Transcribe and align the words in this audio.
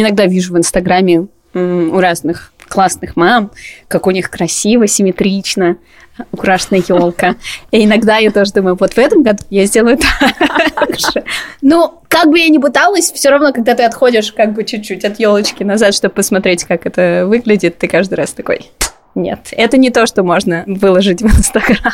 Иногда 0.00 0.26
вижу 0.26 0.54
в 0.54 0.58
Инстаграме 0.58 1.26
у 1.54 1.98
разных 1.98 2.52
классных 2.68 3.16
мам, 3.16 3.50
как 3.88 4.06
у 4.06 4.10
них 4.10 4.30
красиво, 4.30 4.86
симметрично 4.86 5.78
украшена 6.32 6.78
елка. 6.86 7.36
И 7.70 7.84
иногда 7.84 8.18
я 8.18 8.30
тоже 8.30 8.52
думаю, 8.52 8.76
вот 8.78 8.92
в 8.92 8.98
этом 8.98 9.22
году 9.22 9.42
я 9.50 9.66
сделаю 9.66 9.98
так 9.98 10.98
же. 10.98 11.24
Ну, 11.62 12.00
как 12.08 12.30
бы 12.30 12.38
я 12.38 12.48
ни 12.48 12.58
пыталась, 12.58 13.10
все 13.12 13.30
равно, 13.30 13.52
когда 13.52 13.74
ты 13.74 13.84
отходишь 13.84 14.32
как 14.32 14.52
бы 14.52 14.64
чуть-чуть 14.64 15.04
от 15.04 15.18
елочки 15.18 15.62
назад, 15.62 15.94
чтобы 15.94 16.14
посмотреть, 16.14 16.64
как 16.64 16.86
это 16.86 17.24
выглядит, 17.26 17.78
ты 17.78 17.88
каждый 17.88 18.14
раз 18.14 18.32
такой, 18.32 18.70
нет, 19.14 19.48
это 19.52 19.78
не 19.78 19.90
то, 19.90 20.06
что 20.06 20.22
можно 20.22 20.64
выложить 20.66 21.22
в 21.22 21.26
Инстаграм. 21.26 21.92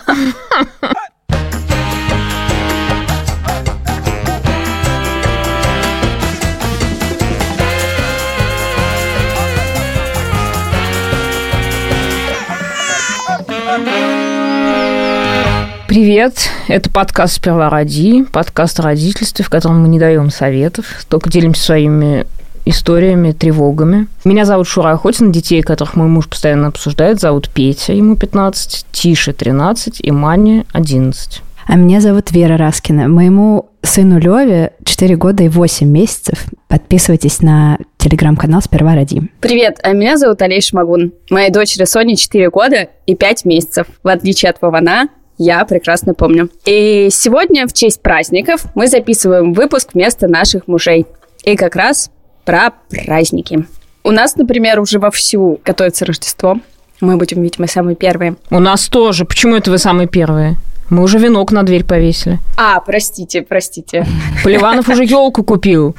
Привет, 15.95 16.51
это 16.67 16.91
подкаст 16.91 17.35
«Сперва 17.35 17.71
роди», 17.71 18.25
подкаст 18.25 18.81
о 18.81 18.83
родительстве, 18.83 19.45
в 19.45 19.49
котором 19.49 19.83
мы 19.83 19.87
не 19.87 20.01
даем 20.01 20.29
советов, 20.29 20.87
только 21.09 21.31
делимся 21.31 21.63
своими 21.63 22.27
историями, 22.65 23.31
тревогами. 23.31 24.09
Меня 24.25 24.45
зовут 24.45 24.67
Шура 24.67 24.91
Охотина, 24.91 25.33
детей, 25.33 25.63
которых 25.63 25.95
мой 25.95 26.09
муж 26.09 26.29
постоянно 26.29 26.67
обсуждает, 26.67 27.21
зовут 27.21 27.49
Петя, 27.49 27.93
ему 27.93 28.17
15, 28.17 28.87
Тише 28.91 29.33
13 29.33 30.01
и 30.01 30.11
Мане 30.11 30.67
11. 30.73 31.43
А 31.67 31.77
меня 31.77 32.01
зовут 32.01 32.33
Вера 32.33 32.57
Раскина. 32.57 33.07
Моему 33.07 33.71
сыну 33.83 34.19
Леве 34.19 34.73
4 34.85 35.15
года 35.15 35.45
и 35.45 35.49
8 35.49 35.87
месяцев. 35.87 36.47
Подписывайтесь 36.67 37.41
на 37.41 37.79
телеграм-канал 37.99 38.63
«Сперва 38.63 38.97
роди». 38.97 39.31
Привет, 39.39 39.79
а 39.85 39.93
меня 39.93 40.17
зовут 40.17 40.43
Олег 40.43 40.65
Шмагун. 40.65 41.13
Моей 41.31 41.53
дочери 41.53 41.85
Соне 41.85 42.17
4 42.17 42.51
года 42.51 42.89
и 43.07 43.15
5 43.15 43.45
месяцев. 43.45 43.87
В 44.03 44.09
отличие 44.09 44.51
от 44.51 44.61
Вована, 44.61 45.09
я 45.39 45.65
прекрасно 45.65 46.15
помню. 46.15 46.49
И 46.65 47.09
сегодня 47.11 47.67
в 47.67 47.73
честь 47.73 48.01
праздников 48.01 48.67
мы 48.75 48.89
записываем 48.89 49.53
выпуск 49.53 49.91
вместо 49.95 50.29
наших 50.29 50.69
мужей. 50.69 51.07
И 51.45 51.57
как 51.57 51.77
раз 51.77 52.11
про 52.45 52.73
праздники. 52.89 53.67
У 54.03 54.11
нас, 54.11 54.37
например, 54.37 54.81
уже 54.81 54.99
вовсю 54.99 55.61
готовится 55.65 56.05
Рождество. 56.05 56.59
Мы 57.01 57.17
будем, 57.17 57.43
видимо, 57.43 57.67
самые 57.67 57.97
первые. 57.97 58.37
У 58.51 58.59
нас 58.61 58.89
тоже. 58.89 59.25
Почему 59.25 59.57
это 59.57 59.71
вы 59.71 59.79
самые 59.79 60.09
первые? 60.09 60.57
Мы 60.91 61.03
уже 61.03 61.19
венок 61.19 61.51
на 61.51 61.63
дверь 61.63 61.85
повесили. 61.85 62.39
А, 62.59 62.79
простите, 62.81 63.43
простите. 63.43 64.07
Поливанов 64.43 64.89
уже 64.89 65.05
елку 65.05 65.43
купил. 65.43 65.97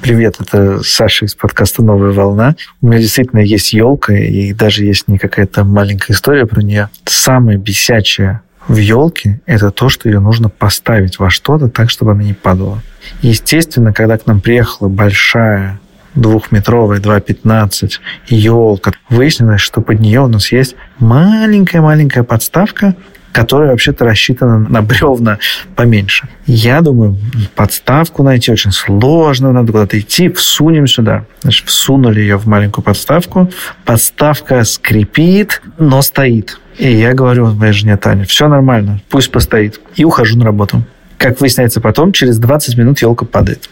Привет, 0.00 0.36
это 0.40 0.82
Саша 0.82 1.26
из 1.26 1.34
подкаста 1.34 1.82
«Новая 1.82 2.12
волна». 2.12 2.56
У 2.80 2.86
меня 2.86 2.98
действительно 2.98 3.40
есть 3.40 3.72
елка, 3.72 4.14
и 4.14 4.52
даже 4.52 4.84
есть 4.84 5.08
не 5.08 5.18
какая-то 5.18 5.64
маленькая 5.64 6.12
история 6.12 6.46
про 6.46 6.62
нее. 6.62 6.88
Самая 7.04 7.58
бесячая 7.58 8.42
в 8.68 8.76
елке– 8.76 9.40
это 9.46 9.70
то, 9.70 9.88
что 9.88 10.08
ее 10.08 10.20
нужно 10.20 10.48
поставить 10.48 11.18
во 11.18 11.30
что-то 11.30 11.68
так, 11.68 11.90
чтобы 11.90 12.12
она 12.12 12.22
не 12.22 12.34
падала. 12.34 12.82
Естественно, 13.22 13.92
когда 13.92 14.18
к 14.18 14.26
нам 14.26 14.40
приехала 14.40 14.88
большая 14.88 15.78
двухметровая 16.14 16.98
2,15 16.98 17.90
елка, 18.28 18.92
выяснилось, 19.08 19.60
что 19.60 19.80
под 19.80 20.00
нее 20.00 20.22
у 20.22 20.28
нас 20.28 20.50
есть 20.50 20.74
маленькая-маленькая 20.98 22.24
подставка, 22.24 22.96
которая 23.36 23.72
вообще-то 23.72 24.06
рассчитана 24.06 24.58
на 24.58 24.80
бревна 24.80 25.38
поменьше. 25.74 26.26
Я 26.46 26.80
думаю, 26.80 27.18
подставку 27.54 28.22
найти 28.22 28.50
очень 28.50 28.72
сложно, 28.72 29.52
надо 29.52 29.72
куда-то 29.72 30.00
идти, 30.00 30.30
всунем 30.30 30.86
сюда. 30.86 31.26
Значит, 31.42 31.66
всунули 31.66 32.20
ее 32.20 32.38
в 32.38 32.46
маленькую 32.46 32.82
подставку, 32.82 33.50
подставка 33.84 34.64
скрипит, 34.64 35.60
но 35.76 36.00
стоит. 36.00 36.58
И 36.78 36.90
я 36.90 37.12
говорю 37.12 37.48
моей 37.48 37.74
жене 37.74 37.98
Тане, 37.98 38.24
все 38.24 38.48
нормально, 38.48 39.02
пусть 39.10 39.30
постоит. 39.30 39.80
И 39.96 40.04
ухожу 40.06 40.38
на 40.38 40.46
работу. 40.46 40.82
Как 41.18 41.38
выясняется 41.38 41.82
потом, 41.82 42.12
через 42.12 42.38
20 42.38 42.78
минут 42.78 43.02
елка 43.02 43.26
падает. 43.26 43.68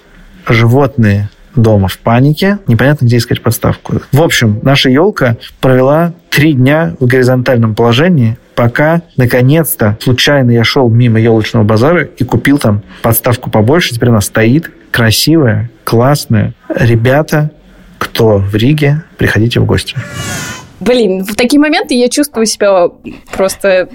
Животные 0.47 1.31
дома 1.57 1.89
в 1.89 1.97
панике, 1.97 2.59
непонятно, 2.67 3.07
где 3.07 3.17
искать 3.17 3.41
подставку. 3.41 3.95
В 4.13 4.21
общем, 4.21 4.59
наша 4.63 4.91
елка 4.91 5.39
провела 5.61 6.13
три 6.29 6.53
дня 6.53 6.95
в 7.01 7.07
горизонтальном 7.07 7.75
положении, 7.75 8.37
пока, 8.55 9.03
наконец-то, 9.17 9.99
случайно 10.01 10.51
я 10.51 10.65
шел 10.65 10.89
мимо 10.89 11.21
елочного 11.21 11.65
базара 11.65 12.05
и 12.05 12.25
купил 12.25 12.59
там 12.59 12.83
подставку 13.03 13.51
побольше. 13.51 13.95
Теперь 13.95 14.11
она 14.11 14.21
стоит, 14.21 14.71
красивая, 14.91 15.71
классная. 15.85 16.55
Ребята, 16.69 17.51
кто 17.99 18.39
в 18.39 18.55
Риге, 18.55 19.03
приходите 19.19 19.61
в 19.61 19.67
гости. 19.67 19.97
Блин, 20.81 21.25
в 21.25 21.35
такие 21.35 21.61
моменты 21.61 21.95
я 21.95 22.09
чувствую 22.09 22.47
себя 22.47 22.89
просто 23.33 23.89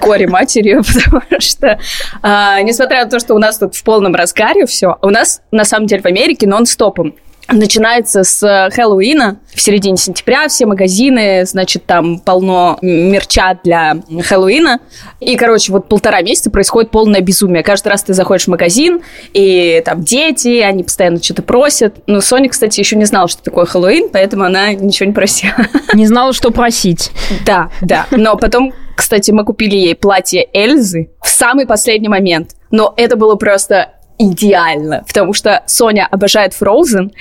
горе 0.00 0.26
матерью, 0.26 0.82
потому 1.10 1.22
что, 1.40 1.78
а, 2.22 2.60
несмотря 2.62 3.04
на 3.04 3.10
то, 3.10 3.18
что 3.18 3.34
у 3.34 3.38
нас 3.38 3.58
тут 3.58 3.74
в 3.74 3.82
полном 3.82 4.14
разгаре 4.14 4.66
все, 4.66 4.96
у 5.02 5.10
нас 5.10 5.40
на 5.50 5.64
самом 5.64 5.86
деле 5.86 6.02
в 6.02 6.06
Америке 6.06 6.46
нон-стопом 6.46 7.14
начинается 7.48 8.24
с 8.24 8.42
э, 8.42 8.70
Хэллоуина. 8.74 9.38
В 9.54 9.60
середине 9.60 9.96
сентября 9.96 10.48
все 10.48 10.66
магазины, 10.66 11.44
значит, 11.46 11.86
там 11.86 12.18
полно 12.20 12.78
мерча 12.82 13.58
для 13.64 13.96
Хэллоуина. 14.22 14.80
И, 15.20 15.36
короче, 15.36 15.72
вот 15.72 15.88
полтора 15.88 16.20
месяца 16.22 16.50
происходит 16.50 16.90
полное 16.90 17.20
безумие. 17.20 17.62
Каждый 17.62 17.88
раз 17.88 18.02
ты 18.02 18.14
заходишь 18.14 18.44
в 18.44 18.48
магазин, 18.48 19.00
и 19.32 19.82
там 19.84 20.02
дети, 20.02 20.60
они 20.60 20.84
постоянно 20.84 21.22
что-то 21.22 21.42
просят. 21.42 21.96
Ну, 22.06 22.20
Соня, 22.20 22.48
кстати, 22.48 22.80
еще 22.80 22.96
не 22.96 23.04
знала, 23.04 23.28
что 23.28 23.42
такое 23.42 23.64
Хэллоуин, 23.64 24.10
поэтому 24.10 24.44
она 24.44 24.72
ничего 24.74 25.06
не 25.06 25.14
просила. 25.14 25.54
Не 25.94 26.06
знала, 26.06 26.32
что 26.32 26.50
просить. 26.50 27.10
Да, 27.44 27.70
да. 27.80 28.06
Но 28.10 28.36
потом, 28.36 28.72
кстати, 28.94 29.30
мы 29.30 29.44
купили 29.44 29.76
ей 29.76 29.94
платье 29.94 30.46
Эльзы 30.52 31.10
в 31.22 31.28
самый 31.28 31.66
последний 31.66 32.08
момент. 32.08 32.50
Но 32.70 32.92
это 32.96 33.16
было 33.16 33.36
просто 33.36 33.92
идеально, 34.18 35.04
потому 35.06 35.32
что 35.32 35.62
Соня 35.66 36.08
обожает 36.10 36.52
Frozen, 36.52 37.12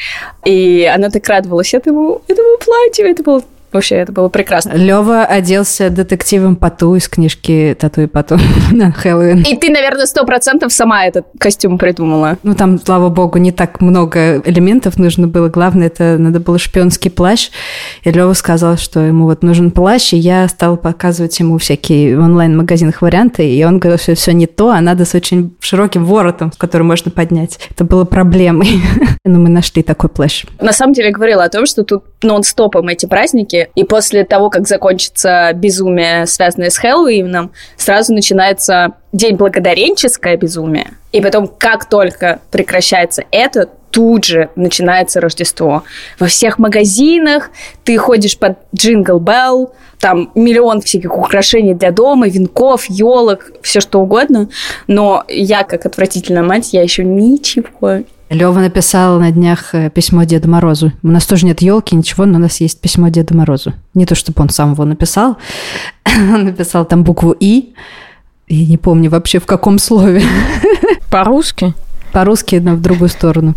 и 0.46 0.90
она 0.94 1.10
так 1.10 1.28
радовалась 1.28 1.74
этому, 1.74 2.22
этому 2.28 2.58
платью, 2.58 3.08
это 3.08 3.24
было 3.24 3.44
Вообще, 3.72 3.96
это 3.96 4.12
было 4.12 4.30
прекрасно. 4.30 4.72
Лева 4.74 5.24
оделся 5.26 5.90
детективом 5.90 6.56
Пату 6.56 6.96
из 6.96 7.08
книжки 7.10 7.76
Тату 7.80 8.02
и 8.02 8.08
Пату 8.08 8.38
на 8.72 8.92
Хэллоуин. 8.92 9.44
И 9.44 9.58
ты, 9.58 9.70
наверное, 9.70 10.06
сто 10.06 10.26
процентов 10.26 10.72
сама 10.72 11.06
этот 11.06 11.26
костюм 11.38 11.78
придумала. 11.78 12.38
Ну, 12.44 12.56
там, 12.56 12.80
слава 12.80 13.10
богу, 13.10 13.38
не 13.40 13.52
так 13.52 13.82
много 13.82 14.42
элементов 14.46 14.98
нужно 14.98 15.28
было. 15.28 15.50
Главное, 15.50 15.88
это 15.88 16.18
надо 16.18 16.40
было 16.40 16.58
шпионский 16.58 17.12
плащ. 17.12 17.50
И 18.04 18.12
Лева 18.12 18.34
сказал, 18.34 18.78
что 18.78 19.02
ему 19.02 19.26
вот 19.26 19.44
нужен 19.44 19.72
плащ, 19.72 20.14
и 20.14 20.18
я 20.18 20.48
стала 20.48 20.78
показывать 20.78 21.38
ему 21.40 21.58
всякие 21.58 22.18
в 22.18 22.22
онлайн-магазинах 22.22 23.02
варианты, 23.02 23.50
и 23.50 23.64
он 23.64 23.80
говорил, 23.80 24.00
что 24.00 24.16
все 24.16 24.32
не 24.32 24.48
то, 24.48 24.70
а 24.70 24.82
надо 24.82 25.06
с 25.06 25.14
очень 25.14 25.56
широким 25.60 26.06
воротом, 26.06 26.52
с 26.52 26.58
которым 26.58 26.88
можно 26.88 27.12
поднять. 27.12 27.60
Это 27.70 27.84
было 27.84 28.06
проблемой. 28.06 28.82
Но 29.26 29.40
мы 29.40 29.50
нашли 29.50 29.84
такой 29.84 30.10
плащ. 30.10 30.46
На 30.62 30.72
самом 30.72 30.94
деле, 30.94 31.10
я 31.10 31.14
говорила 31.14 31.44
о 31.44 31.50
том, 31.50 31.66
что 31.66 31.84
тут 31.84 32.04
нон-стопом 32.24 32.88
эти 32.88 33.06
праздники, 33.06 33.57
праздники. 33.58 33.72
И 33.76 33.84
после 33.84 34.24
того, 34.24 34.50
как 34.50 34.68
закончится 34.68 35.52
безумие, 35.54 36.26
связанное 36.26 36.70
с 36.70 36.78
Хэллоуином, 36.78 37.52
сразу 37.78 38.14
начинается 38.14 38.94
День 39.14 39.36
благодаренческое 39.36 40.38
безумие. 40.38 40.92
И 41.12 41.22
потом, 41.22 41.48
как 41.48 41.90
только 41.90 42.40
прекращается 42.52 43.24
это, 43.32 43.70
тут 43.90 44.26
же 44.26 44.50
начинается 44.56 45.22
Рождество. 45.22 45.84
Во 46.20 46.28
всех 46.28 46.60
магазинах 46.60 47.50
ты 47.84 47.98
ходишь 47.98 48.38
под 48.38 48.58
Jingle 48.76 49.20
Bell, 49.20 49.74
там 50.00 50.30
миллион 50.36 50.82
всяких 50.82 51.18
украшений 51.18 51.74
для 51.74 51.92
дома, 51.92 52.28
венков, 52.28 52.86
елок, 52.90 53.52
все 53.64 53.80
что 53.80 54.02
угодно. 54.02 54.50
Но 54.88 55.24
я, 55.30 55.64
как 55.64 55.86
отвратительная 55.86 56.44
мать, 56.44 56.74
я 56.74 56.84
еще 56.84 57.04
ничего 57.04 58.04
Лева 58.30 58.60
написал 58.60 59.20
на 59.20 59.32
днях 59.32 59.74
э, 59.74 59.90
письмо 59.90 60.24
Деду 60.24 60.50
Морозу. 60.50 60.92
У 61.02 61.08
нас 61.08 61.26
тоже 61.26 61.46
нет 61.46 61.62
елки, 61.62 61.96
ничего, 61.96 62.26
но 62.26 62.38
у 62.38 62.42
нас 62.42 62.60
есть 62.60 62.82
письмо 62.82 63.08
Деду 63.08 63.36
Морозу. 63.36 63.74
Не 63.94 64.06
то, 64.06 64.16
чтобы 64.16 64.42
он 64.42 64.50
сам 64.50 64.74
его 64.74 64.84
написал. 64.84 65.38
он 66.06 66.46
написал 66.46 66.86
там 66.86 67.04
букву 67.04 67.32
«И». 67.32 67.74
Я 68.50 68.66
не 68.66 68.78
помню 68.78 69.10
вообще 69.10 69.40
в 69.40 69.46
каком 69.46 69.78
слове. 69.80 70.22
По-русски? 71.10 71.74
По-русски, 72.12 72.56
но 72.56 72.76
в 72.76 72.82
другую 72.82 73.10
сторону. 73.10 73.56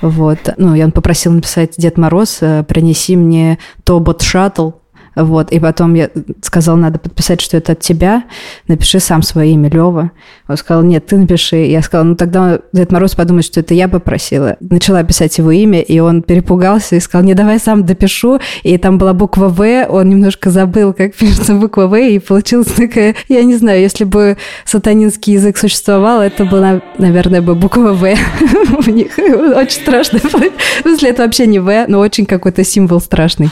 Вот. 0.00 0.38
Ну, 0.56 0.74
я 0.74 0.84
он 0.84 0.92
попросил 0.92 1.32
написать 1.32 1.74
«Дед 1.76 1.98
Мороз, 1.98 2.38
э, 2.40 2.62
принеси 2.62 3.16
мне 3.16 3.58
Тобот 3.84 4.22
Шаттл, 4.22 4.70
Вот, 5.16 5.50
и 5.50 5.58
потом 5.58 5.94
я 5.94 6.10
сказала, 6.42 6.76
надо 6.76 6.98
подписать, 6.98 7.40
что 7.40 7.56
это 7.56 7.72
от 7.72 7.80
тебя, 7.80 8.24
напиши 8.68 9.00
сам 9.00 9.22
свое 9.22 9.52
имя, 9.52 9.70
Лева. 9.70 10.10
Он 10.46 10.56
сказал, 10.58 10.82
нет, 10.82 11.06
ты 11.06 11.16
напиши. 11.16 11.56
Я 11.56 11.80
сказала, 11.80 12.06
ну 12.06 12.16
тогда 12.16 12.60
Дед 12.72 12.92
Мороз 12.92 13.14
подумает, 13.14 13.46
что 13.46 13.60
это 13.60 13.72
я 13.72 13.88
попросила. 13.88 14.56
Начала 14.60 15.02
писать 15.04 15.38
его 15.38 15.50
имя, 15.50 15.80
и 15.80 15.98
он 16.00 16.22
перепугался 16.22 16.96
и 16.96 17.00
сказал, 17.00 17.26
не, 17.26 17.32
давай 17.32 17.58
сам 17.58 17.86
допишу. 17.86 18.40
И 18.62 18.76
там 18.76 18.98
была 18.98 19.14
буква 19.14 19.48
В, 19.48 19.86
он 19.88 20.10
немножко 20.10 20.50
забыл, 20.50 20.92
как 20.92 21.14
пишется 21.14 21.54
буква 21.54 21.86
В, 21.86 21.98
и 21.98 22.18
получилась 22.18 22.68
такая, 22.68 23.14
я 23.28 23.42
не 23.42 23.56
знаю, 23.56 23.80
если 23.80 24.04
бы 24.04 24.36
сатанинский 24.66 25.32
язык 25.32 25.56
существовал, 25.56 26.20
это 26.20 26.44
была, 26.44 26.82
наверное, 26.98 27.40
бы 27.40 27.54
буква 27.54 27.94
В 27.94 28.02
у 28.86 28.90
них. 28.90 29.16
Очень 29.16 29.80
страшно. 29.80 30.18
В 30.18 30.82
смысле, 30.82 31.08
это 31.08 31.22
вообще 31.22 31.46
не 31.46 31.58
В, 31.58 31.86
но 31.88 32.00
очень 32.00 32.26
какой-то 32.26 32.64
символ 32.64 33.00
страшный. 33.00 33.48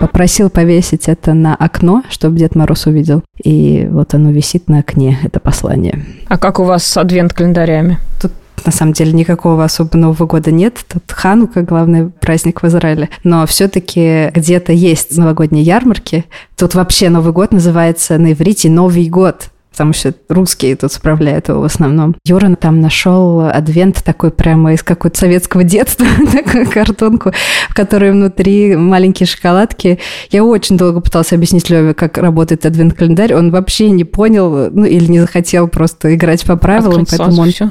Попросил 0.00 0.50
повесить 0.50 1.08
это 1.08 1.34
на 1.34 1.54
окно, 1.54 2.02
чтобы 2.10 2.38
Дед 2.38 2.54
Мороз 2.54 2.86
увидел. 2.86 3.22
И 3.42 3.88
вот 3.90 4.14
оно 4.14 4.30
висит 4.30 4.68
на 4.68 4.78
окне, 4.78 5.18
это 5.22 5.40
послание. 5.40 6.04
А 6.28 6.38
как 6.38 6.60
у 6.60 6.64
вас 6.64 6.84
с 6.84 6.96
адвент-календарями? 6.96 7.98
Тут 8.20 8.32
на 8.64 8.72
самом 8.72 8.92
деле 8.92 9.12
никакого 9.12 9.64
особо 9.64 9.96
Нового 9.96 10.26
года 10.26 10.50
нет. 10.50 10.78
Тут 10.92 11.02
Ханука, 11.10 11.62
главный 11.62 12.10
праздник 12.10 12.62
в 12.62 12.66
Израиле. 12.66 13.08
Но 13.22 13.46
все-таки 13.46 14.30
где-то 14.34 14.72
есть 14.72 15.16
новогодние 15.16 15.64
ярмарки. 15.64 16.24
Тут 16.56 16.74
вообще 16.74 17.08
Новый 17.08 17.32
год 17.32 17.52
называется 17.52 18.16
на 18.18 18.32
иврите 18.32 18.70
Новый 18.70 19.08
год 19.08 19.50
потому 19.74 19.92
что 19.92 20.14
русские 20.28 20.76
тут 20.76 20.92
справляют 20.92 21.48
его 21.48 21.60
в 21.60 21.64
основном. 21.64 22.14
Юра 22.24 22.54
там 22.54 22.80
нашел 22.80 23.40
адвент 23.40 24.04
такой 24.04 24.30
прямо 24.30 24.72
из 24.72 24.84
какого-то 24.84 25.18
советского 25.18 25.64
детства, 25.64 26.06
такую 26.32 26.70
картонку, 26.70 27.32
в 27.68 27.74
которой 27.74 28.12
внутри 28.12 28.76
маленькие 28.76 29.26
шоколадки. 29.26 29.98
Я 30.30 30.44
очень 30.44 30.76
долго 30.76 31.00
пыталась 31.00 31.32
объяснить 31.32 31.70
Леве, 31.70 31.92
как 31.92 32.18
работает 32.18 32.64
адвент-календарь. 32.64 33.34
Он 33.34 33.50
вообще 33.50 33.90
не 33.90 34.04
понял, 34.04 34.70
ну 34.70 34.84
или 34.84 35.06
не 35.06 35.18
захотел 35.18 35.66
просто 35.66 36.14
играть 36.14 36.44
по 36.44 36.54
правилам, 36.54 37.02
Открыть 37.02 37.18
поэтому 37.18 37.42
он... 37.42 37.50
Все. 37.50 37.70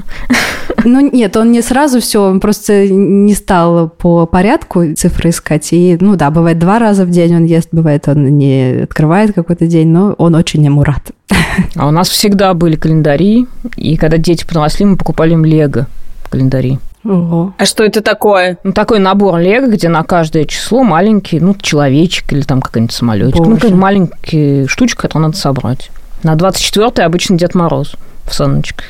Ну 0.83 0.99
нет, 0.99 1.37
он 1.37 1.53
не 1.53 1.61
сразу 1.61 2.01
все, 2.01 2.21
он 2.21 2.41
просто 2.41 2.89
не 2.89 3.33
стал 3.33 3.87
по 3.87 4.25
порядку 4.25 4.93
цифры 4.93 5.29
искать. 5.29 5.69
И, 5.71 5.97
ну 6.01 6.17
да, 6.17 6.31
бывает 6.31 6.59
два 6.59 6.79
раза 6.79 7.05
в 7.05 7.09
день 7.09 7.35
он 7.37 7.45
ест, 7.45 7.69
бывает 7.71 8.09
он 8.09 8.37
не 8.37 8.83
открывает 8.83 9.33
какой-то 9.33 9.67
день, 9.67 9.87
но 9.87 10.13
он 10.17 10.35
очень 10.35 10.65
ему 10.65 10.83
рад. 10.83 11.11
А 11.75 11.87
у 11.87 11.91
нас 11.91 12.09
всегда 12.09 12.53
были 12.53 12.75
календари, 12.75 13.47
и 13.75 13.97
когда 13.97 14.17
дети 14.17 14.45
подросли, 14.45 14.85
мы 14.85 14.97
покупали 14.97 15.33
им 15.33 15.45
лего 15.45 15.87
календари. 16.29 16.79
Ого. 17.05 17.53
А 17.57 17.65
что 17.65 17.83
это 17.83 18.01
такое? 18.01 18.57
Ну, 18.63 18.71
такой 18.71 18.99
набор 18.99 19.37
лего, 19.39 19.67
где 19.67 19.89
на 19.89 20.03
каждое 20.03 20.45
число 20.45 20.83
маленький, 20.83 21.39
ну, 21.39 21.53
человечек 21.59 22.31
или 22.31 22.41
там 22.41 22.61
какой-нибудь 22.61 22.93
самолетик. 22.93 23.35
Ну, 23.35 23.43
Боже. 23.43 23.55
какая-нибудь 23.55 23.81
маленькая 23.81 24.67
штучка, 24.67 25.03
которую 25.03 25.27
надо 25.27 25.37
собрать. 25.37 25.91
На 26.23 26.35
24-й 26.35 27.03
обычно 27.03 27.37
Дед 27.37 27.55
Мороз 27.55 27.95
в 28.25 28.33
саночках. 28.33 28.85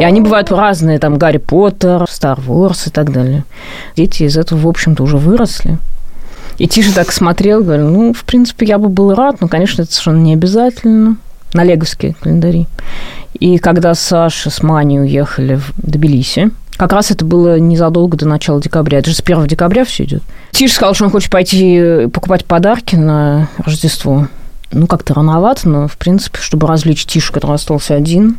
И 0.00 0.04
они 0.04 0.22
бывают 0.22 0.50
разные, 0.50 0.98
там 0.98 1.18
Гарри 1.18 1.36
Поттер, 1.36 2.06
Стар 2.08 2.40
Ворс 2.40 2.86
и 2.86 2.90
так 2.90 3.12
далее. 3.12 3.44
Дети 3.96 4.22
из 4.22 4.38
этого, 4.38 4.58
в 4.60 4.68
общем-то, 4.68 5.02
уже 5.02 5.18
выросли. 5.18 5.78
И 6.56 6.66
Тиша 6.66 6.94
так 6.94 7.12
смотрел, 7.12 7.62
говорил, 7.62 7.88
ну, 7.88 8.12
в 8.12 8.24
принципе, 8.24 8.66
я 8.66 8.78
бы 8.78 8.88
был 8.88 9.14
рад, 9.14 9.40
но, 9.40 9.48
конечно, 9.48 9.82
это 9.82 9.92
совершенно 9.92 10.22
не 10.22 10.32
обязательно. 10.32 11.16
На 11.54 11.64
леговские 11.64 12.14
календари. 12.14 12.66
И 13.40 13.58
когда 13.58 13.94
Саша 13.94 14.50
с 14.50 14.62
Маней 14.62 15.00
уехали 15.00 15.56
в 15.56 15.72
Тбилиси, 15.76 16.50
как 16.76 16.92
раз 16.92 17.10
это 17.10 17.24
было 17.24 17.58
незадолго 17.58 18.16
до 18.16 18.26
начала 18.26 18.60
декабря. 18.60 18.98
Это 18.98 19.10
же 19.10 19.16
с 19.16 19.20
1 19.20 19.46
декабря 19.46 19.84
все 19.84 20.04
идет. 20.04 20.22
Тиша 20.52 20.74
сказал, 20.74 20.94
что 20.94 21.04
он 21.06 21.10
хочет 21.10 21.30
пойти 21.30 22.06
покупать 22.12 22.44
подарки 22.44 22.94
на 22.94 23.48
Рождество. 23.58 24.28
Ну, 24.70 24.86
как-то 24.86 25.14
рановато, 25.14 25.68
но, 25.68 25.88
в 25.88 25.96
принципе, 25.96 26.38
чтобы 26.40 26.66
развлечь 26.66 27.06
Тишу, 27.06 27.32
который 27.32 27.54
остался 27.54 27.94
один, 27.94 28.36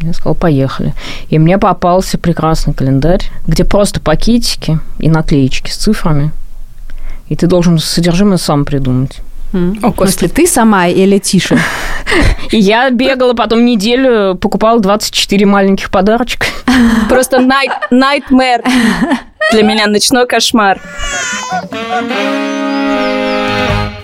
я 0.00 0.12
сказала, 0.12 0.34
поехали. 0.34 0.94
И 1.28 1.38
мне 1.38 1.58
попался 1.58 2.18
прекрасный 2.18 2.74
календарь, 2.74 3.22
где 3.46 3.64
просто 3.64 4.00
пакетики 4.00 4.78
и 4.98 5.08
наклеечки 5.08 5.70
с 5.70 5.76
цифрами. 5.76 6.30
И 7.28 7.36
ты 7.36 7.46
должен 7.46 7.78
содержимое 7.78 8.36
сам 8.36 8.64
придумать. 8.64 9.18
О, 9.52 9.92
Если 10.00 10.28
ты 10.28 10.46
сама 10.46 10.88
или 10.88 11.18
Тише? 11.18 11.58
И 12.50 12.56
я 12.58 12.88
бегала 12.90 13.34
потом 13.34 13.64
неделю, 13.64 14.34
покупала 14.34 14.80
24 14.80 15.46
маленьких 15.46 15.90
подарочка. 15.90 16.46
Просто 17.08 17.38
night, 17.38 17.72
nightmare. 17.90 18.64
Для 19.52 19.62
меня 19.62 19.86
ночной 19.86 20.26
кошмар. 20.26 20.80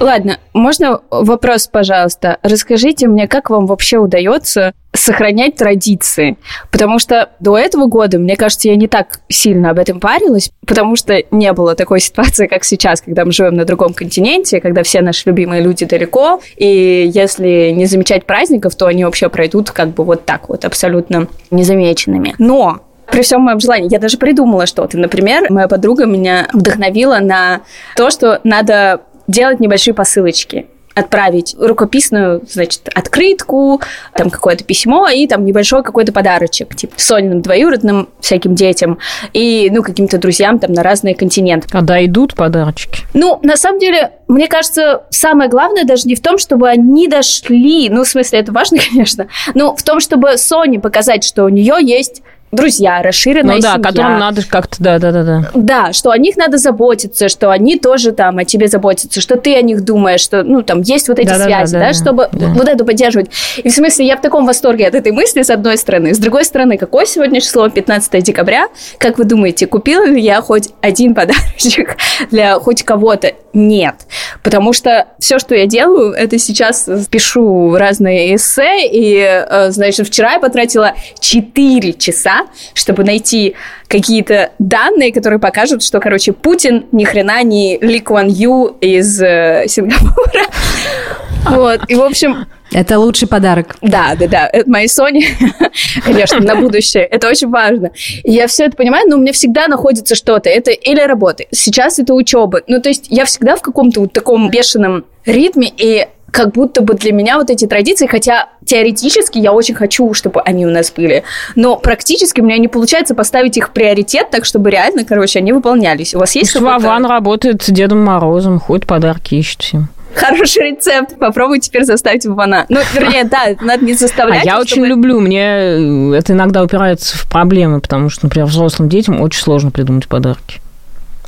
Ладно, 0.01 0.39
можно 0.53 1.01
вопрос, 1.11 1.67
пожалуйста? 1.67 2.39
Расскажите 2.43 3.09
мне, 3.09 3.27
как 3.27 3.51
вам 3.51 3.67
вообще 3.67 3.99
удается 3.99 4.73
сохранять 4.93 5.57
традиции? 5.57 6.37
Потому 6.71 7.01
что 7.01 7.31
до 7.41 7.59
этого 7.59 7.87
года, 7.87 8.19
мне 8.19 8.37
кажется, 8.37 8.69
я 8.69 8.77
не 8.77 8.87
так 8.87 9.21
сильно 9.29 9.71
об 9.71 9.79
этом 9.79 9.99
парилась, 9.99 10.51
потому 10.67 10.95
что 10.95 11.23
не 11.33 11.53
было 11.53 11.75
такой 11.75 11.99
ситуации, 12.01 12.47
как 12.47 12.65
сейчас, 12.65 13.01
когда 13.01 13.25
мы 13.25 13.33
живем 13.33 13.55
на 13.55 13.65
другом 13.65 13.93
континенте, 13.93 14.61
когда 14.61 14.85
все 14.85 15.01
наши 15.01 15.29
любимые 15.29 15.63
люди 15.63 15.85
далеко, 15.85 16.41
и 16.57 17.11
если 17.13 17.71
не 17.75 17.87
замечать 17.87 18.25
праздников, 18.25 18.77
то 18.77 18.87
они 18.87 19.05
вообще 19.05 19.29
пройдут 19.29 19.73
как 19.73 19.89
бы 19.89 20.05
вот 20.05 20.25
так 20.25 20.49
вот, 20.49 20.65
абсолютно 20.65 21.27
незамеченными. 21.51 22.37
Но 22.39 22.83
при 23.11 23.23
всем 23.23 23.43
моем 23.43 23.61
желании. 23.61 23.91
Я 23.91 23.99
даже 23.99 24.19
придумала 24.19 24.67
что-то. 24.67 24.99
Например, 24.99 25.47
моя 25.51 25.69
подруга 25.69 26.05
меня 26.05 26.49
вдохновила 26.53 27.19
на 27.21 27.63
то, 27.97 28.11
что 28.11 28.41
надо 28.45 29.03
делать 29.29 29.61
небольшие 29.61 29.95
посылочки 29.95 30.67
отправить 30.99 31.55
рукописную, 31.59 32.43
значит, 32.49 32.89
открытку, 32.93 33.81
там 34.15 34.31
какое-то 34.31 34.65
письмо 34.65 35.09
и 35.09 35.27
там 35.27 35.45
небольшой 35.45 35.83
какой-то 35.83 36.13
подарочек, 36.13 36.75
типа 36.75 36.95
Сониным 36.97 37.41
двоюродным 37.41 38.09
всяким 38.21 38.55
детям 38.55 38.99
и, 39.33 39.71
ну, 39.73 39.83
каким-то 39.83 40.19
друзьям 40.19 40.59
там 40.59 40.73
на 40.73 40.83
разные 40.83 41.15
континенты. 41.15 41.69
Когда 41.69 42.05
идут 42.05 42.35
подарочки? 42.35 43.05
Ну, 43.15 43.39
на 43.43 43.57
самом 43.57 43.79
деле, 43.79 44.13
мне 44.27 44.49
кажется, 44.49 45.05
самое 45.11 45.49
главное 45.49 45.85
даже 45.85 46.09
не 46.09 46.17
в 46.17 46.21
том, 46.21 46.39
чтобы 46.39 46.69
они 46.69 47.07
дошли, 47.07 47.89
ну, 47.91 48.05
в 48.05 48.09
смысле, 48.09 48.41
это 48.41 48.53
важно, 48.53 48.79
конечно, 48.91 49.29
но 49.55 49.77
в 49.77 49.83
том, 49.83 50.01
чтобы 50.01 50.37
Соне 50.37 50.81
показать, 50.81 51.25
что 51.25 51.45
у 51.45 51.49
нее 51.49 51.77
есть 51.81 52.23
друзья, 52.53 53.03
расширенная 53.03 53.57
Ну 53.57 53.61
да, 53.61 53.75
семья. 53.75 53.89
которым 53.91 54.19
надо 54.19 54.43
как-то, 54.49 54.77
да-да-да. 54.79 55.51
Да, 55.55 55.93
что 55.93 56.11
о 56.11 56.19
них 56.19 56.37
надо 56.37 56.59
заботиться, 56.59 57.29
что 57.29 57.51
они 57.51 57.79
тоже 57.79 58.13
там 58.13 58.39
о 58.39 58.45
тебе 58.45 58.69
заботятся, 58.69 59.21
что 59.21 59.37
ты 59.37 59.57
о 59.57 59.63
них 59.63 59.85
думаешь, 59.85 60.21
что, 60.21 60.43
ну, 60.43 60.63
там 60.63 60.81
есть 60.83 61.09
вот 61.09 61.19
эти 61.19 61.29
Да-да-да, 61.29 61.45
связи, 61.67 61.73
да, 61.75 61.79
да-да, 61.81 61.93
чтобы 61.95 62.29
да. 62.33 62.49
вот 62.49 62.69
это 62.69 62.85
поддерживать. 62.85 63.31
И 63.59 63.69
в 63.69 63.73
смысле, 63.73 64.07
я 64.07 64.17
в 64.17 64.21
таком 64.21 64.47
восторге 64.47 64.87
от 64.89 64.95
этой 64.95 65.13
мысли, 65.13 65.43
с 65.43 65.51
одной 65.51 65.77
стороны. 65.79 66.15
С 66.15 66.19
другой 66.19 66.45
стороны, 66.45 66.79
какое 66.79 67.05
сегодня 67.07 67.41
число? 67.41 67.69
15 67.69 68.23
декабря. 68.23 68.69
Как 68.99 69.19
вы 69.19 69.25
думаете, 69.25 69.67
купила 69.67 70.07
ли 70.07 70.21
я 70.21 70.41
хоть 70.41 70.71
один 70.81 71.15
подарочек 71.15 71.97
для 72.31 72.55
хоть 72.59 72.83
кого-то? 72.83 73.33
Нет. 73.53 73.95
Потому 74.43 74.73
что 74.73 75.09
все, 75.19 75.39
что 75.39 75.55
я 75.55 75.67
делаю, 75.67 76.13
это 76.13 76.39
сейчас 76.39 76.89
пишу 77.11 77.77
разные 77.77 78.37
эссе, 78.37 78.87
и, 78.87 79.19
э, 79.19 79.71
значит, 79.71 80.07
вчера 80.07 80.35
я 80.35 80.39
потратила 80.41 80.93
4 81.21 81.93
часа, 81.95 82.38
чтобы 82.75 83.05
найти 83.05 83.55
какие-то 83.87 84.53
данные, 84.59 85.13
которые 85.13 85.39
покажут, 85.39 85.83
что, 85.83 86.01
короче, 86.01 86.33
Путин 86.33 86.87
ни 86.93 87.05
хрена 87.05 87.43
не 87.43 87.79
Ли 87.79 88.01
Куан 88.01 88.29
Ю 88.29 88.77
из 88.81 89.21
э, 89.23 89.65
Сингапура. 89.69 90.43
Вот, 91.49 91.81
и, 91.89 91.95
в 91.95 92.03
общем, 92.03 92.47
Это 92.73 92.99
лучший 92.99 93.29
подарок. 93.29 93.77
да, 93.81 94.15
да, 94.19 94.27
да, 94.27 94.51
это 94.53 94.69
моей 94.69 94.89
Соне, 94.89 95.25
конечно, 96.05 96.41
на 96.41 96.57
будущее. 96.57 97.05
Это 97.05 97.29
очень 97.29 97.49
важно. 97.49 97.91
Я 98.25 98.49
все 98.49 98.65
это 98.65 98.77
понимаю, 98.77 99.09
но 99.09 99.17
у 99.17 99.21
меня 99.21 99.33
всегда 99.33 99.69
находится 99.69 100.15
что-то. 100.15 100.51
Это 100.51 100.73
или 100.73 101.01
работа. 101.01 101.45
Сейчас 101.51 101.99
это 101.99 102.13
учеба. 102.13 102.63
Ну, 102.67 102.83
то 102.83 102.89
есть 102.89 103.07
я 103.09 103.25
всегда 103.25 103.57
в 103.57 103.63
каком-то 103.63 104.01
вот 104.01 104.13
таком 104.13 104.51
бешеном 104.51 105.05
ритме, 105.25 105.73
и 105.75 106.09
как 106.31 106.53
будто 106.53 106.83
бы 106.83 106.95
для 106.95 107.13
меня 107.13 107.39
вот 107.39 107.51
эти 107.51 107.67
традиции, 107.67 108.07
хотя 108.07 108.49
теоретически 108.65 109.39
я 109.39 109.53
очень 109.53 109.75
хочу, 109.75 110.13
чтобы 110.15 110.41
они 110.43 110.67
у 110.67 110.71
нас 110.71 110.91
были, 110.91 111.23
но 111.57 111.77
практически 111.77 112.41
у 112.41 112.45
меня 112.45 112.59
не 112.59 112.69
получается 112.69 113.15
поставить 113.15 113.57
их 113.57 113.71
приоритет, 113.73 114.31
так 114.31 114.45
чтобы 114.45 114.71
реально, 114.71 115.05
короче, 115.05 115.39
они 115.39 115.53
выполнялись. 115.53 116.15
У 116.15 116.19
вас 116.19 116.35
есть 116.37 116.53
какой-то 116.53 116.79
Вован 116.79 117.07
работает 117.07 117.63
с 117.63 117.69
Дедом 117.71 118.05
Морозом, 118.05 118.61
ходит 118.61 118.87
подарки 118.87 119.37
ищет 119.37 119.63
всем. 119.63 119.89
хороший 120.15 120.71
рецепт? 120.73 121.19
Попробуй 121.19 121.61
теперь 121.61 121.85
заставить 121.85 122.27
Вована. 122.27 122.67
Ну, 122.69 122.81
вернее, 122.95 123.25
да, 123.25 123.55
надо 123.63 123.85
не 123.85 123.93
А 123.93 123.97
заставлять. 123.97 124.45
я 124.45 124.57
а 124.57 124.61
очень 124.61 124.73
чтобы- 124.77 124.87
люблю, 124.89 125.21
мне 125.21 125.41
э, 125.43 126.13
это 126.15 126.33
иногда 126.35 126.63
упирается 126.63 127.17
в 127.17 127.29
проблемы, 127.29 127.81
потому 127.81 128.11
что, 128.11 128.27
например, 128.27 128.47
взрослым 128.49 128.89
детям 128.89 129.21
очень 129.21 129.41
сложно 129.43 129.71
придумать 129.71 130.09
подарки. 130.09 130.61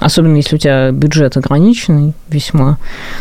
Особенно 0.01 0.37
если 0.37 0.57
у 0.57 0.59
тебя 0.59 0.91
бюджет 0.91 1.37
ограниченный 1.37 2.15
весьма. 2.29 2.79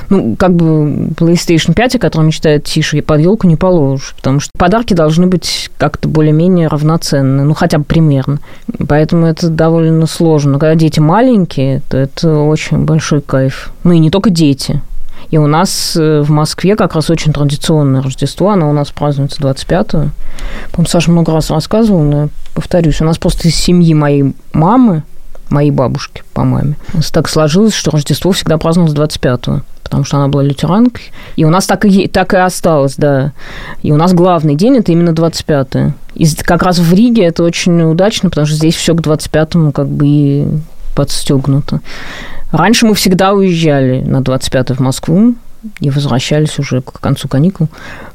Ну, 0.09 0.35
как 0.37 0.55
бы 0.55 1.09
PlayStation 1.15 1.73
5, 1.73 1.95
о 1.95 1.99
котором 1.99 2.27
мечтает 2.27 2.63
Тиша, 2.63 2.97
и 2.97 3.01
под 3.01 3.19
елку 3.19 3.47
не 3.47 3.57
положишь, 3.57 4.13
потому 4.15 4.39
что 4.39 4.49
подарки 4.57 4.93
должны 4.93 5.27
быть 5.27 5.69
как-то 5.77 6.07
более-менее 6.07 6.67
равноценны, 6.67 7.43
ну, 7.43 7.53
хотя 7.53 7.79
бы 7.79 7.83
примерно. 7.83 8.39
Поэтому 8.87 9.25
это 9.25 9.49
довольно 9.49 10.07
сложно. 10.07 10.53
Когда 10.57 10.75
дети 10.75 11.01
маленькие, 11.01 11.81
то 11.89 11.97
это 11.97 12.37
очень 12.39 12.85
большой 12.85 13.21
кайф. 13.21 13.71
Ну, 13.83 13.91
и 13.91 13.99
не 13.99 14.09
только 14.09 14.29
дети. 14.29 14.81
И 15.31 15.37
у 15.37 15.47
нас 15.47 15.95
э, 15.95 16.21
в 16.21 16.31
Москве 16.31 16.75
как 16.75 16.95
раз 16.95 17.09
очень 17.09 17.33
традиционное 17.33 18.01
Рождество. 18.01 18.49
Оно 18.49 18.69
у 18.69 18.73
нас 18.73 18.89
празднуется 18.89 19.41
25-го. 19.41 20.09
По-моему, 20.71 20.87
Саша 20.87 21.11
много 21.11 21.33
раз 21.33 21.51
рассказывал, 21.51 22.03
но 22.03 22.29
повторюсь. 22.55 23.01
У 23.01 23.05
нас 23.05 23.17
просто 23.17 23.47
из 23.47 23.55
семьи 23.55 23.93
моей 23.93 24.33
мамы, 24.53 25.03
моей 25.49 25.71
бабушки 25.71 26.23
по 26.33 26.43
маме, 26.43 26.75
так 27.11 27.27
сложилось, 27.29 27.73
что 27.73 27.91
Рождество 27.91 28.31
всегда 28.31 28.57
праздновалось 28.57 28.95
25-го 28.95 29.61
потому 29.89 30.03
что 30.03 30.17
она 30.17 30.27
была 30.27 30.43
лютеранкой. 30.43 31.05
И 31.35 31.45
у 31.45 31.49
нас 31.49 31.65
так 31.65 31.83
и, 31.83 32.07
так 32.07 32.35
и 32.35 32.37
осталось, 32.37 32.93
да. 32.95 33.31
И 33.81 33.91
у 33.91 33.97
нас 33.97 34.13
главный 34.13 34.53
день– 34.53 34.77
это 34.77 34.91
именно 34.91 35.09
25-е. 35.09 35.95
И 36.13 36.27
как 36.43 36.61
раз 36.61 36.77
в 36.77 36.93
Риге 36.93 37.25
это 37.25 37.43
очень 37.43 37.81
удачно, 37.81 38.29
потому 38.29 38.45
что 38.45 38.55
здесь 38.55 38.75
все 38.75 38.93
к 38.93 39.01
25-му 39.01 39.71
как 39.71 39.87
бы 39.87 40.05
и 40.07 40.47
подстегнуто. 40.95 41.81
Раньше 42.51 42.85
мы 42.85 42.93
всегда 42.93 43.33
уезжали 43.33 44.01
на 44.01 44.21
25 44.21 44.71
в 44.71 44.79
Москву 44.79 45.33
и 45.79 45.89
возвращались 45.89 46.59
уже 46.59 46.81
к 46.81 46.99
концу 46.99 47.27
каникул. 47.27 47.67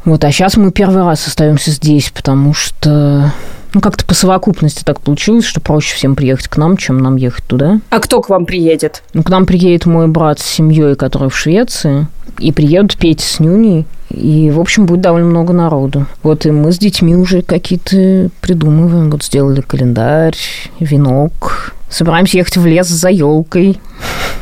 Вот, 0.04 0.24
а 0.24 0.30
сейчас 0.30 0.56
мы 0.56 0.70
первый 0.70 1.02
раз 1.04 1.26
остаемся 1.26 1.70
здесь, 1.70 2.10
потому 2.14 2.54
что 2.54 3.32
ну, 3.74 3.80
как-то 3.80 4.04
по 4.04 4.14
совокупности 4.14 4.84
так 4.84 5.00
получилось, 5.00 5.44
что 5.44 5.60
проще 5.60 5.96
всем 5.96 6.14
приехать 6.14 6.48
к 6.48 6.56
нам, 6.56 6.76
чем 6.76 6.98
нам 6.98 7.16
ехать 7.16 7.44
туда. 7.44 7.80
А 7.90 7.98
кто 7.98 8.20
к 8.22 8.28
вам 8.28 8.46
приедет? 8.46 9.02
Ну, 9.12 9.22
к 9.22 9.28
нам 9.28 9.46
приедет 9.46 9.84
мой 9.84 10.06
брат 10.06 10.38
с 10.38 10.44
семьей, 10.44 10.94
который 10.94 11.28
в 11.28 11.36
Швеции, 11.36 12.06
и 12.38 12.52
приедут 12.52 12.96
Петя 12.96 13.26
с 13.26 13.40
Нюней, 13.40 13.86
и, 14.10 14.50
в 14.50 14.60
общем, 14.60 14.86
будет 14.86 15.00
довольно 15.00 15.28
много 15.28 15.52
народу. 15.52 16.06
Вот, 16.22 16.46
и 16.46 16.50
мы 16.52 16.70
с 16.70 16.78
детьми 16.78 17.16
уже 17.16 17.42
какие-то 17.42 18.30
придумываем. 18.40 19.10
Вот 19.10 19.24
сделали 19.24 19.60
календарь, 19.60 20.36
венок. 20.78 21.74
Собираемся 21.90 22.38
ехать 22.38 22.56
в 22.56 22.66
лес 22.66 22.88
за 22.88 23.08
елкой. 23.08 23.80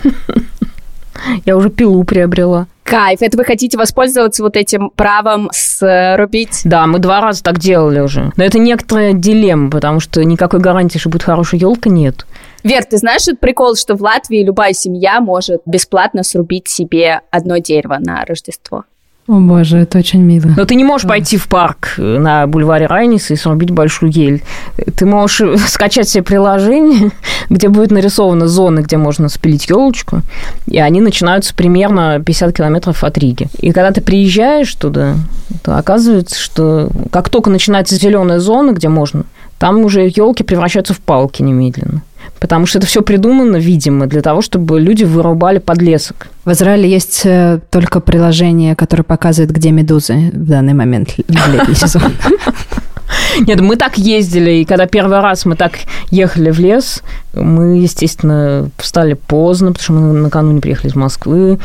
Я 1.46 1.56
уже 1.56 1.70
пилу 1.70 2.04
приобрела. 2.04 2.66
Кайф. 2.92 3.22
Это 3.22 3.38
вы 3.38 3.44
хотите 3.44 3.78
воспользоваться 3.78 4.42
вот 4.42 4.54
этим 4.54 4.90
правом 4.90 5.48
срубить? 5.50 6.60
Да, 6.64 6.86
мы 6.86 6.98
два 6.98 7.22
раза 7.22 7.42
так 7.42 7.58
делали 7.58 8.00
уже. 8.00 8.32
Но 8.36 8.44
это 8.44 8.58
некоторая 8.58 9.14
дилемма, 9.14 9.70
потому 9.70 9.98
что 9.98 10.22
никакой 10.22 10.60
гарантии, 10.60 10.98
что 10.98 11.08
будет 11.08 11.22
хорошая 11.22 11.58
елка, 11.58 11.88
нет. 11.88 12.26
Вер, 12.62 12.84
ты 12.84 12.98
знаешь 12.98 13.22
этот 13.22 13.40
прикол, 13.40 13.76
что 13.76 13.94
в 13.94 14.02
Латвии 14.02 14.44
любая 14.44 14.74
семья 14.74 15.22
может 15.22 15.62
бесплатно 15.64 16.22
срубить 16.22 16.68
себе 16.68 17.22
одно 17.30 17.56
дерево 17.56 17.96
на 17.98 18.26
Рождество? 18.26 18.84
О 19.28 19.38
боже, 19.38 19.78
это 19.78 19.98
очень 19.98 20.20
мило. 20.20 20.50
Но 20.56 20.64
ты 20.64 20.74
не 20.74 20.82
можешь 20.82 21.06
пойти 21.06 21.36
в 21.36 21.46
парк 21.46 21.94
на 21.96 22.46
бульваре 22.48 22.86
Райниса 22.86 23.34
и 23.34 23.36
срубить 23.36 23.70
большую 23.70 24.10
ель. 24.10 24.42
Ты 24.96 25.06
можешь 25.06 25.60
скачать 25.68 26.08
себе 26.08 26.24
приложение, 26.24 27.12
где 27.48 27.68
будет 27.68 27.92
нарисована 27.92 28.48
зона, 28.48 28.80
где 28.80 28.96
можно 28.96 29.28
спилить 29.28 29.68
елочку, 29.68 30.22
и 30.66 30.78
они 30.78 31.00
начинаются 31.00 31.54
примерно 31.54 32.20
50 32.24 32.56
километров 32.56 33.04
от 33.04 33.16
Риги. 33.16 33.48
И 33.60 33.70
когда 33.70 33.92
ты 33.92 34.00
приезжаешь 34.00 34.74
туда, 34.74 35.14
то 35.62 35.78
оказывается, 35.78 36.40
что 36.40 36.90
как 37.12 37.28
только 37.28 37.48
начинается 37.48 37.94
зеленая 37.94 38.40
зона, 38.40 38.72
где 38.72 38.88
можно, 38.88 39.24
там 39.58 39.84
уже 39.84 40.02
елки 40.02 40.42
превращаются 40.42 40.94
в 40.94 41.00
палки 41.00 41.42
немедленно. 41.42 42.02
Потому 42.40 42.66
что 42.66 42.78
это 42.78 42.86
все 42.86 43.02
придумано, 43.02 43.56
видимо, 43.56 44.06
для 44.06 44.20
того, 44.20 44.42
чтобы 44.42 44.80
люди 44.80 45.04
вырубали 45.04 45.58
подлесок. 45.58 46.28
В 46.44 46.50
Израиле 46.52 46.90
есть 46.90 47.22
э, 47.24 47.60
только 47.70 48.00
приложение, 48.00 48.74
которое 48.74 49.04
показывает, 49.04 49.52
где 49.52 49.70
медузы 49.70 50.30
в 50.32 50.48
данный 50.48 50.74
момент 50.74 51.14
в 51.16 51.52
летний 51.52 51.74
сезон. 51.74 52.02
Нет, 53.40 53.60
мы 53.60 53.76
так 53.76 53.98
ездили, 53.98 54.50
и 54.50 54.64
когда 54.64 54.86
первый 54.86 55.20
раз 55.20 55.44
мы 55.44 55.56
так 55.56 55.72
ехали 56.10 56.50
в 56.50 56.58
лес, 56.58 57.02
мы, 57.34 57.78
естественно, 57.78 58.68
встали 58.76 59.14
поздно, 59.14 59.72
потому 59.72 59.82
что 59.82 59.92
мы 59.92 60.12
накануне 60.20 60.60
приехали 60.60 60.90
из 60.90 60.94
Москвы. 60.94 61.58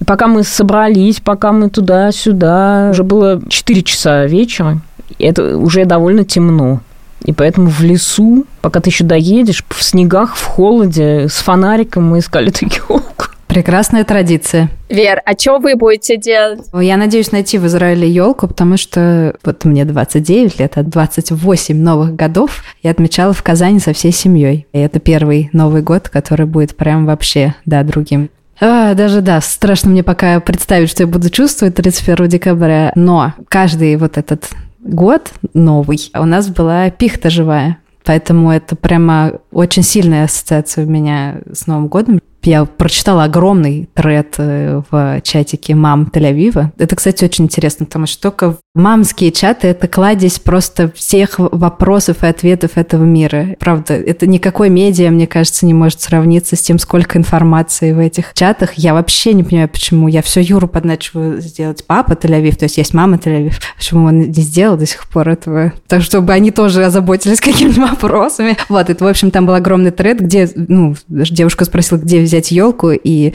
И 0.00 0.04
пока 0.04 0.26
мы 0.26 0.42
собрались, 0.42 1.20
пока 1.20 1.52
мы 1.52 1.68
туда-сюда, 1.70 2.88
уже 2.90 3.04
было 3.04 3.40
4 3.48 3.82
часа 3.82 4.26
вечера, 4.26 4.80
и 5.18 5.24
это 5.24 5.56
уже 5.56 5.84
довольно 5.84 6.24
темно. 6.24 6.80
И 7.24 7.32
поэтому 7.32 7.68
в 7.68 7.80
лесу, 7.82 8.46
пока 8.60 8.80
ты 8.80 8.90
еще 8.90 9.04
доедешь, 9.04 9.64
в 9.68 9.82
снегах, 9.82 10.36
в 10.36 10.44
холоде, 10.44 11.28
с 11.28 11.34
фонариком 11.34 12.08
мы 12.08 12.18
искали 12.18 12.48
эту 12.48 12.66
елку. 12.66 13.26
Прекрасная 13.50 14.04
традиция. 14.04 14.68
Вер, 14.88 15.20
а 15.24 15.32
что 15.36 15.58
вы 15.58 15.74
будете 15.74 16.16
делать? 16.16 16.60
Я 16.72 16.96
надеюсь 16.96 17.32
найти 17.32 17.58
в 17.58 17.66
Израиле 17.66 18.08
елку, 18.08 18.46
потому 18.46 18.76
что 18.76 19.34
вот 19.44 19.64
мне 19.64 19.84
29 19.84 20.60
лет, 20.60 20.72
а 20.76 20.84
28 20.84 21.76
новых 21.76 22.14
годов 22.14 22.62
я 22.84 22.92
отмечала 22.92 23.32
в 23.32 23.42
Казани 23.42 23.80
со 23.80 23.92
всей 23.92 24.12
семьей. 24.12 24.68
И 24.72 24.78
это 24.78 25.00
первый 25.00 25.50
Новый 25.52 25.82
год, 25.82 26.08
который 26.08 26.46
будет 26.46 26.76
прям 26.76 27.06
вообще, 27.06 27.56
да, 27.66 27.82
другим. 27.82 28.30
А, 28.60 28.94
даже 28.94 29.20
да, 29.20 29.40
страшно 29.40 29.90
мне 29.90 30.04
пока 30.04 30.38
представить, 30.38 30.88
что 30.88 31.02
я 31.02 31.06
буду 31.08 31.28
чувствовать 31.28 31.74
31 31.74 32.28
декабря, 32.28 32.92
но 32.94 33.32
каждый 33.48 33.96
вот 33.96 34.16
этот 34.16 34.48
год 34.82 35.32
новый, 35.54 36.10
у 36.14 36.24
нас 36.24 36.48
была 36.48 36.90
пихта 36.90 37.30
живая. 37.30 37.78
Поэтому 38.04 38.50
это 38.50 38.76
прямо 38.76 39.32
очень 39.52 39.82
сильная 39.82 40.24
ассоциация 40.24 40.86
у 40.86 40.90
меня 40.90 41.42
с 41.52 41.66
Новым 41.66 41.88
годом 41.88 42.20
я 42.42 42.64
прочитала 42.64 43.24
огромный 43.24 43.88
тред 43.94 44.34
э, 44.38 44.82
в 44.90 45.20
чатике 45.22 45.74
мам 45.74 46.10
Тель-Авива. 46.12 46.72
Это, 46.78 46.96
кстати, 46.96 47.24
очень 47.24 47.44
интересно, 47.44 47.86
потому 47.86 48.06
что 48.06 48.22
только 48.22 48.56
мамские 48.74 49.32
чаты— 49.32 49.66
это 49.68 49.88
кладезь 49.88 50.38
просто 50.38 50.92
всех 50.94 51.38
вопросов 51.38 52.22
и 52.22 52.26
ответов 52.26 52.72
этого 52.76 53.02
мира. 53.02 53.56
Правда, 53.58 53.94
это 53.94 54.26
никакой 54.26 54.68
медиа, 54.68 55.10
мне 55.10 55.26
кажется, 55.26 55.66
не 55.66 55.74
может 55.74 56.00
сравниться 56.00 56.54
с 56.56 56.60
тем, 56.60 56.78
сколько 56.78 57.18
информации 57.18 57.92
в 57.92 57.98
этих 57.98 58.32
чатах. 58.34 58.74
Я 58.74 58.94
вообще 58.94 59.32
не 59.32 59.42
понимаю, 59.42 59.68
почему. 59.68 60.08
Я 60.08 60.22
все 60.22 60.40
Юру 60.40 60.68
подначиваю 60.68 61.40
сделать 61.40 61.84
папа 61.84 62.12
Тель-Авив, 62.12 62.56
то 62.56 62.64
есть 62.64 62.78
есть 62.78 62.94
мама 62.94 63.16
Тель-Авив. 63.16 63.54
Почему 63.76 64.06
он 64.06 64.20
не 64.20 64.42
сделал 64.42 64.76
до 64.76 64.86
сих 64.86 65.08
пор 65.08 65.28
этого? 65.30 65.72
Так, 65.88 66.02
чтобы 66.02 66.32
они 66.32 66.50
тоже 66.50 66.84
озаботились 66.84 67.40
какими-то 67.40 67.80
вопросами. 67.80 68.56
Вот, 68.68 68.88
это, 68.88 69.04
в 69.04 69.08
общем, 69.08 69.30
там 69.30 69.46
был 69.46 69.54
огромный 69.54 69.90
тред, 69.90 70.20
где, 70.20 70.48
ну, 70.54 70.94
девушка 71.08 71.64
спросила, 71.64 71.98
где 71.98 72.20
взять 72.20 72.52
елку, 72.52 72.90
и 72.92 73.32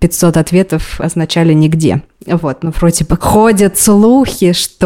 500 0.00 0.36
э, 0.36 0.40
ответов 0.40 1.00
означали 1.00 1.52
нигде. 1.52 2.02
Вот, 2.26 2.62
ну, 2.62 2.70
вроде 2.70 3.04
бы 3.04 3.16
ходят 3.16 3.78
слухи, 3.78 4.52
что 4.52 4.81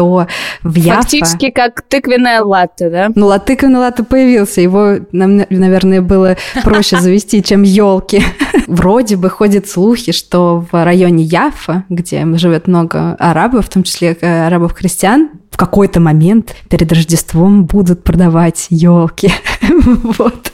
в 0.63 0.75
Яфа... 0.75 1.01
Фактически 1.01 1.49
как 1.49 1.81
тыквенная 1.81 2.41
латте, 2.41 2.89
да? 2.89 3.09
Ну, 3.15 3.31
тыквенный 3.39 3.79
латте 3.79 4.03
появился, 4.03 4.61
его, 4.61 4.97
нам, 5.11 5.43
наверное, 5.49 6.01
было 6.01 6.37
проще 6.63 6.97
завести, 7.01 7.43
чем 7.43 7.63
елки. 7.63 8.21
Вроде 8.67 9.15
бы 9.15 9.29
ходят 9.29 9.67
слухи, 9.67 10.11
что 10.11 10.65
в 10.71 10.83
районе 10.83 11.23
Яфа, 11.23 11.83
где 11.89 12.25
живет 12.37 12.67
много 12.67 13.15
арабов, 13.15 13.65
в 13.65 13.69
том 13.69 13.83
числе 13.83 14.17
э, 14.19 14.45
арабов-христиан, 14.47 15.29
в 15.51 15.57
какой-то 15.57 15.99
момент 15.99 16.55
перед 16.69 16.91
Рождеством 16.91 17.65
будут 17.65 18.03
продавать 18.03 18.67
елки. 18.69 19.31
вот. 20.19 20.51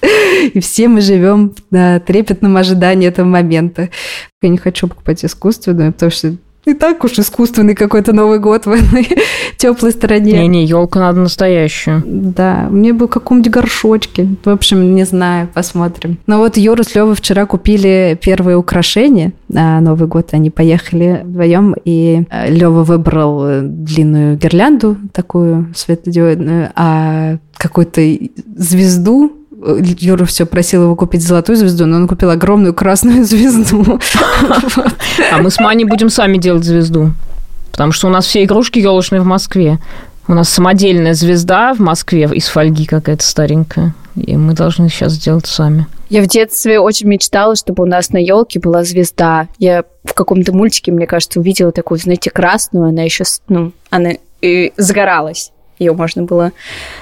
И 0.54 0.60
все 0.62 0.88
мы 0.88 1.02
живем 1.02 1.54
в 1.70 2.00
трепетном 2.00 2.56
ожидании 2.56 3.10
этого 3.10 3.26
момента. 3.26 3.90
Я 4.42 4.50
не 4.50 4.58
хочу 4.58 4.88
покупать 4.88 5.26
искусственную, 5.26 5.92
потому 5.92 6.12
что 6.12 6.36
и 6.66 6.74
так 6.74 7.04
уж 7.04 7.20
искусственный 7.20 7.76
какой-то 7.76 8.14
Новый 8.14 8.40
год 8.40 8.66
в 8.66 8.72
этой 8.72 9.08
теплой 9.58 9.92
стороне. 9.92 10.32
Не-не, 10.34 10.66
елку 10.66 11.00
надо 11.00 11.20
настоящую. 11.20 12.04
Да, 12.06 12.68
мне 12.70 12.94
бы 12.94 13.08
каком-нибудь 13.08 13.52
горшочке. 13.52 14.28
В 14.44 14.50
общем, 14.50 14.96
не 14.96 15.04
знаю, 15.04 15.50
посмотрим. 15.54 16.18
Но 16.26 16.38
вот 16.38 16.58
Юра 16.58 16.84
с 16.84 16.96
Левой 16.96 17.16
вчера 17.16 17.46
купили 17.46 18.18
первые 18.22 18.58
украшения 18.58 19.34
на 19.50 19.82
Новый 19.82 20.08
год. 20.08 20.30
Они 20.32 20.50
поехали 20.50 21.22
вдвоем, 21.24 21.76
и 21.84 22.24
э, 22.30 22.50
Лева 22.50 22.84
выбрал 22.84 23.46
э, 23.46 23.62
длинную 23.62 24.38
гирлянду 24.38 24.98
такую 25.12 25.74
светодиодную, 25.76 26.72
а 26.76 27.38
какую-то 27.58 28.02
звезду 28.56 29.43
Юра 30.00 30.26
все 30.26 30.46
просил 30.46 30.84
его 30.84 30.96
купить 30.96 31.22
золотую 31.22 31.56
звезду, 31.58 31.86
но 31.86 31.98
он 31.98 32.08
купил 32.08 32.30
огромную 32.30 32.74
красную 32.74 33.26
звезду. 33.26 34.00
А 35.32 35.38
мы 35.40 35.50
с 35.50 35.60
Маней 35.60 35.86
будем 35.86 36.10
сами 36.10 36.38
делать 36.38 36.64
звезду. 36.64 37.12
Потому 37.72 37.92
что 37.92 38.08
у 38.08 38.10
нас 38.12 38.26
все 38.26 38.44
игрушки 38.44 38.80
елочные 38.80 39.22
в 39.22 39.26
Москве. 39.26 39.80
У 40.28 40.34
нас 40.34 40.50
самодельная 40.50 41.14
звезда 41.14 41.74
в 41.74 41.80
Москве 41.80 42.30
из 42.34 42.48
фольги 42.48 42.86
какая-то 42.86 43.26
старенькая. 43.26 43.94
И 44.16 44.38
мы 44.38 44.54
должны 44.54 44.90
сейчас 44.90 45.14
сделать 45.14 45.48
сами. 45.48 45.88
Я 46.10 46.22
в 46.22 46.28
детстве 46.28 46.80
очень 46.80 47.08
мечтала, 47.08 47.56
чтобы 47.56 47.84
у 47.84 47.88
нас 47.88 48.12
на 48.12 48.18
елке 48.18 48.60
была 48.60 48.84
звезда. 48.84 49.48
Я 49.58 49.84
в 50.04 50.14
каком-то 50.14 50.54
мультике, 50.54 50.92
мне 50.92 51.08
кажется, 51.08 51.40
увидела 51.40 51.72
такую, 51.72 52.00
знаете, 52.00 52.30
красную. 52.30 52.90
Она 52.90 53.02
еще, 53.02 53.24
ну, 53.48 53.72
она 53.90 54.12
и 54.42 54.72
загоралась 54.78 55.52
ее 55.80 55.94
можно 55.94 56.24
было 56.24 56.52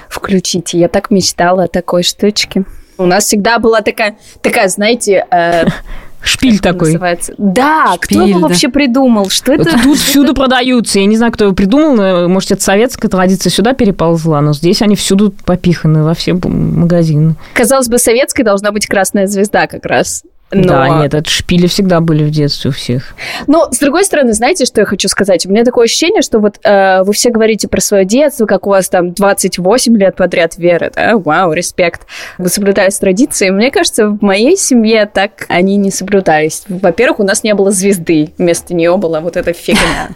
включить. 0.08 0.74
я 0.74 0.88
так 0.88 1.10
мечтала 1.10 1.64
о 1.64 1.68
такой 1.68 2.02
штучке. 2.02 2.64
У 2.98 3.06
нас 3.06 3.24
всегда 3.24 3.58
была 3.58 3.80
такая, 3.80 4.16
такая 4.40 4.68
знаете... 4.68 5.26
Э, 5.30 5.64
Шпиль 6.24 6.60
такой. 6.60 6.92
Называется. 6.92 7.34
Да, 7.36 7.94
Шпиль, 7.96 8.18
кто 8.18 8.26
его 8.26 8.40
да. 8.40 8.46
вообще 8.46 8.68
придумал? 8.68 9.28
Что 9.28 9.54
это? 9.54 9.76
Тут 9.82 9.98
всюду 9.98 10.34
продаются. 10.34 11.00
Я 11.00 11.06
не 11.06 11.16
знаю, 11.16 11.32
кто 11.32 11.46
его 11.46 11.54
придумал. 11.54 12.28
Может, 12.28 12.52
это 12.52 12.62
советская 12.62 13.10
традиция 13.10 13.50
сюда 13.50 13.72
переползла, 13.72 14.40
но 14.40 14.52
здесь 14.52 14.82
они 14.82 14.94
всюду 14.94 15.34
попиханы 15.44 16.04
во 16.04 16.14
все 16.14 16.34
магазины. 16.34 17.34
Казалось 17.54 17.88
бы, 17.88 17.98
советской 17.98 18.44
должна 18.44 18.70
быть 18.70 18.86
красная 18.86 19.26
звезда 19.26 19.66
как 19.66 19.84
раз. 19.84 20.22
Но... 20.52 20.64
Да, 20.64 21.02
нет, 21.02 21.14
это 21.14 21.28
шпили 21.28 21.66
всегда 21.66 22.00
были 22.00 22.24
в 22.24 22.30
детстве 22.30 22.70
у 22.70 22.72
всех. 22.72 23.14
Но, 23.46 23.72
с 23.72 23.78
другой 23.78 24.04
стороны, 24.04 24.34
знаете, 24.34 24.66
что 24.66 24.82
я 24.82 24.86
хочу 24.86 25.08
сказать? 25.08 25.46
У 25.46 25.50
меня 25.50 25.64
такое 25.64 25.86
ощущение, 25.86 26.20
что 26.20 26.40
вот 26.40 26.58
э, 26.62 27.02
вы 27.04 27.12
все 27.14 27.30
говорите 27.30 27.68
про 27.68 27.80
свое 27.80 28.04
детство, 28.04 28.44
как 28.44 28.66
у 28.66 28.70
вас 28.70 28.88
там 28.88 29.12
28 29.12 29.96
лет 29.96 30.16
подряд 30.16 30.58
веры, 30.58 30.92
да? 30.94 31.16
Вау, 31.16 31.52
респект. 31.52 32.02
Вы 32.36 32.48
соблюдаете 32.48 32.98
традиции. 32.98 33.48
Мне 33.48 33.70
кажется, 33.70 34.08
в 34.08 34.22
моей 34.22 34.56
семье 34.56 35.06
так 35.06 35.46
они 35.48 35.76
не 35.76 35.90
соблюдались. 35.90 36.64
Во-первых, 36.68 37.20
у 37.20 37.24
нас 37.24 37.42
не 37.42 37.54
было 37.54 37.70
звезды. 37.70 38.32
Вместо 38.36 38.74
нее 38.74 38.96
была 38.98 39.20
вот 39.20 39.36
эта 39.36 39.54
фигня. 39.54 40.10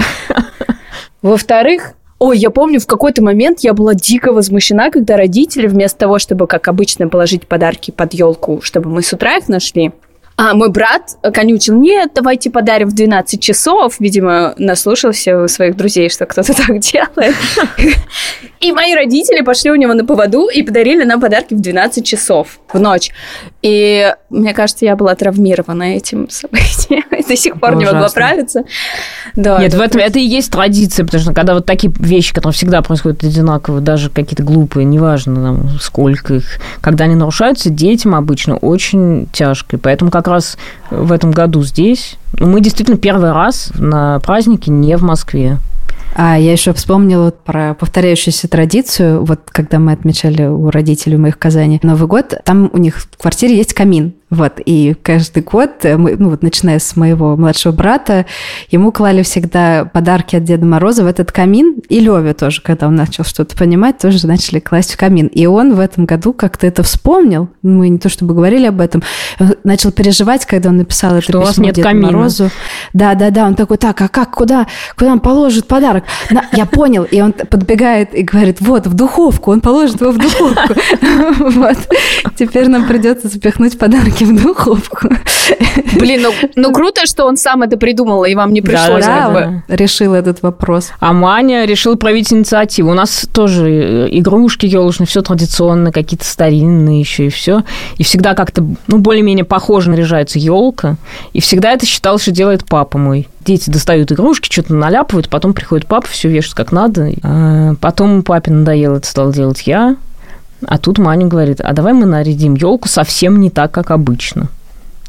Во-вторых, 1.22 1.94
Ой, 2.18 2.38
я 2.38 2.48
помню, 2.48 2.80
в 2.80 2.86
какой-то 2.86 3.22
момент 3.22 3.60
я 3.60 3.74
была 3.74 3.92
дико 3.92 4.32
возмущена, 4.32 4.90
когда 4.90 5.18
родители 5.18 5.66
вместо 5.66 5.98
того, 5.98 6.18
чтобы, 6.18 6.46
как 6.46 6.66
обычно, 6.66 7.08
положить 7.08 7.46
подарки 7.46 7.90
под 7.90 8.14
елку, 8.14 8.62
чтобы 8.62 8.88
мы 8.88 9.02
с 9.02 9.12
утра 9.12 9.36
их 9.36 9.48
нашли, 9.48 9.92
а 10.38 10.54
мой 10.54 10.70
брат 10.70 11.16
конючил, 11.32 11.80
нет, 11.80 12.10
давайте 12.14 12.50
подарим 12.50 12.88
в 12.88 12.94
12 12.94 13.40
часов. 13.40 13.98
Видимо, 13.98 14.54
наслушался 14.58 15.42
у 15.42 15.48
своих 15.48 15.76
друзей, 15.76 16.10
что 16.10 16.26
кто-то 16.26 16.54
так 16.66 16.78
делает. 16.78 17.34
И 18.60 18.72
мои 18.72 18.94
родители 18.94 19.42
пошли 19.42 19.70
у 19.70 19.74
него 19.74 19.94
на 19.94 20.04
поводу 20.04 20.48
и 20.48 20.62
подарили 20.62 21.04
нам 21.04 21.20
подарки 21.20 21.54
в 21.54 21.60
12 21.60 22.04
часов 22.04 22.58
в 22.72 22.78
ночь. 22.78 23.10
И 23.62 24.14
мне 24.30 24.54
кажется, 24.54 24.84
я 24.84 24.96
была 24.96 25.14
травмирована 25.14 25.96
этим 25.96 26.28
событием. 26.30 27.04
До 27.28 27.36
сих 27.36 27.58
пор 27.60 27.76
не 27.76 27.84
могу 27.84 28.04
оправиться. 28.04 28.64
Да, 29.34 29.58
Нет, 29.58 29.68
это 29.68 29.78
в 29.78 29.80
этом 29.80 30.00
это 30.00 30.18
и 30.18 30.22
есть 30.22 30.50
традиция, 30.50 31.04
потому 31.04 31.22
что 31.22 31.32
когда 31.32 31.54
вот 31.54 31.66
такие 31.66 31.92
вещи, 31.98 32.32
которые 32.32 32.54
всегда 32.54 32.82
происходят 32.82 33.22
одинаково, 33.24 33.80
даже 33.80 34.10
какие-то 34.10 34.42
глупые, 34.42 34.84
неважно, 34.84 35.34
там, 35.34 35.78
сколько 35.80 36.34
их, 36.34 36.58
когда 36.80 37.04
они 37.04 37.14
нарушаются, 37.14 37.70
детям 37.70 38.14
обычно 38.14 38.56
очень 38.56 39.28
тяжко. 39.32 39.76
И 39.76 39.78
поэтому 39.78 40.10
как 40.10 40.28
раз 40.28 40.56
в 40.90 41.12
этом 41.12 41.32
году 41.32 41.62
здесь 41.62 42.16
мы 42.38 42.60
действительно 42.60 42.96
первый 42.96 43.32
раз 43.32 43.70
на 43.74 44.20
празднике 44.20 44.70
не 44.70 44.96
в 44.96 45.02
Москве. 45.02 45.58
А 46.18 46.38
я 46.38 46.52
еще 46.52 46.72
вспомнила 46.72 47.30
про 47.30 47.74
повторяющуюся 47.74 48.48
традицию. 48.48 49.22
Вот 49.22 49.40
когда 49.48 49.78
мы 49.78 49.92
отмечали 49.92 50.44
у 50.44 50.70
родителей 50.70 51.18
моих 51.18 51.34
в 51.34 51.38
Казани 51.38 51.78
Новый 51.82 52.08
год, 52.08 52.32
там 52.42 52.70
у 52.72 52.78
них 52.78 52.96
в 52.96 53.18
квартире 53.18 53.54
есть 53.58 53.74
камин. 53.74 54.14
Вот, 54.28 54.54
и 54.64 54.96
каждый 55.02 55.44
год, 55.44 55.84
э, 55.84 55.96
мы, 55.96 56.16
ну 56.18 56.30
вот 56.30 56.42
начиная 56.42 56.80
с 56.80 56.96
моего 56.96 57.36
младшего 57.36 57.70
брата, 57.70 58.26
ему 58.70 58.90
клали 58.90 59.22
всегда 59.22 59.84
подарки 59.84 60.34
от 60.34 60.42
Деда 60.42 60.66
Мороза 60.66 61.04
в 61.04 61.06
этот 61.06 61.30
камин, 61.30 61.80
и 61.88 62.00
Леве 62.00 62.34
тоже, 62.34 62.60
когда 62.60 62.88
он 62.88 62.96
начал 62.96 63.22
что-то 63.22 63.56
понимать, 63.56 63.98
тоже 63.98 64.26
начали 64.26 64.58
класть 64.58 64.94
в 64.94 64.96
камин. 64.96 65.28
И 65.28 65.46
он 65.46 65.74
в 65.74 65.80
этом 65.80 66.06
году 66.06 66.32
как-то 66.32 66.66
это 66.66 66.82
вспомнил, 66.82 67.50
мы 67.62 67.88
не 67.88 67.98
то 67.98 68.08
чтобы 68.08 68.34
говорили 68.34 68.66
об 68.66 68.80
этом, 68.80 69.04
начал 69.62 69.92
переживать, 69.92 70.44
когда 70.44 70.70
он 70.70 70.78
написал 70.78 71.12
это 71.12 71.22
что 71.22 71.32
письмо 71.32 71.42
у 71.42 71.46
вас 71.46 71.58
нет 71.58 71.74
Деду 71.76 71.88
камина. 71.88 72.10
Морозу. 72.10 72.50
Да, 72.92 73.14
да, 73.14 73.30
да, 73.30 73.46
он 73.46 73.54
такой, 73.54 73.78
так, 73.78 74.00
а 74.00 74.08
как, 74.08 74.32
куда, 74.32 74.66
куда 74.96 75.12
он 75.12 75.20
положит 75.20 75.68
подарок? 75.68 76.02
На, 76.30 76.46
я 76.52 76.66
понял, 76.66 77.04
и 77.04 77.20
он 77.20 77.32
подбегает 77.32 78.12
и 78.12 78.22
говорит, 78.22 78.60
вот, 78.60 78.88
в 78.88 78.94
духовку, 78.94 79.52
он 79.52 79.60
положит 79.60 80.00
его 80.00 80.10
в 80.10 80.18
духовку. 80.18 80.74
Вот. 81.56 81.76
Теперь 82.36 82.68
нам 82.68 82.86
придется 82.86 83.28
запихнуть 83.28 83.78
подарок 83.78 84.15
руки 84.16 84.24
в 84.24 84.42
духовку. 84.42 85.08
Блин, 85.98 86.22
ну, 86.22 86.32
ну 86.56 86.72
круто, 86.72 87.06
что 87.06 87.24
он 87.24 87.36
сам 87.36 87.62
это 87.62 87.76
придумал, 87.76 88.24
и 88.24 88.34
вам 88.34 88.52
не 88.52 88.60
пришлось. 88.60 89.04
Да, 89.04 89.30
да, 89.30 89.46
он 89.46 89.62
решил 89.68 90.14
этот 90.14 90.42
вопрос. 90.42 90.90
А 91.00 91.12
Маня 91.12 91.64
решила 91.64 91.94
проявить 91.94 92.32
инициативу. 92.32 92.90
У 92.90 92.94
нас 92.94 93.26
тоже 93.32 93.70
э, 93.70 94.08
игрушки 94.10 94.66
елочные, 94.66 95.06
все 95.06 95.22
традиционно, 95.22 95.92
какие-то 95.92 96.24
старинные 96.24 97.00
еще 97.00 97.26
и 97.26 97.30
все. 97.30 97.62
И 97.96 98.04
всегда 98.04 98.34
как-то, 98.34 98.64
ну, 98.86 98.98
более-менее 98.98 99.44
похоже 99.44 99.90
наряжается 99.90 100.38
елка. 100.38 100.96
И 101.32 101.40
всегда 101.40 101.72
это 101.72 101.86
считал, 101.86 102.18
что 102.18 102.30
делает 102.30 102.64
папа 102.64 102.98
мой 102.98 103.28
дети 103.44 103.70
достают 103.70 104.10
игрушки, 104.10 104.50
что-то 104.50 104.74
наляпывают, 104.74 105.28
потом 105.28 105.54
приходит 105.54 105.86
папа, 105.86 106.08
все 106.08 106.28
вешает 106.28 106.54
как 106.54 106.72
надо. 106.72 107.12
А 107.22 107.74
потом 107.80 108.24
папе 108.24 108.50
надоело 108.50 108.96
это 108.96 109.06
стал 109.06 109.32
делать 109.32 109.62
я. 109.66 109.96
А 110.64 110.78
тут 110.78 110.98
Маня 110.98 111.26
говорит, 111.26 111.60
а 111.60 111.72
давай 111.72 111.92
мы 111.92 112.06
нарядим 112.06 112.54
елку 112.54 112.88
совсем 112.88 113.40
не 113.40 113.50
так, 113.50 113.72
как 113.72 113.90
обычно. 113.90 114.48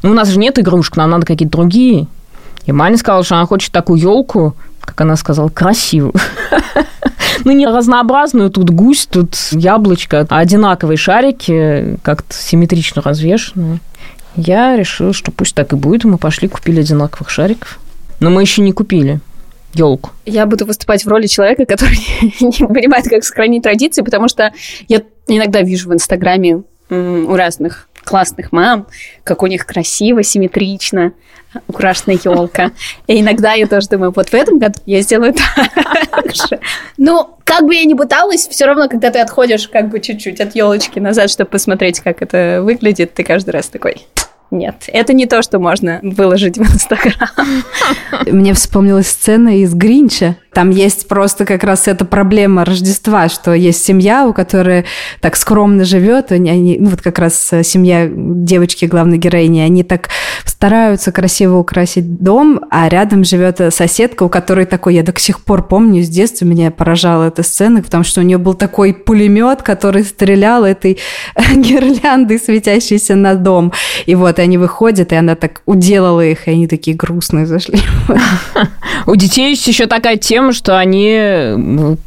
Ну, 0.02 0.10
у 0.10 0.14
нас 0.14 0.28
же 0.28 0.38
нет 0.38 0.58
игрушек, 0.58 0.96
нам 0.96 1.10
надо 1.10 1.26
какие-то 1.26 1.56
другие. 1.56 2.06
И 2.66 2.72
Маня 2.72 2.98
сказала, 2.98 3.24
что 3.24 3.36
она 3.36 3.46
хочет 3.46 3.72
такую 3.72 4.00
елку, 4.00 4.54
как 4.80 5.00
она 5.00 5.16
сказала, 5.16 5.48
красивую. 5.48 6.14
Ну, 7.44 7.52
не 7.52 7.66
разнообразную, 7.66 8.50
тут 8.50 8.70
гусь, 8.70 9.06
тут 9.06 9.36
яблочко, 9.52 10.26
а 10.28 10.38
одинаковые 10.38 10.96
шарики, 10.96 11.96
как-то 12.02 12.34
симметрично 12.34 13.00
развешенные. 13.00 13.78
Я 14.34 14.76
решила, 14.76 15.12
что 15.12 15.30
пусть 15.30 15.54
так 15.54 15.72
и 15.72 15.76
будет. 15.76 16.04
Мы 16.04 16.18
пошли, 16.18 16.48
купили 16.48 16.80
одинаковых 16.80 17.30
шариков. 17.30 17.78
Но 18.20 18.30
мы 18.30 18.42
еще 18.42 18.60
не 18.60 18.72
купили 18.72 19.20
елку. 19.72 20.10
Я 20.26 20.46
буду 20.46 20.66
выступать 20.66 21.04
в 21.04 21.08
роли 21.08 21.26
человека, 21.26 21.64
который 21.66 21.98
не 22.40 22.66
понимает, 22.66 23.08
как 23.08 23.24
сохранить 23.24 23.62
традиции, 23.62 24.02
потому 24.02 24.28
что 24.28 24.52
я 24.88 25.02
иногда 25.36 25.62
вижу 25.62 25.88
в 25.88 25.94
Инстаграме 25.94 26.62
у 26.90 27.34
разных 27.34 27.88
классных 28.04 28.52
мам, 28.52 28.86
как 29.22 29.42
у 29.42 29.46
них 29.46 29.66
красиво, 29.66 30.22
симметрично 30.22 31.12
украшена 31.66 32.14
елка. 32.24 32.72
И 33.06 33.20
иногда 33.20 33.52
я 33.52 33.66
тоже 33.66 33.88
думаю, 33.88 34.12
вот 34.14 34.28
в 34.28 34.34
этом 34.34 34.58
году 34.58 34.80
я 34.86 35.00
сделаю 35.02 35.34
так 35.34 36.34
же. 36.34 36.60
Ну, 36.96 37.36
как 37.44 37.64
бы 37.64 37.74
я 37.74 37.84
ни 37.84 37.94
пыталась, 37.94 38.46
все 38.48 38.66
равно, 38.66 38.88
когда 38.88 39.10
ты 39.10 39.18
отходишь 39.18 39.68
как 39.68 39.88
бы 39.88 40.00
чуть-чуть 40.00 40.40
от 40.40 40.54
елочки 40.54 40.98
назад, 40.98 41.30
чтобы 41.30 41.50
посмотреть, 41.50 42.00
как 42.00 42.22
это 42.22 42.60
выглядит, 42.62 43.14
ты 43.14 43.24
каждый 43.24 43.50
раз 43.50 43.68
такой, 43.68 44.06
нет, 44.50 44.84
это 44.86 45.12
не 45.12 45.26
то, 45.26 45.42
что 45.42 45.58
можно 45.58 46.00
выложить 46.02 46.56
в 46.56 46.62
Инстаграм. 46.62 47.28
Мне 48.26 48.54
вспомнилась 48.54 49.08
сцена 49.08 49.58
из 49.60 49.74
Гринча. 49.74 50.36
Там 50.58 50.70
есть 50.70 51.06
просто 51.06 51.44
как 51.44 51.62
раз 51.62 51.86
эта 51.86 52.04
проблема 52.04 52.64
Рождества, 52.64 53.28
что 53.28 53.54
есть 53.54 53.84
семья, 53.84 54.26
у 54.26 54.32
которой 54.32 54.86
так 55.20 55.36
скромно 55.36 55.84
живет, 55.84 56.32
они, 56.32 56.78
ну 56.80 56.88
вот 56.88 57.00
как 57.00 57.20
раз 57.20 57.52
семья 57.62 58.10
девочки 58.12 58.86
главной 58.86 59.18
героини, 59.18 59.60
они 59.60 59.84
так 59.84 60.08
стараются 60.44 61.12
красиво 61.12 61.58
украсить 61.58 62.20
дом, 62.20 62.62
а 62.72 62.88
рядом 62.88 63.22
живет 63.22 63.60
соседка, 63.72 64.24
у 64.24 64.28
которой 64.28 64.66
такой, 64.66 64.96
я 64.96 65.04
до 65.04 65.16
сих 65.16 65.42
пор 65.42 65.64
помню, 65.68 66.02
с 66.02 66.08
детства 66.08 66.44
меня 66.44 66.72
поражала 66.72 67.28
эта 67.28 67.44
сцена, 67.44 67.80
потому 67.80 68.02
что 68.02 68.20
у 68.20 68.24
нее 68.24 68.38
был 68.38 68.54
такой 68.54 68.92
пулемет, 68.92 69.62
который 69.62 70.02
стрелял 70.02 70.64
этой 70.64 70.98
гирляндой, 71.54 72.40
светящейся 72.40 73.14
на 73.14 73.36
дом. 73.36 73.72
И 74.06 74.16
вот 74.16 74.40
они 74.40 74.58
выходят, 74.58 75.12
и 75.12 75.14
она 75.14 75.36
так 75.36 75.62
уделала 75.66 76.24
их, 76.24 76.48
и 76.48 76.50
они 76.50 76.66
такие 76.66 76.96
грустные 76.96 77.46
зашли. 77.46 77.78
У 79.06 79.14
детей 79.14 79.50
есть 79.50 79.68
еще 79.68 79.86
такая 79.86 80.16
тема, 80.16 80.47
что 80.52 80.78
они 80.78 81.54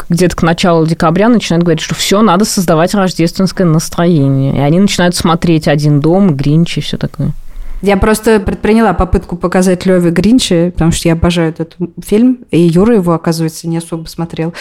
где-то 0.10 0.36
к 0.36 0.44
началу 0.44 0.86
декабря 0.86 1.30
начинают 1.30 1.64
говорить, 1.64 1.82
что 1.82 1.96
все, 1.96 2.22
надо 2.22 2.46
создавать 2.46 2.94
рождественское 2.94 3.66
настроение. 3.66 4.56
И 4.56 4.60
они 4.60 4.80
начинают 4.80 5.16
смотреть 5.16 5.68
«Один 5.68 6.00
дом», 6.00 6.36
«Гринч» 6.36 6.78
и 6.78 6.82
все 6.82 6.98
такое. 6.98 7.32
Я 7.82 7.98
просто 7.98 8.40
предприняла 8.40 8.94
попытку 8.94 9.36
показать 9.36 9.88
Леве 9.88 10.12
Гринчи, 10.12 10.70
потому 10.70 10.92
что 10.92 11.08
я 11.08 11.14
обожаю 11.14 11.50
этот 11.50 11.78
фильм, 12.06 12.46
и 12.52 12.60
Юра 12.60 12.96
его, 12.96 13.14
оказывается, 13.14 13.68
не 13.68 13.78
особо 13.78 14.08
смотрел. 14.08 14.54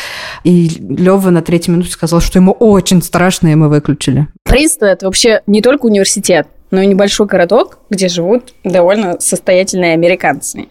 И 0.42 0.68
Лева 0.80 1.28
на 1.28 1.42
третьей 1.42 1.74
минуте 1.74 1.90
сказал, 1.90 2.20
что 2.20 2.38
ему 2.38 2.52
очень 2.52 3.02
страшно, 3.02 3.48
и 3.48 3.54
мы 3.54 3.68
выключили. 3.68 4.26
Принстон– 4.44 4.88
это 4.90 5.04
вообще 5.04 5.42
не 5.46 5.60
только 5.60 5.84
университет, 5.84 6.46
но 6.70 6.80
и 6.80 6.86
небольшой 6.86 7.26
городок, 7.26 7.78
где 7.90 8.08
живут 8.08 8.54
довольно 8.64 9.20
состоятельные 9.20 9.94
американцы. 9.94 10.68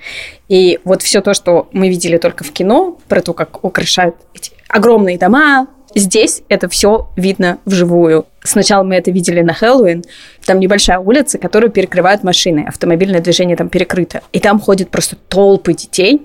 И 0.48 0.80
вот 0.84 1.02
все 1.02 1.22
то, 1.22 1.34
что 1.34 1.68
мы 1.72 1.90
видели 1.90 2.18
только 2.18 2.44
в 2.44 2.52
кино, 2.52 2.98
про 3.08 3.22
то, 3.22 3.34
как 3.34 3.64
украшают 3.64 4.16
эти 4.34 4.52
огромные 4.68 5.18
дома, 5.18 5.68
здесь 5.96 6.42
это 6.50 6.70
все 6.70 7.10
видно 7.16 7.60
вживую. 7.66 8.26
Сначала 8.44 8.84
мы 8.84 8.96
это 8.96 9.12
видели 9.12 9.42
на 9.42 9.54
Хэллоуин. 9.54 10.04
Там 10.46 10.60
небольшая 10.60 11.00
улица, 11.00 11.38
которую 11.38 11.72
перекрывают 11.72 12.24
машины. 12.24 12.66
Автомобильное 12.68 13.22
движение 13.22 13.58
там 13.58 13.70
перекрыто. 13.70 14.22
И 14.32 14.40
там 14.40 14.60
ходят 14.60 14.90
просто 14.90 15.16
толпы 15.16 15.74
детей. 15.74 16.22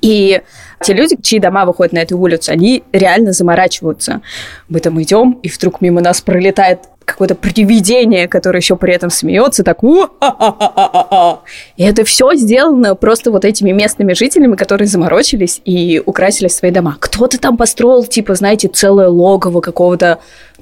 И 0.00 0.42
те 0.80 0.94
люди, 0.94 1.16
чьи 1.22 1.40
дома 1.40 1.64
выходят 1.64 1.92
на 1.92 1.98
эту 1.98 2.18
улицу, 2.18 2.52
они 2.52 2.82
реально 2.92 3.32
заморачиваются. 3.32 4.20
Мы 4.68 4.80
там 4.80 5.00
идем, 5.02 5.38
и 5.42 5.48
вдруг 5.48 5.80
мимо 5.80 6.00
нас 6.00 6.20
пролетает 6.20 6.80
какое-то 7.04 7.34
привидение, 7.34 8.28
которое 8.28 8.58
еще 8.58 8.76
при 8.76 8.94
этом 8.94 9.10
смеется, 9.10 9.64
так 9.64 9.82
И 9.82 11.82
это 11.82 12.04
все 12.04 12.34
сделано 12.34 12.94
просто 12.94 13.30
вот 13.30 13.44
этими 13.44 13.72
местными 13.72 14.12
жителями, 14.12 14.56
которые 14.56 14.88
заморочились 14.88 15.60
и 15.64 16.02
украсили 16.04 16.48
свои 16.48 16.70
дома. 16.70 16.96
Кто-то 17.00 17.40
там 17.40 17.56
построил, 17.56 18.04
типа, 18.04 18.34
знаете, 18.34 18.68
целое 18.68 19.08
логово 19.08 19.60
какого-то 19.60 20.18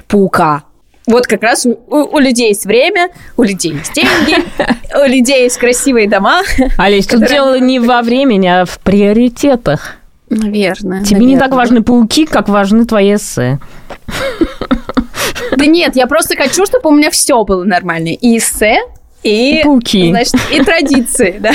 паука. 0.06 0.62
Вот 1.06 1.26
как 1.26 1.42
раз 1.42 1.66
у, 1.66 1.78
у, 1.88 2.16
у 2.16 2.18
людей 2.18 2.48
есть 2.48 2.66
время, 2.66 3.10
у 3.36 3.44
людей 3.44 3.72
есть 3.72 3.92
деньги, 3.94 4.42
у 5.04 5.08
людей 5.08 5.44
есть 5.44 5.58
красивые 5.58 6.08
дома. 6.08 6.42
Олесь, 6.78 7.06
тут 7.06 7.26
дело 7.26 7.58
не 7.60 7.78
во 7.78 8.02
времени, 8.02 8.46
а 8.48 8.64
в 8.64 8.78
приоритетах. 8.80 9.96
Наверное. 10.28 11.04
Тебе 11.04 11.24
не 11.24 11.38
так 11.38 11.52
важны 11.52 11.82
пауки, 11.82 12.26
как 12.26 12.48
важны 12.48 12.84
твои 12.84 13.14
эссе. 13.14 13.60
Да 15.56 15.64
нет, 15.64 15.94
я 15.94 16.06
просто 16.08 16.36
хочу, 16.36 16.66
чтобы 16.66 16.90
у 16.90 16.92
меня 16.92 17.10
все 17.10 17.44
было 17.44 17.62
нормально. 17.62 18.08
И 18.08 18.38
эссе, 18.38 18.78
и, 19.22 19.60
Пауки. 19.64 20.10
значит, 20.10 20.34
и 20.52 20.62
традиции, 20.62 21.36
да. 21.40 21.52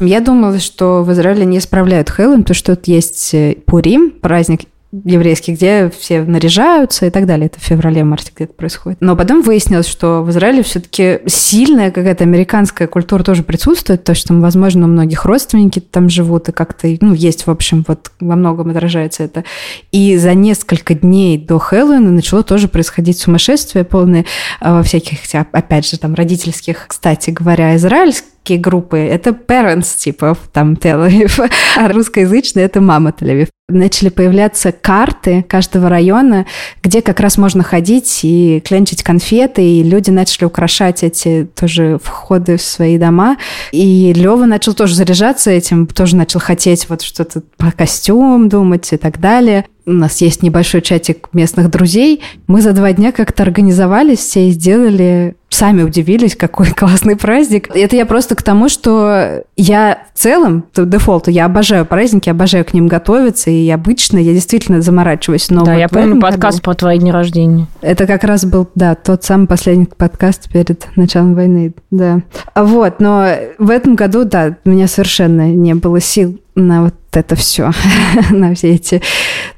Я 0.00 0.20
думала, 0.20 0.58
что 0.60 1.02
в 1.02 1.12
Израиле 1.12 1.44
не 1.44 1.60
справляют 1.60 2.08
Хэллоуин, 2.08 2.42
потому 2.42 2.54
что 2.54 2.76
тут 2.76 2.88
есть 2.88 3.34
э, 3.34 3.56
Пурим, 3.66 4.10
праздник 4.10 4.62
еврейский, 4.92 5.54
где 5.54 5.90
все 5.90 6.22
наряжаются 6.22 7.06
и 7.06 7.10
так 7.10 7.26
далее. 7.26 7.46
Это 7.46 7.58
в 7.58 7.62
феврале-марте 7.62 8.32
где-то 8.36 8.52
происходит. 8.52 8.98
Но 9.00 9.16
потом 9.16 9.42
выяснилось, 9.42 9.86
что 9.86 10.22
в 10.22 10.30
Израиле 10.30 10.62
все-таки 10.62 11.20
сильная 11.26 11.90
какая-то 11.90 12.24
американская 12.24 12.86
культура 12.86 13.22
тоже 13.22 13.42
присутствует, 13.42 14.04
то, 14.04 14.14
что, 14.14 14.34
возможно, 14.34 14.84
у 14.84 14.88
многих 14.88 15.24
родственники 15.24 15.80
там 15.80 16.10
живут, 16.10 16.50
и 16.50 16.52
как-то, 16.52 16.88
ну, 17.00 17.14
есть, 17.14 17.46
в 17.46 17.50
общем, 17.50 17.84
вот 17.88 18.12
во 18.20 18.36
многом 18.36 18.70
отражается 18.70 19.24
это. 19.24 19.44
И 19.92 20.16
за 20.18 20.34
несколько 20.34 20.94
дней 20.94 21.38
до 21.38 21.58
Хэллоуина 21.58 22.10
начало 22.10 22.42
тоже 22.42 22.68
происходить 22.68 23.18
сумасшествие 23.18 23.84
полное 23.84 24.26
а, 24.60 24.74
во 24.76 24.82
всяких, 24.82 25.18
опять 25.52 25.88
же, 25.88 25.98
там, 25.98 26.14
родительских, 26.14 26.84
кстати 26.88 27.30
говоря, 27.30 27.76
израильских 27.76 28.31
такие 28.42 28.58
группы. 28.58 28.98
Это 28.98 29.30
parents, 29.30 29.96
типа, 29.96 30.36
там, 30.52 30.74
Тель-Авив, 30.74 31.48
а 31.76 31.88
русскоязычные– 31.92 32.64
это 32.66 32.80
мама 32.80 33.10
Тель-Авив. 33.10 33.48
Начали 33.68 34.08
появляться 34.08 34.72
карты 34.72 35.44
каждого 35.48 35.88
района, 35.88 36.46
где 36.82 37.00
как 37.00 37.20
раз 37.20 37.38
можно 37.38 37.62
ходить 37.62 38.20
и 38.24 38.60
клянчить 38.64 39.02
конфеты, 39.02 39.62
и 39.62 39.82
люди 39.82 40.10
начали 40.10 40.44
украшать 40.44 41.04
эти 41.04 41.48
тоже 41.54 41.98
входы 42.02 42.56
в 42.56 42.62
свои 42.62 42.98
дома. 42.98 43.36
И 43.70 44.12
Лева 44.12 44.44
начал 44.44 44.74
тоже 44.74 44.96
заряжаться 44.96 45.50
этим, 45.50 45.86
тоже 45.86 46.16
начал 46.16 46.40
хотеть 46.40 46.88
вот 46.88 47.02
что-то 47.02 47.42
по 47.56 47.70
костюм 47.70 48.48
думать 48.48 48.92
и 48.92 48.96
так 48.96 49.20
далее 49.20 49.64
у 49.86 49.92
нас 49.92 50.20
есть 50.20 50.42
небольшой 50.42 50.80
чатик 50.80 51.28
местных 51.32 51.70
друзей. 51.70 52.20
Мы 52.46 52.62
за 52.62 52.72
два 52.72 52.92
дня 52.92 53.12
как-то 53.12 53.42
организовались 53.42 54.20
все 54.20 54.48
и 54.48 54.50
сделали 54.50 55.34
сами 55.54 55.82
удивились, 55.82 56.36
какой 56.36 56.66
классный 56.76 57.16
праздник. 57.16 57.68
Это 57.74 57.96
я 57.96 58.06
просто 58.06 58.34
к 58.34 58.42
тому, 58.42 58.68
что 58.68 59.44
я 59.56 59.98
в 60.14 60.18
целом, 60.18 60.62
по 60.74 60.82
дефолту, 60.84 61.30
я 61.30 61.44
обожаю 61.46 61.84
праздники, 61.86 62.28
обожаю 62.30 62.64
к 62.64 62.74
ним 62.74 62.88
готовиться, 62.88 63.50
и 63.50 63.68
обычно 63.70 64.18
я 64.18 64.32
действительно 64.32 64.80
заморачиваюсь. 64.82 65.50
Но 65.50 65.64
да, 65.64 65.72
вот 65.72 65.78
я 65.78 65.88
помню 65.88 66.20
подкаст 66.20 66.58
году- 66.58 66.64
про 66.64 66.74
твои 66.74 66.98
дни 66.98 67.12
рождения. 67.12 67.66
это 67.80 68.06
как 68.06 68.24
раз 68.24 68.44
был, 68.44 68.68
да, 68.74 68.94
тот 68.94 69.24
самый 69.24 69.46
последний 69.46 69.86
подкаст 69.86 70.50
перед 70.50 70.86
началом 70.96 71.34
войны, 71.34 71.74
да. 71.90 72.22
А 72.54 72.64
Вот, 72.64 73.00
но 73.00 73.26
в 73.58 73.70
этом 73.70 73.94
году, 73.94 74.24
да, 74.24 74.56
у 74.64 74.70
меня 74.70 74.88
совершенно 74.88 75.52
не 75.52 75.74
было 75.74 76.00
сил 76.00 76.38
на 76.54 76.84
вот 76.84 76.94
это 77.12 77.34
все, 77.36 77.72
на 78.30 78.54
все 78.54 78.70
эти 78.74 79.02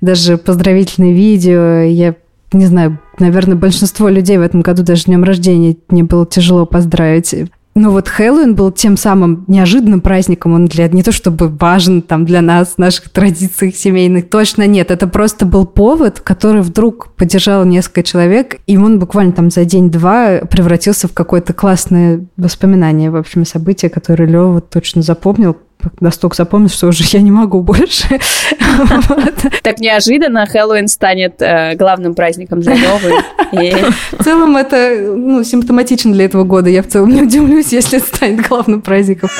даже 0.01 0.39
поздравительные 0.39 1.13
видео. 1.13 1.81
Я 1.83 2.15
не 2.53 2.67
знаю, 2.67 2.99
наверное, 3.21 3.57
большинство 3.57 4.09
людей 4.09 4.39
в 4.39 4.43
этом 4.43 4.61
году 4.61 4.83
даже 4.83 5.05
днем 5.05 5.25
рождения 5.25 5.77
мне 5.89 6.05
было 6.05 6.27
тяжело 6.27 6.67
поздравить. 6.67 7.35
Ну 7.77 7.91
вот 7.91 8.07
Хэллоуин 8.07 8.55
был 8.55 8.71
тем 8.71 8.97
самым 8.97 9.45
неожиданным 9.49 10.01
праздником, 10.01 10.55
он 10.55 10.67
для 10.67 10.87
не 10.87 11.03
то 11.03 11.11
чтобы 11.11 11.49
важен 11.49 12.03
там 12.03 12.25
для 12.25 12.41
нас, 12.41 12.79
наших 12.79 13.11
традиций 13.11 13.73
семейных, 13.73 14.31
точно 14.31 14.69
нет, 14.69 14.93
это 14.93 15.09
просто 15.09 15.45
был 15.45 15.67
повод, 15.67 16.21
который 16.21 16.63
вдруг 16.63 17.09
поддержал 17.17 17.65
несколько 17.65 18.05
человек, 18.05 18.59
и 18.69 18.77
он 18.77 19.01
буквально 19.01 19.33
там 19.33 19.51
за 19.51 19.65
день-два 19.65 20.43
превратился 20.49 21.09
в 21.09 21.15
какое-то 21.15 21.53
классное 21.53 22.25
воспоминание, 22.37 23.11
в 23.11 23.17
общем, 23.17 23.45
событие, 23.45 23.91
которое 23.91 24.27
Лева 24.27 24.61
точно 24.61 25.03
запомнил, 25.03 25.57
настолько 26.01 26.37
запомнил, 26.37 26.69
что 26.69 26.89
уже 26.89 27.05
я 27.13 27.21
не 27.21 27.31
могу 27.31 27.63
больше. 27.63 28.21
Так 29.63 29.79
неожиданно 29.79 30.47
Хэллоуин 30.47 30.89
станет 30.89 31.41
э, 31.41 31.75
главным 31.77 32.15
праздником 32.15 32.61
для 32.61 32.75
Лёвы. 32.75 33.13
В 34.13 34.25
целом 34.25 34.57
это 34.57 34.97
ну, 35.15 35.45
симптоматично 35.45 36.13
для 36.13 36.25
этого 36.25 36.45
года. 36.45 36.71
Я 36.71 36.83
в 36.83 36.89
целом 36.89 37.11
не 37.11 37.23
удивлюсь, 37.23 37.73
если 37.73 37.99
это 37.99 38.07
станет 38.17 38.47
главным 38.49 38.83
праздником. 38.83 39.31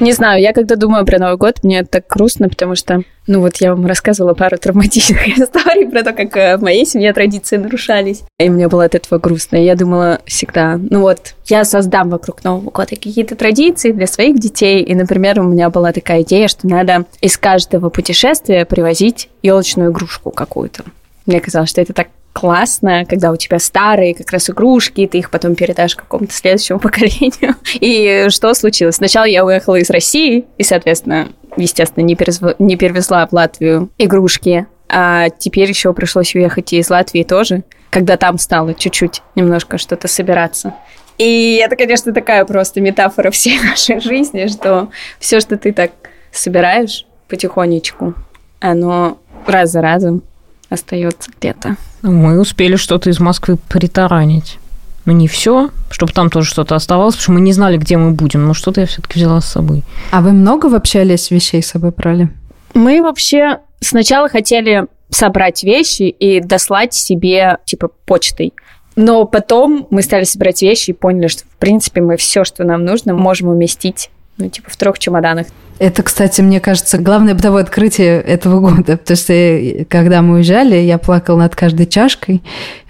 Не 0.00 0.12
знаю, 0.12 0.40
я 0.40 0.52
когда 0.52 0.76
думаю 0.76 1.04
про 1.04 1.18
Новый 1.18 1.36
год, 1.36 1.64
мне 1.64 1.82
так 1.82 2.06
грустно, 2.06 2.48
потому 2.48 2.76
что, 2.76 3.02
ну 3.26 3.40
вот 3.40 3.56
я 3.56 3.74
вам 3.74 3.84
рассказывала 3.84 4.32
пару 4.32 4.56
травматичных 4.56 5.26
историй 5.38 5.88
про 5.88 6.04
то, 6.04 6.12
как 6.12 6.36
э, 6.36 6.56
в 6.56 6.62
моей 6.62 6.86
семье 6.86 7.12
традиции 7.12 7.56
нарушались. 7.56 8.22
И 8.38 8.48
мне 8.48 8.68
было 8.68 8.84
от 8.84 8.94
этого 8.94 9.18
грустно. 9.18 9.56
Я 9.56 9.74
думала 9.74 10.20
всегда, 10.24 10.78
ну 10.78 11.00
вот, 11.00 11.34
я 11.46 11.64
создам 11.64 12.10
вокруг 12.10 12.44
Нового 12.44 12.70
года 12.70 12.90
какие-то 12.90 13.34
традиции 13.34 13.90
для 13.90 14.06
своих 14.06 14.38
детей. 14.38 14.84
И, 14.84 14.94
например, 14.94 15.40
у 15.40 15.42
меня 15.42 15.68
была 15.68 15.92
такая 15.92 16.22
идея, 16.22 16.46
что 16.46 16.68
надо 16.68 17.04
из 17.20 17.36
каждого 17.36 17.90
путешествия 17.90 18.64
привозить 18.64 19.28
елочную 19.42 19.90
игрушку 19.90 20.30
какую-то. 20.30 20.84
Мне 21.26 21.40
казалось, 21.40 21.70
что 21.70 21.80
это 21.80 21.92
так 21.92 22.06
классно, 22.38 23.04
когда 23.04 23.32
у 23.32 23.36
тебя 23.36 23.58
старые 23.58 24.14
как 24.14 24.30
раз 24.30 24.48
игрушки, 24.48 25.08
ты 25.08 25.18
их 25.18 25.30
потом 25.30 25.56
передашь 25.56 25.96
какому-то 25.96 26.32
следующему 26.32 26.78
поколению. 26.78 27.56
И 27.74 28.26
что 28.28 28.54
случилось? 28.54 28.94
Сначала 28.94 29.24
я 29.24 29.44
уехала 29.44 29.74
из 29.74 29.90
России, 29.90 30.44
и, 30.56 30.62
соответственно, 30.62 31.30
естественно, 31.56 32.04
не, 32.04 32.14
перезв- 32.14 32.54
не 32.60 32.76
перевезла 32.76 33.26
в 33.26 33.32
Латвию 33.32 33.90
игрушки, 33.98 34.68
а 34.88 35.30
теперь 35.30 35.68
еще 35.68 35.92
пришлось 35.92 36.36
уехать 36.36 36.72
и 36.72 36.78
из 36.78 36.88
Латвии 36.90 37.24
тоже, 37.24 37.64
когда 37.90 38.16
там 38.16 38.38
стало 38.38 38.72
чуть-чуть 38.72 39.20
немножко 39.34 39.76
что-то 39.76 40.06
собираться. 40.06 40.74
И 41.18 41.60
это, 41.60 41.74
конечно, 41.74 42.14
такая 42.14 42.44
просто 42.44 42.80
метафора 42.80 43.32
всей 43.32 43.58
нашей 43.62 43.98
жизни, 43.98 44.46
что 44.46 44.90
все, 45.18 45.40
что 45.40 45.56
ты 45.56 45.72
так 45.72 45.90
собираешь 46.30 47.04
потихонечку, 47.26 48.14
оно 48.60 49.18
раз 49.44 49.72
за 49.72 49.82
разом 49.82 50.22
остается 50.68 51.30
где-то. 51.38 51.76
Мы 52.02 52.40
успели 52.40 52.76
что-то 52.76 53.10
из 53.10 53.20
Москвы 53.20 53.56
притаранить. 53.68 54.58
Ну, 55.04 55.12
не 55.12 55.26
все, 55.26 55.70
чтобы 55.90 56.12
там 56.12 56.28
тоже 56.28 56.48
что-то 56.50 56.74
оставалось, 56.74 57.14
потому 57.14 57.22
что 57.22 57.32
мы 57.32 57.40
не 57.40 57.52
знали, 57.52 57.78
где 57.78 57.96
мы 57.96 58.10
будем, 58.10 58.46
но 58.46 58.52
что-то 58.52 58.82
я 58.82 58.86
все-таки 58.86 59.18
взяла 59.18 59.40
с 59.40 59.46
собой. 59.46 59.82
А 60.10 60.20
вы 60.20 60.32
много 60.32 60.66
вообще, 60.66 61.00
Олесь, 61.00 61.30
вещей 61.30 61.62
с 61.62 61.68
собой 61.68 61.92
брали? 61.92 62.28
Мы 62.74 63.00
вообще 63.00 63.60
сначала 63.80 64.28
хотели 64.28 64.86
собрать 65.08 65.62
вещи 65.62 66.02
и 66.02 66.40
дослать 66.40 66.92
себе, 66.92 67.58
типа, 67.64 67.88
почтой. 68.04 68.52
Но 68.96 69.24
потом 69.24 69.86
мы 69.90 70.02
стали 70.02 70.24
собирать 70.24 70.60
вещи 70.60 70.90
и 70.90 70.92
поняли, 70.92 71.28
что, 71.28 71.44
в 71.44 71.56
принципе, 71.58 72.02
мы 72.02 72.16
все, 72.16 72.44
что 72.44 72.64
нам 72.64 72.84
нужно, 72.84 73.14
можем 73.14 73.48
уместить, 73.48 74.10
ну, 74.38 74.48
типа, 74.48 74.70
в 74.70 74.76
трех 74.76 74.98
чемоданах. 74.98 75.46
Это, 75.78 76.02
кстати, 76.02 76.40
мне 76.40 76.58
кажется, 76.58 76.98
главное 76.98 77.34
бытовое 77.34 77.62
открытие 77.62 78.20
этого 78.20 78.58
года. 78.60 78.96
Потому 78.96 79.16
что 79.16 79.84
когда 79.88 80.22
мы 80.22 80.36
уезжали, 80.36 80.76
я 80.76 80.98
плакала 80.98 81.38
над 81.38 81.54
каждой 81.54 81.86
чашкой. 81.86 82.36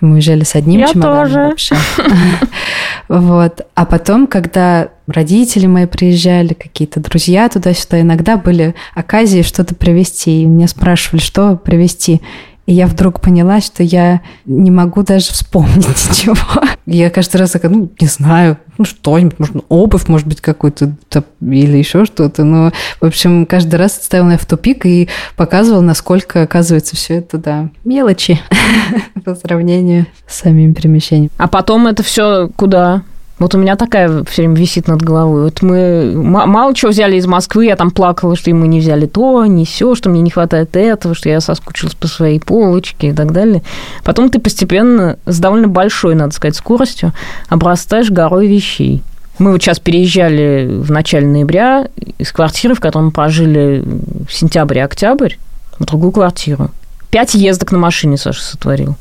И 0.01 0.05
Мы 0.05 0.15
уезжали 0.15 0.45
с 0.45 0.55
одним 0.55 0.81
Я 0.81 0.89
чемоданом 0.89 1.25
тоже. 1.25 1.39
вообще. 1.41 1.77
Вот. 3.09 3.67
А 3.75 3.87
потом, 3.87 4.27
когда 4.27 4.89
родители 5.07 5.67
мои 5.67 5.87
приезжали, 5.87 6.53
какие-то 6.53 7.01
друзья 7.01 7.49
туда-сюда, 7.49 8.03
иногда 8.03 8.37
были 8.37 8.75
оказии 8.95 9.41
что-то 9.43 9.75
привезти. 9.75 10.43
И 10.43 10.47
меня 10.47 10.69
спрашивали, 10.69 11.21
что 11.21 11.57
привезти. 11.57 12.21
И 12.69 12.75
я 12.75 12.87
вдруг 12.87 13.23
поняла, 13.23 13.63
что 13.63 13.83
я 13.83 14.21
не 14.45 14.71
могу 14.71 15.03
даже 15.03 15.33
вспомнить 15.33 15.87
ничего. 16.11 16.37
Я 16.85 17.09
каждый 17.09 17.39
раз 17.39 17.53
такая, 17.53 17.71
ну, 17.71 17.91
не 17.99 18.07
знаю, 18.07 18.59
ну, 18.77 18.85
что-нибудь, 18.85 19.39
может, 19.39 19.57
обувь, 19.71 20.07
может 20.07 20.27
быть, 20.27 20.43
какую-то 20.43 20.93
или 21.41 21.79
еще 21.79 22.05
что-то. 22.05 22.45
Но, 22.45 22.71
в 23.01 23.07
общем, 23.07 23.47
каждый 23.47 23.77
раз 23.77 23.95
ставил 23.95 24.27
меня 24.27 24.37
в 24.37 24.45
тупик 24.45 24.85
и 24.85 25.09
показывал, 25.35 25.81
насколько, 25.81 26.43
оказывается, 26.43 26.95
все 26.95 27.15
это, 27.15 27.39
да, 27.39 27.71
мелочи 27.87 28.39
по 29.25 29.35
сравнению 29.35 30.07
с 30.27 30.41
самим 30.41 30.75
перемещением. 30.75 31.31
А 31.39 31.49
потом 31.49 31.87
это 31.87 32.03
все 32.03 32.51
куда? 32.55 33.03
Вот 33.39 33.55
у 33.55 33.59
меня 33.59 33.77
такая 33.77 34.25
все 34.25 34.43
время 34.43 34.57
висит 34.57 34.89
над 34.89 35.01
головой. 35.01 35.45
Вот 35.45 35.63
мы 35.63 36.13
мало 36.15 36.75
чего 36.75 36.91
взяли 36.91 37.17
из 37.17 37.27
Москвы, 37.27 37.67
я 37.67 37.77
там 37.77 37.91
плакала, 37.91 38.35
что 38.35 38.53
мы 38.53 38.67
не 38.67 38.81
взяли 38.81 39.07
то, 39.07 39.45
не 39.47 39.65
все, 39.65 39.95
что 39.95 40.11
мне 40.11 40.23
не 40.23 40.31
хватает 40.31 40.75
этого, 40.75 41.15
что 41.15 41.29
я 41.29 41.41
соскучилась 41.41 41.95
по 41.95 42.09
своей 42.09 42.41
полочке 42.41 43.09
и 43.09 43.13
так 43.13 43.33
далее. 43.33 43.63
Потом 44.03 44.29
ты 44.31 44.41
постепенно 44.41 45.19
с 45.25 45.39
довольно 45.39 45.69
большой, 45.69 46.15
надо 46.15 46.35
сказать, 46.35 46.57
скоростью 46.57 47.13
обрастаешь 47.49 48.11
горой 48.11 48.49
вещей. 48.49 49.03
Мы 49.39 49.53
вот 49.53 49.63
сейчас 49.63 49.79
переезжали 49.79 50.67
в 50.69 50.91
начале 50.91 51.29
ноября 51.29 51.87
из 52.19 52.33
квартиры, 52.33 52.75
в 52.75 52.81
которой 52.81 53.05
мы 53.05 53.11
прожили 53.13 53.85
в 54.29 54.33
сентябре 54.33 54.85
октябрь, 54.85 55.35
в 55.79 55.85
другую 55.85 56.11
квартиру. 56.11 56.71
Пять 57.11 57.35
ездок 57.35 57.71
на 57.71 57.79
машине 57.79 58.17
Саша 58.17 58.43
сотворил. 58.43 58.97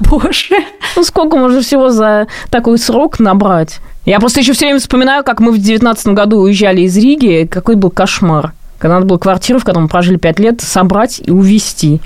Боже! 0.00 0.64
Ну, 0.96 1.04
сколько 1.04 1.36
можно 1.36 1.60
всего 1.60 1.90
за 1.90 2.26
такой 2.50 2.78
срок 2.78 3.18
набрать? 3.20 3.80
Я 4.04 4.20
просто 4.20 4.40
еще 4.40 4.52
все 4.52 4.66
время 4.66 4.80
вспоминаю, 4.80 5.24
как 5.24 5.40
мы 5.40 5.52
в 5.52 5.58
девятнадцатом 5.58 6.14
году 6.14 6.38
уезжали 6.38 6.82
из 6.82 6.96
Риги, 6.96 7.46
какой 7.50 7.76
был 7.76 7.90
кошмар. 7.90 8.52
Когда 8.78 8.94
надо 8.94 9.06
было 9.06 9.18
квартиру, 9.18 9.58
в 9.58 9.64
которой 9.64 9.82
мы 9.82 9.88
прожили 9.88 10.16
пять 10.16 10.38
лет, 10.38 10.60
собрать 10.60 11.20
и 11.24 11.30
увезти. 11.30 12.00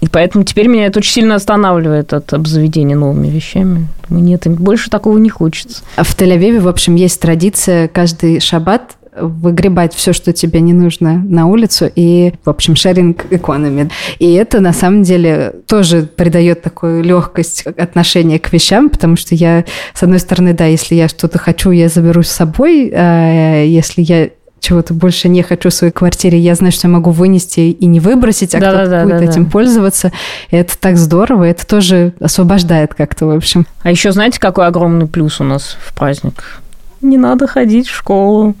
И 0.00 0.08
поэтому 0.08 0.44
теперь 0.44 0.68
меня 0.68 0.86
это 0.86 1.00
очень 1.00 1.12
сильно 1.12 1.34
останавливает 1.34 2.12
от 2.12 2.32
обзаведения 2.32 2.94
новыми 2.94 3.28
вещами. 3.28 3.88
Думаю, 4.08 4.24
нет, 4.24 4.46
больше 4.46 4.90
такого 4.90 5.18
не 5.18 5.30
хочется. 5.30 5.82
А 5.96 6.04
в 6.04 6.16
Тель-Авиве, 6.16 6.60
в 6.60 6.68
общем, 6.68 6.94
есть 6.94 7.20
традиция 7.20 7.88
каждый 7.88 8.40
шаббат 8.40 8.96
выгребать 9.20 9.94
все, 9.94 10.12
что 10.12 10.32
тебе 10.32 10.60
не 10.60 10.72
нужно 10.72 11.14
на 11.18 11.46
улицу, 11.46 11.90
и, 11.94 12.32
в 12.44 12.50
общем, 12.50 12.76
шеринг 12.76 13.26
экономи. 13.30 13.90
И 14.18 14.32
это, 14.34 14.60
на 14.60 14.72
самом 14.72 15.02
деле, 15.02 15.54
тоже 15.66 16.02
придает 16.02 16.62
такую 16.62 17.02
легкость 17.02 17.66
отношения 17.66 18.38
к 18.38 18.52
вещам, 18.52 18.88
потому 18.88 19.16
что 19.16 19.34
я, 19.34 19.64
с 19.94 20.02
одной 20.02 20.18
стороны, 20.18 20.52
да, 20.52 20.66
если 20.66 20.94
я 20.94 21.08
что-то 21.08 21.38
хочу, 21.38 21.70
я 21.70 21.88
заберу 21.88 22.22
с 22.22 22.28
собой, 22.28 22.92
а 22.94 23.62
если 23.64 24.02
я 24.02 24.30
чего-то 24.60 24.94
больше 24.94 25.28
не 25.28 25.42
хочу 25.42 25.70
в 25.70 25.74
своей 25.74 25.92
квартире, 25.92 26.38
я 26.38 26.54
знаю, 26.54 26.72
что 26.72 26.88
я 26.88 26.92
могу 26.92 27.10
вынести 27.10 27.60
и 27.60 27.86
не 27.86 28.00
выбросить, 28.00 28.54
а 28.54 28.60
да, 28.60 28.70
кто-то 28.70 28.90
да, 28.90 29.02
будет 29.04 29.18
да, 29.18 29.24
этим 29.24 29.44
да. 29.44 29.50
пользоваться. 29.50 30.12
И 30.50 30.56
это 30.56 30.76
так 30.78 30.96
здорово, 30.96 31.44
это 31.44 31.66
тоже 31.66 32.12
освобождает 32.20 32.94
как-то, 32.94 33.26
в 33.26 33.30
общем. 33.30 33.66
А 33.82 33.90
еще 33.90 34.12
знаете, 34.12 34.40
какой 34.40 34.66
огромный 34.66 35.06
плюс 35.06 35.40
у 35.40 35.44
нас 35.44 35.76
в 35.80 35.94
праздник? 35.94 36.60
Не 37.00 37.16
надо 37.16 37.46
ходить 37.46 37.88
в 37.88 37.94
школу. 37.94 38.54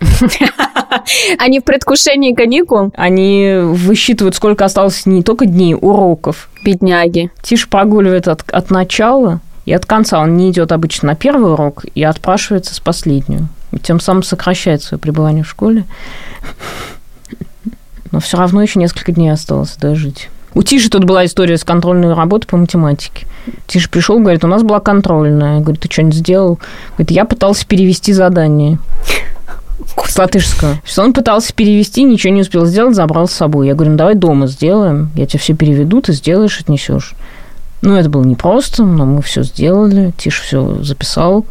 Они 1.38 1.60
в 1.60 1.64
предвкушении 1.64 2.34
каникул? 2.34 2.92
Они 2.96 3.56
высчитывают, 3.62 4.34
сколько 4.34 4.64
осталось 4.64 5.06
не 5.06 5.22
только 5.22 5.46
дней, 5.46 5.74
уроков. 5.74 6.48
Бедняги. 6.64 7.30
Тише 7.42 7.68
прогуливает 7.68 8.28
от, 8.28 8.48
от 8.50 8.70
начала 8.70 9.40
и 9.66 9.72
от 9.72 9.86
конца. 9.86 10.20
Он 10.20 10.36
не 10.36 10.50
идет 10.50 10.72
обычно 10.72 11.08
на 11.08 11.14
первый 11.14 11.52
урок 11.52 11.84
и 11.94 12.02
отпрашивается 12.02 12.74
с 12.74 12.80
последнего. 12.80 13.48
И 13.72 13.78
тем 13.78 14.00
самым 14.00 14.22
сокращает 14.22 14.82
свое 14.82 15.00
пребывание 15.00 15.44
в 15.44 15.48
школе. 15.48 15.84
Но 18.12 18.20
все 18.20 18.36
равно 18.36 18.62
еще 18.62 18.78
несколько 18.78 19.12
дней 19.12 19.30
осталось 19.30 19.76
дожить. 19.76 20.28
У 20.54 20.62
Тиши 20.62 20.88
тут 20.88 21.04
была 21.04 21.24
история 21.24 21.58
с 21.58 21.64
контрольной 21.64 22.14
работой 22.14 22.46
по 22.46 22.56
математике. 22.56 23.26
Тиша 23.66 23.90
пришел, 23.90 24.20
говорит, 24.20 24.44
у 24.44 24.48
нас 24.48 24.62
была 24.62 24.78
контрольная. 24.78 25.60
Говорит, 25.60 25.82
ты 25.82 25.88
что-нибудь 25.90 26.14
сделал? 26.14 26.60
Говорит, 26.92 27.10
я 27.10 27.24
пытался 27.24 27.66
перевести 27.66 28.12
задание. 28.12 28.78
С 30.06 30.18
латышского. 30.18 30.80
Что 30.84 31.02
он 31.02 31.12
пытался 31.12 31.52
перевести, 31.52 32.04
ничего 32.04 32.32
не 32.32 32.42
успел 32.42 32.66
сделать, 32.66 32.94
забрал 32.94 33.28
с 33.28 33.32
собой. 33.32 33.66
Я 33.66 33.74
говорю, 33.74 33.92
ну 33.92 33.96
давай 33.96 34.14
дома 34.14 34.46
сделаем, 34.46 35.10
я 35.16 35.26
тебе 35.26 35.38
все 35.38 35.54
переведу, 35.54 36.00
ты 36.00 36.12
сделаешь, 36.12 36.60
отнесешь. 36.60 37.14
Ну, 37.82 37.96
это 37.96 38.08
было 38.08 38.24
непросто, 38.24 38.82
но 38.82 39.04
мы 39.04 39.20
все 39.22 39.42
сделали, 39.42 40.14
Тиша 40.16 40.42
все 40.42 40.82
записал, 40.82 41.44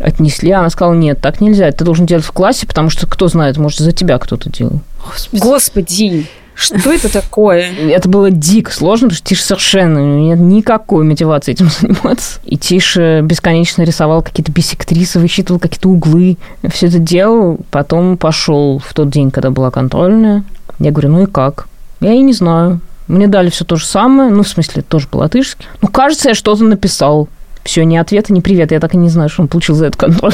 отнесли. 0.00 0.50
Она 0.50 0.70
сказала, 0.70 0.94
нет, 0.94 1.20
так 1.20 1.40
нельзя, 1.40 1.70
ты 1.70 1.84
должен 1.84 2.06
делать 2.06 2.24
в 2.24 2.32
классе, 2.32 2.66
потому 2.66 2.90
что, 2.90 3.06
кто 3.06 3.28
знает, 3.28 3.58
может, 3.58 3.80
за 3.80 3.92
тебя 3.92 4.18
кто-то 4.18 4.50
делал. 4.50 4.80
Господи. 5.04 5.42
Господи. 5.42 6.26
Что 6.56 6.90
это 6.90 7.12
такое? 7.12 7.70
Это 7.90 8.08
было 8.08 8.30
дико 8.30 8.72
сложно, 8.72 9.08
потому 9.08 9.18
что 9.18 9.28
Тиша 9.28 9.42
совершенно 9.42 9.98
нет 9.98 10.40
никакой 10.40 11.04
мотивации 11.04 11.52
этим 11.52 11.68
заниматься. 11.80 12.40
И 12.44 12.56
Тиша 12.56 13.20
бесконечно 13.20 13.82
рисовал 13.82 14.22
какие-то 14.22 14.50
бисектрисы, 14.50 15.20
высчитывал 15.20 15.60
какие-то 15.60 15.90
углы. 15.90 16.38
Все 16.70 16.86
это 16.86 16.98
делал, 16.98 17.58
потом 17.70 18.16
пошел 18.16 18.78
в 18.84 18.94
тот 18.94 19.10
день, 19.10 19.30
когда 19.30 19.50
была 19.50 19.70
контрольная. 19.70 20.44
Я 20.78 20.90
говорю, 20.92 21.10
ну 21.10 21.22
и 21.24 21.26
как? 21.26 21.68
Я 22.00 22.14
и 22.14 22.20
не 22.20 22.32
знаю. 22.32 22.80
Мне 23.06 23.28
дали 23.28 23.50
все 23.50 23.64
то 23.64 23.76
же 23.76 23.84
самое, 23.84 24.30
ну, 24.30 24.42
в 24.42 24.48
смысле, 24.48 24.82
тоже 24.82 25.06
по-латышски. 25.08 25.64
Ну, 25.82 25.88
кажется, 25.88 26.30
я 26.30 26.34
что-то 26.34 26.64
написал. 26.64 27.28
Все, 27.64 27.84
ни 27.84 27.96
ответа, 27.96 28.32
ни 28.32 28.40
привета. 28.40 28.74
Я 28.74 28.80
так 28.80 28.94
и 28.94 28.96
не 28.96 29.10
знаю, 29.10 29.28
что 29.28 29.42
он 29.42 29.48
получил 29.48 29.74
за 29.74 29.86
эту 29.86 29.98
контроль. 29.98 30.32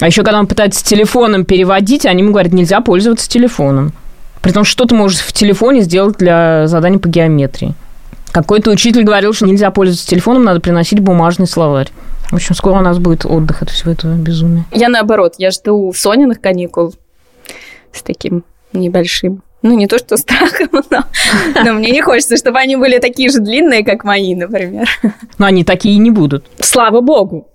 А 0.00 0.06
еще, 0.06 0.22
когда 0.22 0.40
он 0.40 0.46
пытается 0.46 0.84
телефоном 0.84 1.44
переводить, 1.44 2.06
они 2.06 2.22
ему 2.22 2.32
говорят, 2.32 2.52
нельзя 2.52 2.80
пользоваться 2.80 3.28
телефоном. 3.28 3.92
При 4.42 4.52
том, 4.52 4.64
что 4.64 4.84
ты 4.84 4.94
можешь 4.94 5.20
в 5.20 5.32
телефоне 5.32 5.82
сделать 5.82 6.16
для 6.16 6.66
заданий 6.66 6.98
по 6.98 7.08
геометрии. 7.08 7.74
Какой-то 8.32 8.70
учитель 8.70 9.02
говорил, 9.02 9.32
что 9.32 9.46
нельзя 9.46 9.70
пользоваться 9.70 10.06
телефоном, 10.06 10.44
надо 10.44 10.60
приносить 10.60 11.00
бумажный 11.00 11.46
словарь. 11.46 11.90
В 12.30 12.34
общем, 12.34 12.54
скоро 12.54 12.78
у 12.78 12.82
нас 12.82 12.98
будет 12.98 13.26
отдых 13.26 13.62
от 13.62 13.70
всего 13.70 13.90
этого 13.90 14.14
безумия. 14.14 14.64
Я 14.70 14.88
наоборот, 14.88 15.34
я 15.38 15.50
жду 15.50 15.92
Сониных 15.92 16.40
каникул 16.40 16.94
с 17.92 18.02
таким 18.02 18.44
небольшим 18.72 19.42
ну, 19.62 19.76
не 19.76 19.86
то, 19.86 19.98
что 19.98 20.16
страхом, 20.16 20.68
но, 20.90 21.04
но 21.64 21.72
мне 21.74 21.90
не 21.90 22.00
хочется, 22.00 22.36
чтобы 22.36 22.58
они 22.58 22.76
были 22.76 22.98
такие 22.98 23.28
же 23.28 23.40
длинные, 23.40 23.84
как 23.84 24.04
мои, 24.04 24.34
например. 24.34 24.88
Но 25.38 25.46
они 25.46 25.64
такие 25.64 25.98
не 25.98 26.10
будут. 26.10 26.46
Слава 26.58 27.00
богу. 27.00 27.48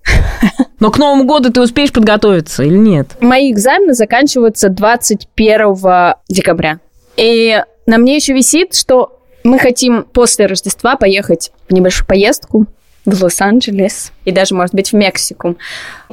Но 0.79 0.91
к 0.91 0.97
Новому 0.97 1.23
году 1.23 1.51
ты 1.51 1.61
успеешь 1.61 1.91
подготовиться 1.91 2.63
или 2.63 2.77
нет? 2.77 3.07
Мои 3.21 3.51
экзамены 3.51 3.93
заканчиваются 3.93 4.69
21 4.69 6.15
декабря. 6.27 6.79
И 7.17 7.61
на 7.85 7.97
мне 7.97 8.15
еще 8.15 8.33
висит, 8.33 8.75
что 8.75 9.19
мы 9.43 9.59
хотим 9.59 10.03
после 10.03 10.47
Рождества 10.47 10.95
поехать 10.95 11.51
в 11.69 11.73
небольшую 11.73 12.07
поездку 12.07 12.65
в 13.05 13.23
Лос-Анджелес 13.23 14.11
и 14.25 14.31
даже, 14.31 14.55
может 14.55 14.73
быть, 14.73 14.91
в 14.91 14.93
Мексику. 14.93 15.55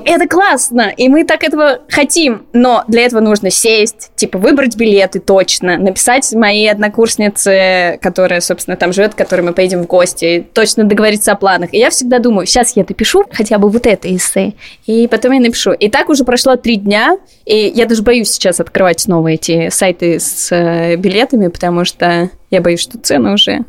Это 0.04 0.26
классно, 0.28 0.92
и 0.96 1.08
мы 1.08 1.24
так 1.24 1.42
этого 1.44 1.80
хотим, 1.88 2.46
но 2.52 2.84
для 2.88 3.02
этого 3.02 3.20
нужно 3.20 3.50
сесть, 3.50 4.10
типа 4.14 4.38
выбрать 4.38 4.76
билеты 4.76 5.20
точно, 5.20 5.78
написать 5.78 6.32
моей 6.32 6.70
однокурснице, 6.70 7.98
которая, 8.00 8.40
собственно, 8.40 8.76
там 8.76 8.92
живет, 8.92 9.14
к 9.14 9.18
которой 9.18 9.42
мы 9.42 9.52
поедем 9.52 9.82
в 9.82 9.86
гости, 9.86 10.46
точно 10.52 10.84
договориться 10.84 11.32
о 11.32 11.36
планах. 11.36 11.72
И 11.72 11.78
я 11.78 11.90
всегда 11.90 12.18
думаю, 12.18 12.46
сейчас 12.46 12.76
я 12.76 12.84
допишу 12.84 13.24
хотя 13.30 13.58
бы 13.58 13.68
вот 13.68 13.86
это 13.86 14.14
эссе, 14.14 14.54
и 14.86 15.06
потом 15.08 15.32
я 15.32 15.40
напишу. 15.40 15.72
И 15.72 15.88
так 15.88 16.08
уже 16.08 16.24
прошло 16.24 16.56
три 16.56 16.76
дня, 16.76 17.18
и 17.44 17.72
я 17.74 17.86
даже 17.86 18.02
боюсь 18.02 18.30
сейчас 18.30 18.60
открывать 18.60 19.00
снова 19.00 19.28
эти 19.28 19.70
сайты 19.70 20.20
с 20.20 20.52
э, 20.52 20.96
билетами, 20.96 21.48
потому 21.48 21.84
что 21.84 22.30
я 22.50 22.60
боюсь, 22.60 22.80
что 22.80 22.98
цены 22.98 23.32
уже 23.32 23.64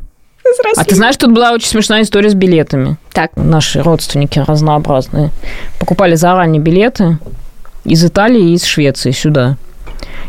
возросли. 0.58 0.82
А 0.82 0.84
ты 0.84 0.94
знаешь, 0.94 1.16
тут 1.16 1.32
была 1.32 1.52
очень 1.52 1.68
смешная 1.68 2.02
история 2.02 2.30
с 2.30 2.34
билетами. 2.34 2.96
Так. 3.12 3.32
Наши 3.36 3.82
родственники 3.82 4.38
разнообразные 4.38 5.30
покупали 5.78 6.14
заранее 6.14 6.60
билеты 6.60 7.18
из 7.84 8.04
Италии 8.04 8.50
и 8.50 8.54
из 8.54 8.64
Швеции 8.64 9.10
сюда. 9.10 9.56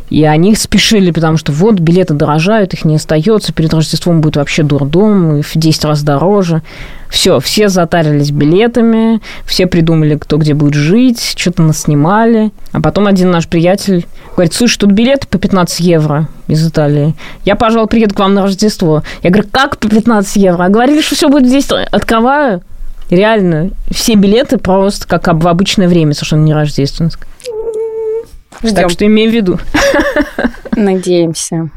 И 0.09 0.23
они 0.23 0.55
спешили, 0.55 1.11
потому 1.11 1.37
что 1.37 1.51
вот 1.51 1.79
билеты 1.79 2.13
дорожают, 2.13 2.73
их 2.73 2.85
не 2.85 2.95
остается, 2.95 3.53
перед 3.53 3.73
Рождеством 3.73 4.21
будет 4.21 4.37
вообще 4.37 4.63
дурдом, 4.63 5.41
в 5.41 5.51
10 5.55 5.85
раз 5.85 6.03
дороже. 6.03 6.61
Все, 7.09 7.39
все 7.39 7.69
затарились 7.69 8.31
билетами, 8.31 9.21
все 9.45 9.67
придумали, 9.67 10.15
кто 10.15 10.37
где 10.37 10.53
будет 10.53 10.73
жить, 10.73 11.33
что-то 11.35 11.63
нас 11.63 11.83
снимали. 11.83 12.51
А 12.71 12.81
потом 12.81 13.07
один 13.07 13.31
наш 13.31 13.47
приятель 13.47 14.05
говорит, 14.35 14.53
слушай, 14.53 14.77
тут 14.77 14.91
билеты 14.91 15.27
по 15.27 15.37
15 15.37 15.79
евро 15.79 16.27
из 16.47 16.67
Италии. 16.67 17.15
Я, 17.43 17.55
пожалуй, 17.55 17.87
приеду 17.87 18.13
к 18.13 18.19
вам 18.19 18.33
на 18.33 18.43
Рождество. 18.43 19.03
Я 19.23 19.29
говорю, 19.31 19.47
как 19.51 19.77
по 19.77 19.89
15 19.89 20.35
евро? 20.35 20.65
А 20.65 20.69
говорили, 20.69 21.01
что 21.01 21.15
все 21.15 21.29
будет 21.29 21.47
здесь. 21.47 21.67
Открываю. 21.91 22.61
Реально, 23.09 23.69
все 23.91 24.15
билеты 24.15 24.57
просто 24.57 25.07
как 25.07 25.27
в 25.31 25.47
обычное 25.47 25.87
время, 25.87 26.13
совершенно 26.13 26.43
не 26.43 26.53
рождественское. 26.53 27.27
Ждем. 28.63 28.75
Так 28.75 28.89
что 28.89 29.05
имей 29.05 29.27
в 29.27 29.33
виду. 29.33 29.59
Надеемся. 30.75 31.69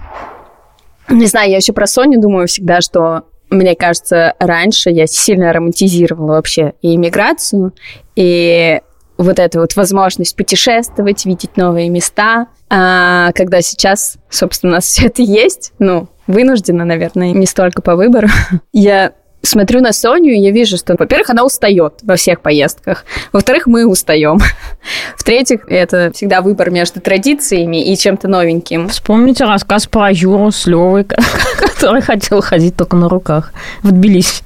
Не 1.09 1.27
знаю, 1.27 1.51
я 1.51 1.57
еще 1.57 1.73
про 1.73 1.87
Соню 1.87 2.21
думаю 2.21 2.47
всегда, 2.49 2.81
что 2.81 3.25
мне 3.51 3.75
кажется, 3.75 4.35
раньше 4.39 4.91
я 4.91 5.07
сильно 5.07 5.53
романтизировала 5.53 6.33
вообще 6.33 6.75
и 6.83 6.95
иммиграцию, 6.95 7.73
и 8.15 8.81
вот 9.17 9.39
эту 9.39 9.61
вот 9.61 9.75
возможность 9.75 10.37
путешествовать, 10.37 11.25
видеть 11.25 11.57
новые 11.57 11.89
места. 11.89 12.49
А 12.71 13.33
когда 13.33 13.63
сейчас, 13.63 14.19
собственно, 14.31 14.73
у 14.73 14.75
нас 14.77 14.85
все 14.85 15.07
это 15.07 15.23
есть, 15.23 15.73
ну, 15.79 16.09
вынуждена, 16.27 16.85
наверное, 16.85 17.33
не 17.33 17.47
столько 17.47 17.83
по 17.83 17.97
выбору, 17.97 18.29
я 18.73 19.13
смотрю 19.43 19.81
на 19.81 19.93
Соню, 19.93 20.33
и 20.33 20.39
я 20.39 20.51
вижу, 20.51 20.77
что, 20.77 20.97
во-первых, 20.99 21.31
она 21.31 21.45
устает 21.45 21.95
во 22.03 22.17
всех 22.17 22.41
поездках. 22.41 23.05
Во-вторых, 23.33 23.67
мы 23.67 23.87
устаем. 23.87 24.39
В-третьих, 25.17 25.61
это 25.69 26.11
всегда 26.13 26.41
выбор 26.41 26.71
между 26.71 27.01
традициями 27.01 27.83
и 27.83 27.97
чем-то 27.97 28.29
новеньким. 28.29 28.89
Вспомните 28.89 29.45
рассказ 29.45 29.87
про 29.87 30.11
Юру 30.11 30.51
с 30.51 30.67
Левой, 30.67 31.05
который 31.59 32.03
хотел 32.03 32.41
ходить 32.41 32.77
только 32.77 32.97
на 32.97 33.09
руках 33.09 33.53
в 33.83 33.93
Тбилиси. 33.93 34.43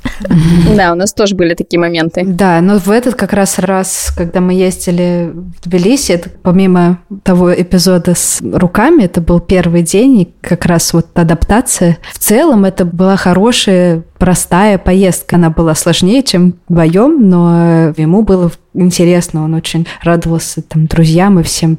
Да, 0.77 0.93
у 0.93 0.95
нас 0.95 1.13
тоже 1.13 1.35
были 1.35 1.55
такие 1.55 1.81
моменты. 1.81 2.23
Да, 2.25 2.61
но 2.61 2.79
в 2.79 2.91
этот 2.91 3.15
как 3.15 3.33
раз 3.33 3.59
раз, 3.59 4.13
когда 4.17 4.41
мы 4.41 4.55
ездили 4.55 5.33
в 5.33 5.69
Тбилиси, 5.69 6.13
это 6.13 6.31
помимо 6.31 6.99
того 7.23 7.53
эпизода 7.53 8.15
с 8.15 8.41
руками, 8.43 9.05
это 9.05 9.21
был 9.21 9.41
первый 9.41 9.83
день, 9.83 10.21
и 10.21 10.35
как 10.41 10.67
раз 10.67 10.93
вот 10.93 11.07
адаптация. 11.15 11.99
В 12.13 12.19
целом 12.19 12.65
это 12.65 12.85
была 12.85 13.17
хорошая 13.17 14.03
простая 14.23 14.79
поездка. 14.79 15.35
Она 15.35 15.51
была 15.51 15.75
сложнее, 15.75 16.23
чем 16.23 16.55
вдвоем, 16.69 17.29
но 17.29 17.93
ему 17.97 18.23
было 18.23 18.53
интересно, 18.73 19.43
он 19.43 19.53
очень 19.53 19.85
радовался 20.01 20.63
там 20.63 20.87
друзьям 20.87 21.41
и 21.41 21.43
всем 21.43 21.77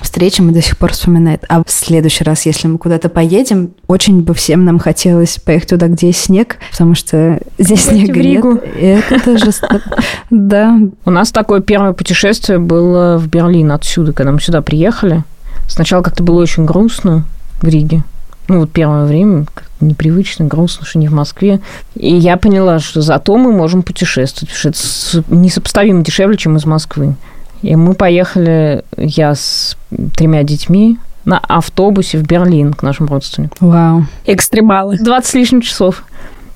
встречам 0.00 0.48
и 0.48 0.52
до 0.52 0.62
сих 0.62 0.78
пор 0.78 0.92
вспоминает. 0.92 1.44
А 1.48 1.64
в 1.64 1.68
следующий 1.68 2.22
раз, 2.22 2.46
если 2.46 2.68
мы 2.68 2.78
куда-то 2.78 3.08
поедем, 3.08 3.72
очень 3.88 4.22
бы 4.22 4.34
всем 4.34 4.64
нам 4.64 4.78
хотелось 4.78 5.38
поехать 5.38 5.70
туда, 5.70 5.88
где 5.88 6.06
есть 6.06 6.20
снег, 6.20 6.58
потому 6.70 6.94
что 6.94 7.40
здесь 7.58 7.86
снега 7.86 8.12
в 8.12 8.16
Ригу. 8.16 8.52
нет. 8.52 8.64
И 8.76 8.84
это 8.84 9.24
тоже... 9.24 9.50
Да. 10.30 10.78
У 11.04 11.10
нас 11.10 11.32
такое 11.32 11.60
первое 11.60 11.92
путешествие 11.92 12.60
было 12.60 13.18
в 13.18 13.26
Берлин 13.26 13.72
отсюда, 13.72 14.12
когда 14.12 14.30
мы 14.30 14.40
сюда 14.40 14.62
приехали. 14.62 15.24
Сначала 15.66 16.02
как-то 16.02 16.22
было 16.22 16.40
очень 16.40 16.66
грустно 16.66 17.24
в 17.60 17.66
Риге. 17.66 18.04
Ну, 18.50 18.58
вот 18.58 18.72
первое 18.72 19.04
время 19.04 19.46
непривычно, 19.78 20.44
грустно, 20.44 20.84
что 20.84 20.98
не 20.98 21.06
в 21.06 21.12
Москве. 21.12 21.60
И 21.94 22.12
я 22.12 22.36
поняла, 22.36 22.80
что 22.80 23.00
зато 23.00 23.36
мы 23.36 23.52
можем 23.52 23.82
путешествовать, 23.82 24.52
потому 24.52 24.74
что 24.74 25.20
это 25.20 25.32
несопоставимо 25.32 26.02
дешевле, 26.02 26.36
чем 26.36 26.56
из 26.56 26.66
Москвы. 26.66 27.14
И 27.62 27.76
мы 27.76 27.94
поехали, 27.94 28.84
я 28.96 29.36
с 29.36 29.76
тремя 30.16 30.42
детьми, 30.42 30.98
на 31.24 31.38
автобусе 31.38 32.18
в 32.18 32.22
Берлин 32.22 32.72
к 32.72 32.82
нашим 32.82 33.06
родственникам. 33.06 33.68
Вау. 33.68 34.06
Экстремалы. 34.26 34.98
20 34.98 35.30
с 35.30 35.34
лишним 35.34 35.60
часов. 35.60 36.02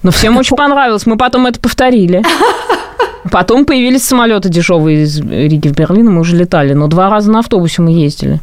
Но 0.03 0.11
всем 0.11 0.37
очень 0.37 0.57
понравилось. 0.57 1.07
Мы 1.07 1.17
потом 1.17 1.47
это 1.47 1.61
повторили. 1.61 2.25
Потом 3.31 3.67
появились 3.67 4.03
самолеты 4.03 4.49
дешевые 4.49 5.05
из 5.05 5.21
Риги 5.21 5.69
в 5.69 5.75
Берлин, 5.75 6.09
и 6.09 6.11
мы 6.11 6.21
уже 6.23 6.35
летали. 6.35 6.73
Но 6.73 6.89
два 6.89 7.09
раза 7.09 7.31
на 7.31 7.39
автобусе 7.39 7.83
мы 7.83 7.93
ездили. 7.93 8.41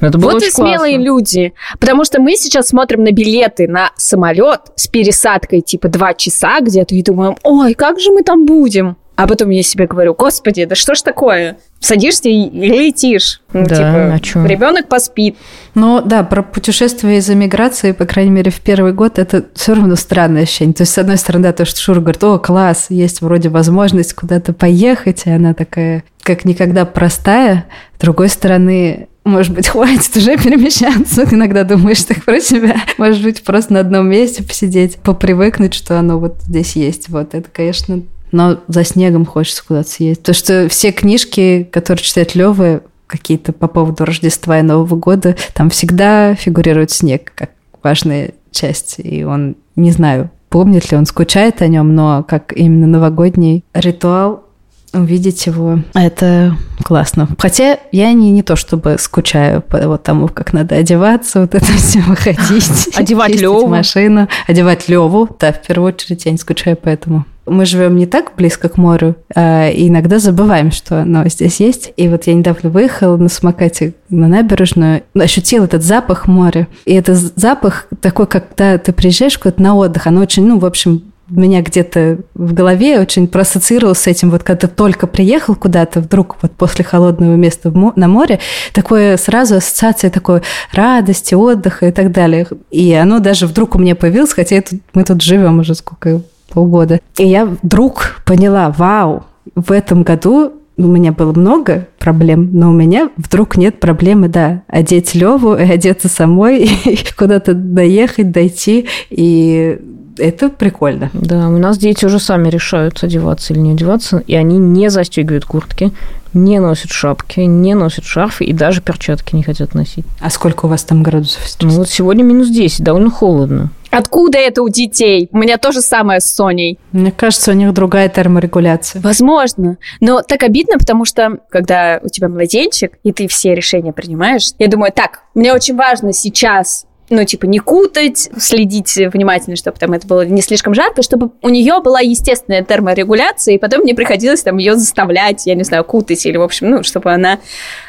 Это 0.00 0.18
было 0.18 0.32
вот 0.32 0.42
и 0.42 0.50
смелые 0.50 0.96
классно. 0.96 1.04
люди. 1.04 1.52
Потому 1.78 2.04
что 2.04 2.20
мы 2.20 2.36
сейчас 2.36 2.68
смотрим 2.68 3.02
на 3.02 3.12
билеты 3.12 3.68
на 3.68 3.90
самолет 3.96 4.60
с 4.76 4.86
пересадкой 4.86 5.60
типа 5.60 5.88
два 5.88 6.14
часа 6.14 6.60
где-то 6.60 6.94
и 6.94 7.02
думаем, 7.02 7.36
ой, 7.42 7.74
как 7.74 7.98
же 8.00 8.10
мы 8.12 8.22
там 8.22 8.46
будем? 8.46 8.96
А 9.18 9.26
потом 9.26 9.50
я 9.50 9.64
себе 9.64 9.88
говорю, 9.88 10.14
господи, 10.14 10.64
да 10.64 10.76
что 10.76 10.94
ж 10.94 11.02
такое? 11.02 11.58
Садишься 11.80 12.28
и 12.28 12.48
летишь. 12.50 13.42
Ну, 13.52 13.64
да, 13.66 13.74
типа, 13.74 14.14
а 14.14 14.18
чё? 14.20 14.46
ребенок 14.46 14.86
поспит. 14.86 15.36
Ну 15.74 16.00
да, 16.00 16.22
про 16.22 16.44
путешествие 16.44 17.18
из 17.18 17.28
эмиграции, 17.28 17.90
по 17.90 18.06
крайней 18.06 18.30
мере, 18.30 18.52
в 18.52 18.60
первый 18.60 18.92
год, 18.92 19.18
это 19.18 19.46
все 19.54 19.74
равно 19.74 19.96
странное 19.96 20.42
ощущение. 20.44 20.72
То 20.72 20.82
есть, 20.82 20.92
с 20.92 20.98
одной 20.98 21.16
стороны, 21.16 21.42
да, 21.42 21.52
то, 21.52 21.64
что 21.64 21.80
Шура 21.80 21.98
говорит, 21.98 22.22
о, 22.22 22.38
класс, 22.38 22.86
есть 22.90 23.20
вроде 23.20 23.48
возможность 23.48 24.14
куда-то 24.14 24.52
поехать, 24.52 25.22
и 25.26 25.30
она 25.30 25.52
такая, 25.52 26.04
как 26.22 26.44
никогда 26.44 26.84
простая. 26.84 27.66
С 27.96 28.00
другой 28.00 28.28
стороны, 28.28 29.08
может 29.28 29.54
быть, 29.54 29.68
хватит 29.68 30.16
уже 30.16 30.36
перемещаться. 30.36 31.26
Иногда 31.30 31.64
думаешь 31.64 32.02
так 32.02 32.24
про 32.24 32.40
себя. 32.40 32.76
Может 32.96 33.22
быть, 33.22 33.42
просто 33.42 33.74
на 33.74 33.80
одном 33.80 34.08
месте 34.08 34.42
посидеть, 34.42 34.96
попривыкнуть, 34.96 35.74
что 35.74 35.98
оно 35.98 36.18
вот 36.18 36.36
здесь 36.42 36.76
есть. 36.76 37.08
Вот 37.08 37.34
это, 37.34 37.48
конечно, 37.52 38.02
но 38.32 38.58
за 38.68 38.84
снегом 38.84 39.24
хочется 39.24 39.64
куда-то 39.66 39.88
съездить. 39.88 40.24
То, 40.24 40.34
что 40.34 40.68
все 40.68 40.92
книжки, 40.92 41.68
которые 41.70 42.02
читает 42.02 42.34
Лёва, 42.34 42.82
какие-то 43.06 43.52
по 43.52 43.68
поводу 43.68 44.04
Рождества 44.04 44.58
и 44.58 44.62
Нового 44.62 44.96
года, 44.96 45.36
там 45.54 45.70
всегда 45.70 46.34
фигурирует 46.34 46.90
снег 46.90 47.32
как 47.34 47.50
важная 47.82 48.32
часть. 48.50 48.96
И 48.98 49.24
он, 49.24 49.56
не 49.76 49.90
знаю, 49.90 50.30
помнит 50.50 50.90
ли 50.90 50.96
он, 50.96 51.06
скучает 51.06 51.62
о 51.62 51.68
нем, 51.68 51.94
но 51.94 52.22
как 52.22 52.52
именно 52.52 52.86
новогодний 52.86 53.64
ритуал 53.72 54.44
увидеть 54.92 55.46
его. 55.46 55.80
Это 55.94 56.56
классно. 56.82 57.28
Хотя 57.38 57.78
я 57.92 58.12
не, 58.12 58.30
не 58.30 58.42
то 58.42 58.56
чтобы 58.56 58.96
скучаю 58.98 59.62
по 59.62 59.78
вот 59.88 60.02
тому, 60.02 60.28
как 60.28 60.52
надо 60.52 60.76
одеваться, 60.76 61.40
вот 61.40 61.54
это 61.54 61.66
все 61.76 62.00
выходить. 62.00 62.88
Одевать 62.96 63.40
Леву. 63.40 63.66
машину. 63.66 64.28
Одевать 64.46 64.88
Леву. 64.88 65.28
Да, 65.38 65.52
в 65.52 65.62
первую 65.62 65.92
очередь 65.92 66.24
я 66.24 66.32
не 66.32 66.38
скучаю 66.38 66.76
по 66.76 66.88
этому. 66.88 67.24
Мы 67.46 67.64
живем 67.64 67.96
не 67.96 68.06
так 68.06 68.32
близко 68.36 68.68
к 68.68 68.76
морю, 68.76 69.16
а 69.34 69.70
иногда 69.70 70.18
забываем, 70.18 70.70
что 70.70 71.00
оно 71.00 71.26
здесь 71.28 71.60
есть. 71.60 71.92
И 71.96 72.06
вот 72.08 72.26
я 72.26 72.34
недавно 72.34 72.68
выехала 72.68 73.16
на 73.16 73.30
самокате 73.30 73.94
на 74.10 74.28
набережную, 74.28 75.02
ощутила 75.14 75.64
этот 75.64 75.82
запах 75.82 76.26
моря. 76.26 76.68
И 76.84 76.92
это 76.92 77.14
запах 77.14 77.86
такой, 78.02 78.26
когда 78.26 78.76
ты 78.76 78.92
приезжаешь 78.92 79.38
куда-то 79.38 79.62
на 79.62 79.74
отдых, 79.76 80.06
оно 80.06 80.20
очень, 80.20 80.46
ну, 80.46 80.58
в 80.58 80.66
общем, 80.66 81.12
меня 81.28 81.62
где-то 81.62 82.18
в 82.34 82.54
голове 82.54 83.00
очень 83.00 83.28
проассоциировалось 83.28 83.98
с 83.98 84.06
этим, 84.06 84.30
вот 84.30 84.42
когда 84.42 84.66
ты 84.66 84.68
только 84.68 85.06
приехал 85.06 85.54
куда-то, 85.54 86.00
вдруг 86.00 86.36
вот 86.42 86.52
после 86.52 86.84
холодного 86.84 87.34
места 87.34 87.70
на 87.70 88.08
море, 88.08 88.40
такое 88.72 89.16
сразу 89.16 89.56
ассоциация 89.56 90.10
такой 90.10 90.42
радости, 90.72 91.34
отдыха 91.34 91.88
и 91.88 91.92
так 91.92 92.12
далее. 92.12 92.46
И 92.70 92.92
оно 92.94 93.18
даже 93.18 93.46
вдруг 93.46 93.74
у 93.74 93.78
меня 93.78 93.94
появилось, 93.94 94.32
хотя 94.32 94.60
тут, 94.60 94.80
мы 94.94 95.04
тут 95.04 95.22
живем 95.22 95.60
уже 95.60 95.74
сколько, 95.74 96.22
полгода. 96.48 97.00
И 97.18 97.26
я 97.26 97.46
вдруг 97.46 98.22
поняла, 98.24 98.70
вау, 98.70 99.24
в 99.54 99.72
этом 99.72 100.02
году 100.02 100.52
у 100.78 100.86
меня 100.86 101.12
было 101.12 101.32
много 101.32 101.88
проблем, 101.98 102.50
но 102.52 102.70
у 102.70 102.72
меня 102.72 103.10
вдруг 103.16 103.56
нет 103.56 103.80
проблемы, 103.80 104.28
да, 104.28 104.62
одеть 104.68 105.14
Леву 105.14 105.54
и 105.54 105.62
одеться 105.62 106.08
самой, 106.08 106.64
и 106.84 106.98
куда-то 107.16 107.54
доехать, 107.54 108.30
дойти, 108.30 108.86
и 109.10 109.78
это 110.18 110.48
прикольно. 110.48 111.10
Да, 111.12 111.48
у 111.48 111.58
нас 111.58 111.78
дети 111.78 112.04
уже 112.04 112.18
сами 112.18 112.48
решают, 112.48 113.02
одеваться 113.02 113.52
или 113.52 113.60
не 113.60 113.72
одеваться, 113.72 114.22
и 114.26 114.34
они 114.34 114.58
не 114.58 114.90
застегивают 114.90 115.44
куртки, 115.44 115.92
не 116.34 116.60
носят 116.60 116.90
шапки, 116.90 117.40
не 117.40 117.74
носят 117.74 118.04
шарфы 118.04 118.44
и 118.44 118.52
даже 118.52 118.80
перчатки 118.80 119.34
не 119.34 119.42
хотят 119.42 119.74
носить. 119.74 120.04
А 120.20 120.30
сколько 120.30 120.66
у 120.66 120.68
вас 120.68 120.84
там 120.84 121.02
градусов 121.02 121.42
сейчас? 121.46 121.62
Ну 121.62 121.70
вот 121.70 121.88
сегодня 121.88 122.22
минус 122.22 122.48
10, 122.48 122.82
довольно 122.82 123.10
холодно. 123.10 123.70
Откуда 123.90 124.38
это 124.38 124.62
у 124.62 124.68
детей? 124.68 125.28
У 125.32 125.38
меня 125.38 125.56
то 125.56 125.72
же 125.72 125.80
самое 125.80 126.20
с 126.20 126.26
Соней. 126.26 126.78
Мне 126.92 127.10
кажется, 127.10 127.52
у 127.52 127.54
них 127.54 127.72
другая 127.72 128.08
терморегуляция. 128.10 129.00
Возможно. 129.00 129.78
Но 130.00 130.20
так 130.20 130.42
обидно, 130.42 130.76
потому 130.78 131.06
что, 131.06 131.38
когда 131.48 131.98
у 132.02 132.08
тебя 132.08 132.28
младенчик, 132.28 132.98
и 133.02 133.12
ты 133.12 133.28
все 133.28 133.54
решения 133.54 133.92
принимаешь, 133.92 134.50
я 134.58 134.68
думаю, 134.68 134.92
так, 134.92 135.22
мне 135.34 135.54
очень 135.54 135.74
важно 135.74 136.12
сейчас 136.12 136.84
ну, 137.10 137.24
типа, 137.24 137.46
не 137.46 137.58
кутать, 137.58 138.30
следить 138.38 138.94
внимательно, 139.12 139.56
чтобы 139.56 139.78
там 139.78 139.92
это 139.92 140.06
было 140.06 140.24
не 140.26 140.42
слишком 140.42 140.74
жарко, 140.74 141.02
чтобы 141.02 141.30
у 141.42 141.48
нее 141.48 141.80
была 141.82 142.00
естественная 142.00 142.62
терморегуляция, 142.62 143.54
и 143.54 143.58
потом 143.58 143.82
мне 143.82 143.94
приходилось 143.94 144.42
там 144.42 144.58
ее 144.58 144.76
заставлять, 144.76 145.46
я 145.46 145.54
не 145.54 145.64
знаю, 145.64 145.84
кутать 145.84 146.24
или, 146.26 146.36
в 146.36 146.42
общем, 146.42 146.70
ну, 146.70 146.82
чтобы 146.82 147.12
она 147.12 147.38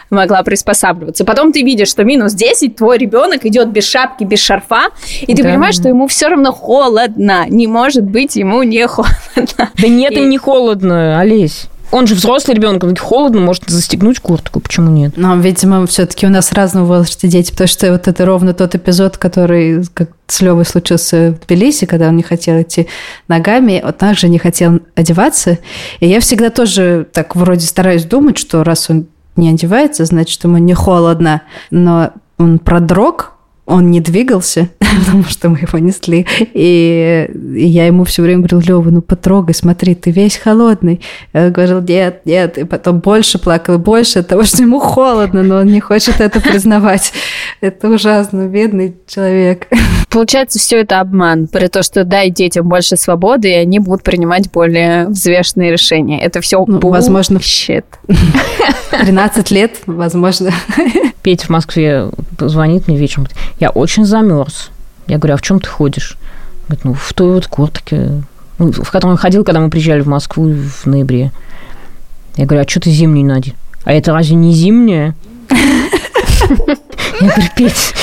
могла 0.10 0.42
приспосабливаться. 0.44 1.26
Потом 1.26 1.52
ты 1.52 1.62
видишь, 1.62 1.90
что 1.90 2.04
минус 2.04 2.34
10, 2.34 2.76
твой 2.76 2.98
ребенок 2.98 3.46
идет 3.46 3.70
без 3.70 3.86
шапки, 3.86 4.24
без 4.24 4.40
шарфа, 4.40 4.90
и 5.22 5.36
ты 5.36 5.44
да. 5.44 5.50
понимаешь, 5.50 5.76
что 5.76 5.90
ему 5.90 6.08
все 6.08 6.28
равно 6.28 6.52
холодно. 6.52 7.46
Не 7.48 7.68
может 7.68 8.04
быть 8.04 8.36
ему 8.36 8.64
не 8.64 8.88
холодно. 8.88 9.70
Да 9.76 9.88
нет, 9.88 10.14
и... 10.14 10.16
им 10.16 10.30
не 10.30 10.38
холодно, 10.38 11.20
Олесь. 11.20 11.68
Он 11.92 12.06
же 12.06 12.14
взрослый 12.14 12.56
ребенок, 12.56 12.84
он 12.84 12.96
холодно, 12.96 13.42
может 13.42 13.64
застегнуть 13.68 14.20
куртку, 14.20 14.60
почему 14.60 14.92
нет? 14.92 15.14
Но, 15.16 15.36
видимо, 15.38 15.88
все-таки 15.88 16.28
у 16.28 16.30
нас 16.30 16.52
разного 16.52 16.86
возраста 16.86 17.28
дети, 17.28 17.52
потому 17.52 17.68
что 17.68 17.92
вот 17.92 18.08
это 18.08 18.26
ровно 18.26 18.54
тот 18.54 18.76
эпизод, 18.76 19.18
который 19.18 19.84
как 19.94 20.10
с 20.28 20.42
Левой 20.42 20.66
случился 20.66 21.32
в 21.32 21.46
Тбилиси, 21.46 21.88
когда 21.88 22.10
он 22.10 22.18
не 22.18 22.24
хотел 22.24 22.62
идти 22.62 22.88
ногами, 23.28 23.82
вот 23.84 23.98
так 23.98 24.18
же 24.18 24.30
не 24.30 24.38
хотел 24.38 24.82
одеваться. 24.94 25.58
И 26.00 26.08
я 26.08 26.20
всегда 26.20 26.52
тоже 26.52 27.08
так 27.12 27.36
вроде 27.36 27.66
стараюсь 27.66 28.06
думать, 28.06 28.38
что 28.38 28.64
раз 28.64 28.90
он 28.92 29.08
не 29.36 29.50
одевается, 29.50 30.06
значит, 30.06 30.44
ему 30.44 30.58
не 30.58 30.76
холодно. 30.76 31.42
Но 31.72 32.12
он 32.38 32.60
продрог, 32.60 33.34
он 33.70 33.92
не 33.92 34.02
двигался, 34.02 34.70
потому 34.80 35.24
что 35.24 35.50
мы 35.50 35.60
его 35.60 35.78
несли. 35.80 36.26
И 36.54 37.30
я 37.56 37.86
ему 37.86 38.04
все 38.04 38.24
время 38.24 38.42
говорил, 38.48 38.60
Лева, 38.60 38.90
ну 38.90 39.02
потрогай, 39.02 39.54
смотри, 39.54 39.96
ты 39.96 40.12
весь 40.12 40.38
холодный. 40.38 41.02
Я 41.34 41.50
говорил, 41.52 41.82
нет, 41.82 42.22
нет. 42.26 42.58
И 42.58 42.64
потом 42.64 43.00
больше 43.00 43.38
плакал, 43.38 43.78
больше 43.78 44.20
от 44.20 44.28
того, 44.28 44.44
что 44.44 44.64
ему 44.64 44.80
холодно, 44.80 45.44
но 45.44 45.58
он 45.58 45.68
не 45.68 45.80
хочет 45.80 46.20
это 46.20 46.42
признавать. 46.42 47.14
Это 47.62 47.90
ужасно, 47.90 48.48
бедный 48.48 48.96
человек. 49.08 49.68
Получается, 50.10 50.58
все 50.58 50.82
это 50.82 51.02
обман. 51.02 51.48
При 51.48 51.68
том, 51.68 51.84
что 51.84 52.04
дай 52.04 52.32
детям 52.32 52.68
больше 52.68 52.98
свободы, 52.98 53.50
и 53.50 53.54
они 53.54 53.80
будут 53.80 54.04
принимать 54.04 54.52
более 54.52 55.08
взвешенные 55.08 55.72
решения. 55.72 56.20
Это 56.20 56.42
все 56.42 56.64
ну, 56.66 56.80
возможно, 56.80 57.40
13 57.40 57.86
лет, 59.52 59.78
возможно. 59.86 60.52
Петя 61.22 61.46
в 61.46 61.50
Москве 61.50 62.10
звонит 62.40 62.88
мне 62.88 62.98
вечером, 62.98 63.28
я 63.60 63.70
очень 63.70 64.04
замерз. 64.04 64.72
Я 65.08 65.18
говорю, 65.18 65.36
а 65.36 65.38
в 65.38 65.42
чем 65.42 65.60
ты 65.60 65.70
ходишь? 65.70 66.18
Говорит, 66.68 66.86
ну, 66.86 66.94
в 66.94 67.14
той 67.14 67.34
вот 67.34 67.48
куртке, 67.48 68.24
ну, 68.58 68.72
в 68.72 68.92
которой 68.92 69.12
он 69.12 69.18
ходил, 69.18 69.44
когда 69.44 69.60
мы 69.60 69.70
приезжали 69.70 70.02
в 70.02 70.08
Москву 70.08 70.52
в 70.52 70.86
ноябре. 70.88 71.32
Я 72.36 72.46
говорю, 72.46 72.64
а 72.64 72.70
что 72.70 72.80
ты 72.80 72.90
зимнюю 72.90 73.28
надень? 73.28 73.56
А 73.84 73.94
это 73.94 74.12
разве 74.12 74.36
не 74.36 74.54
зимняя? 74.54 75.16
Я 77.22 77.28
говорю, 77.28 77.50
Петь, 77.56 77.94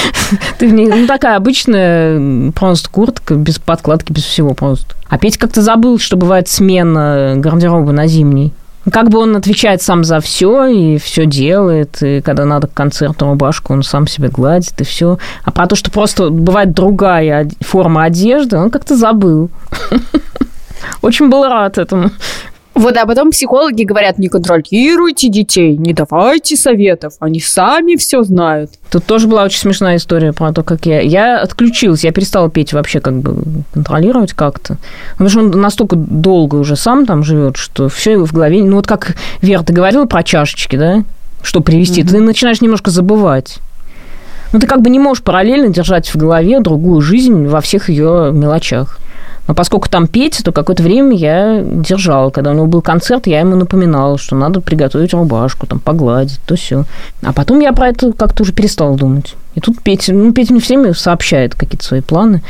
ты 0.59 0.71
не, 0.71 0.87
ну, 0.87 1.07
такая 1.07 1.37
обычная 1.37 2.53
просто 2.53 2.91
куртка, 2.91 3.35
без 3.35 3.59
подкладки, 3.59 4.13
без 4.13 4.25
всего 4.25 4.55
просто. 4.55 4.95
А 5.09 5.19
Петь 5.19 5.39
как-то 5.39 5.63
забыл, 5.63 5.99
что 5.99 6.17
бывает 6.17 6.49
смена 6.49 7.35
гардероба 7.37 7.93
на 7.93 8.07
зимний. 8.07 8.53
Как 8.91 9.09
бы 9.09 9.19
он 9.19 9.35
отвечает 9.35 9.83
сам 9.83 10.05
за 10.05 10.21
все 10.21 10.67
и 10.67 10.99
все 10.99 11.27
делает, 11.27 12.01
и 12.03 12.21
когда 12.21 12.45
надо 12.45 12.69
к 12.69 12.75
концерту 12.75 13.27
рубашку, 13.27 13.73
он 13.73 13.83
сам 13.83 14.07
себе 14.07 14.29
гладит 14.29 14.81
и 14.81 14.85
все. 14.85 15.19
А 15.43 15.51
про 15.51 15.67
то, 15.67 15.75
что 15.75 15.91
просто 15.91 16.31
бывает 16.31 16.73
другая 16.73 17.51
форма 17.61 18.05
одежды, 18.05 18.57
он 18.57 18.71
как-то 18.71 18.97
забыл. 18.97 19.51
Очень 21.03 21.31
был 21.31 21.49
рад 21.49 21.79
этому. 21.79 22.11
Вот, 22.77 22.95
а 22.99 23.07
потом 23.07 23.31
психологи 23.31 23.85
говорят, 23.85 24.19
не 24.19 24.29
контролируйте 24.29 25.31
детей, 25.31 25.79
не 25.79 25.95
давайте 25.95 26.57
советов, 26.57 27.15
они 27.21 27.41
сами 27.41 27.97
все 27.97 28.23
знают. 28.23 28.71
Тут 28.91 29.07
тоже 29.07 29.27
была 29.27 29.45
очень 29.45 29.61
смешная 29.61 29.97
история 29.97 30.35
про 30.35 30.53
то, 30.53 30.63
как 30.63 30.85
я... 30.85 31.01
Я 31.01 31.41
отключилась, 31.41 32.05
я 32.05 32.13
перестала 32.13 32.51
петь 32.51 32.75
вообще 32.75 33.01
как 33.01 33.15
бы 33.15 33.63
контролировать 33.73 34.35
как-то. 34.35 34.77
Потому 35.13 35.31
что 35.31 35.41
он 35.41 35.51
настолько 35.53 35.97
долго 35.97 36.57
уже 36.57 36.77
сам 36.77 37.07
там 37.07 37.25
живет, 37.25 37.57
что 37.57 37.89
все 37.89 38.19
в 38.19 38.33
голове... 38.35 38.63
Ну 38.63 38.77
вот 38.77 38.87
как, 38.87 39.17
Вера, 39.41 39.63
ты 39.63 39.73
говорила 39.73 40.05
про 40.05 40.23
чашечки, 40.23 40.77
да? 40.77 41.03
Что 41.43 41.63
привести, 41.63 42.03
mm-hmm. 42.03 42.11
ты 42.11 42.21
начинаешь 42.21 42.61
немножко 42.61 42.91
забывать. 42.91 43.57
Ну, 44.53 44.59
ты 44.59 44.67
как 44.67 44.83
бы 44.83 44.91
не 44.91 44.99
можешь 44.99 45.25
параллельно 45.25 45.71
держать 45.71 46.09
в 46.09 46.17
голове 46.17 46.61
другую 46.61 47.01
жизнь 47.01 47.47
во 47.47 47.63
всех 47.63 47.89
ее 47.89 48.33
мелочах. 48.35 48.99
Но 49.47 49.55
поскольку 49.55 49.89
там 49.89 50.07
Петя, 50.07 50.43
то 50.43 50.53
какое-то 50.53 50.83
время 50.83 51.17
я 51.17 51.63
держала. 51.63 52.31
Когда 52.31 52.51
у 52.51 52.55
него 52.55 52.67
был 52.67 52.83
концерт, 52.83 53.27
я 53.27 53.41
ему 53.41 53.57
напоминала, 53.57 54.19
что 54.19 54.35
надо 54.35 54.61
приготовить 54.61 55.15
рубашку, 55.15 55.67
там, 55.67 55.79
погладить, 55.79 56.41
то 56.47 56.57
все. 56.57 56.85
А 57.23 57.33
потом 57.33 57.61
я 57.61 57.73
про 57.73 57.89
это 57.89 58.13
как-то 58.13 58.43
уже 58.43 58.53
перестала 58.53 58.97
думать. 58.97 59.35
И 59.55 59.61
тут 59.61 59.81
Петя, 59.83 60.13
ну, 60.13 60.33
Петя 60.33 60.53
мне 60.53 60.61
все 60.61 60.77
время 60.77 60.95
сообщает 60.95 61.55
какие-то 61.55 61.85
свои 61.85 62.01
планы. 62.01 62.43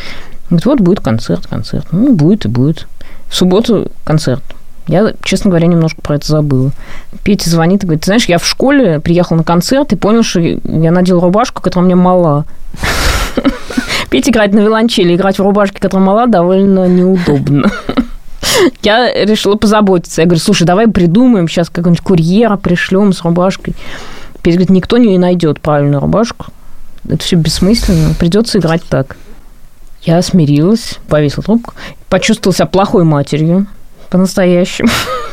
Говорит, 0.48 0.66
вот 0.66 0.80
будет 0.80 1.00
концерт, 1.00 1.46
концерт. 1.46 1.86
Ну, 1.92 2.14
будет 2.14 2.44
и 2.44 2.48
будет. 2.48 2.86
В 3.28 3.34
субботу 3.34 3.90
концерт. 4.04 4.42
Я, 4.86 5.12
честно 5.22 5.50
говоря, 5.50 5.66
немножко 5.66 6.00
про 6.00 6.14
это 6.16 6.26
забыла. 6.28 6.70
Петя 7.24 7.50
звонит 7.50 7.82
и 7.82 7.86
говорит, 7.86 8.04
знаешь, 8.04 8.26
я 8.26 8.38
в 8.38 8.46
школе 8.46 9.00
приехал 9.00 9.36
на 9.36 9.42
концерт 9.42 9.92
и 9.92 9.96
понял, 9.96 10.22
что 10.22 10.40
я 10.40 10.92
надел 10.92 11.20
рубашку, 11.20 11.60
которая 11.60 11.86
мне 11.86 11.96
мала. 11.96 12.44
Петя 14.10 14.30
играть 14.30 14.52
на 14.52 14.60
виолончели, 14.60 15.14
играть 15.14 15.38
в 15.38 15.42
рубашке, 15.42 15.80
которая 15.80 16.06
мала, 16.06 16.26
довольно 16.26 16.86
неудобно. 16.86 17.70
Я 18.82 19.12
решила 19.24 19.56
позаботиться. 19.56 20.22
Я 20.22 20.26
говорю, 20.26 20.40
слушай, 20.40 20.64
давай 20.64 20.88
придумаем 20.88 21.48
сейчас 21.48 21.68
какого-нибудь 21.68 22.04
курьера 22.04 22.56
пришлем 22.56 23.12
с 23.12 23.22
рубашкой. 23.22 23.74
Петя 24.42 24.58
говорит, 24.58 24.70
никто 24.70 24.96
не 24.98 25.18
найдет 25.18 25.60
правильную 25.60 26.00
рубашку. 26.00 26.46
Это 27.08 27.22
все 27.22 27.36
бессмысленно. 27.36 28.14
Придется 28.14 28.58
играть 28.58 28.82
так. 28.88 29.16
Я 30.02 30.22
смирилась, 30.22 30.98
повесила 31.08 31.42
трубку, 31.42 31.74
почувствовала 32.08 32.54
себя 32.54 32.66
плохой 32.66 33.04
матерью 33.04 33.66
по-настоящему. 34.08 34.88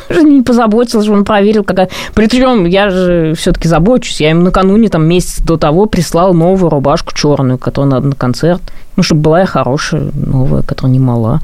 не 0.10 0.42
позаботилась, 0.42 1.08
он 1.08 1.24
проверил, 1.24 1.64
какая... 1.64 1.88
Причем 2.14 2.66
я 2.66 2.90
же 2.90 3.34
все-таки 3.36 3.68
забочусь. 3.68 4.20
Я 4.20 4.30
ему 4.30 4.42
накануне, 4.42 4.88
там, 4.88 5.06
месяц 5.06 5.40
до 5.40 5.56
того 5.56 5.86
прислал 5.86 6.34
новую 6.34 6.70
рубашку 6.70 7.14
черную, 7.14 7.58
которую 7.58 7.90
надо 7.90 8.08
на 8.08 8.14
концерт. 8.14 8.62
Ну, 8.96 9.02
чтобы 9.02 9.22
была 9.22 9.40
я 9.40 9.46
хорошая, 9.46 10.10
новая, 10.14 10.62
которая 10.62 10.92
не 10.92 11.00
мала. 11.00 11.40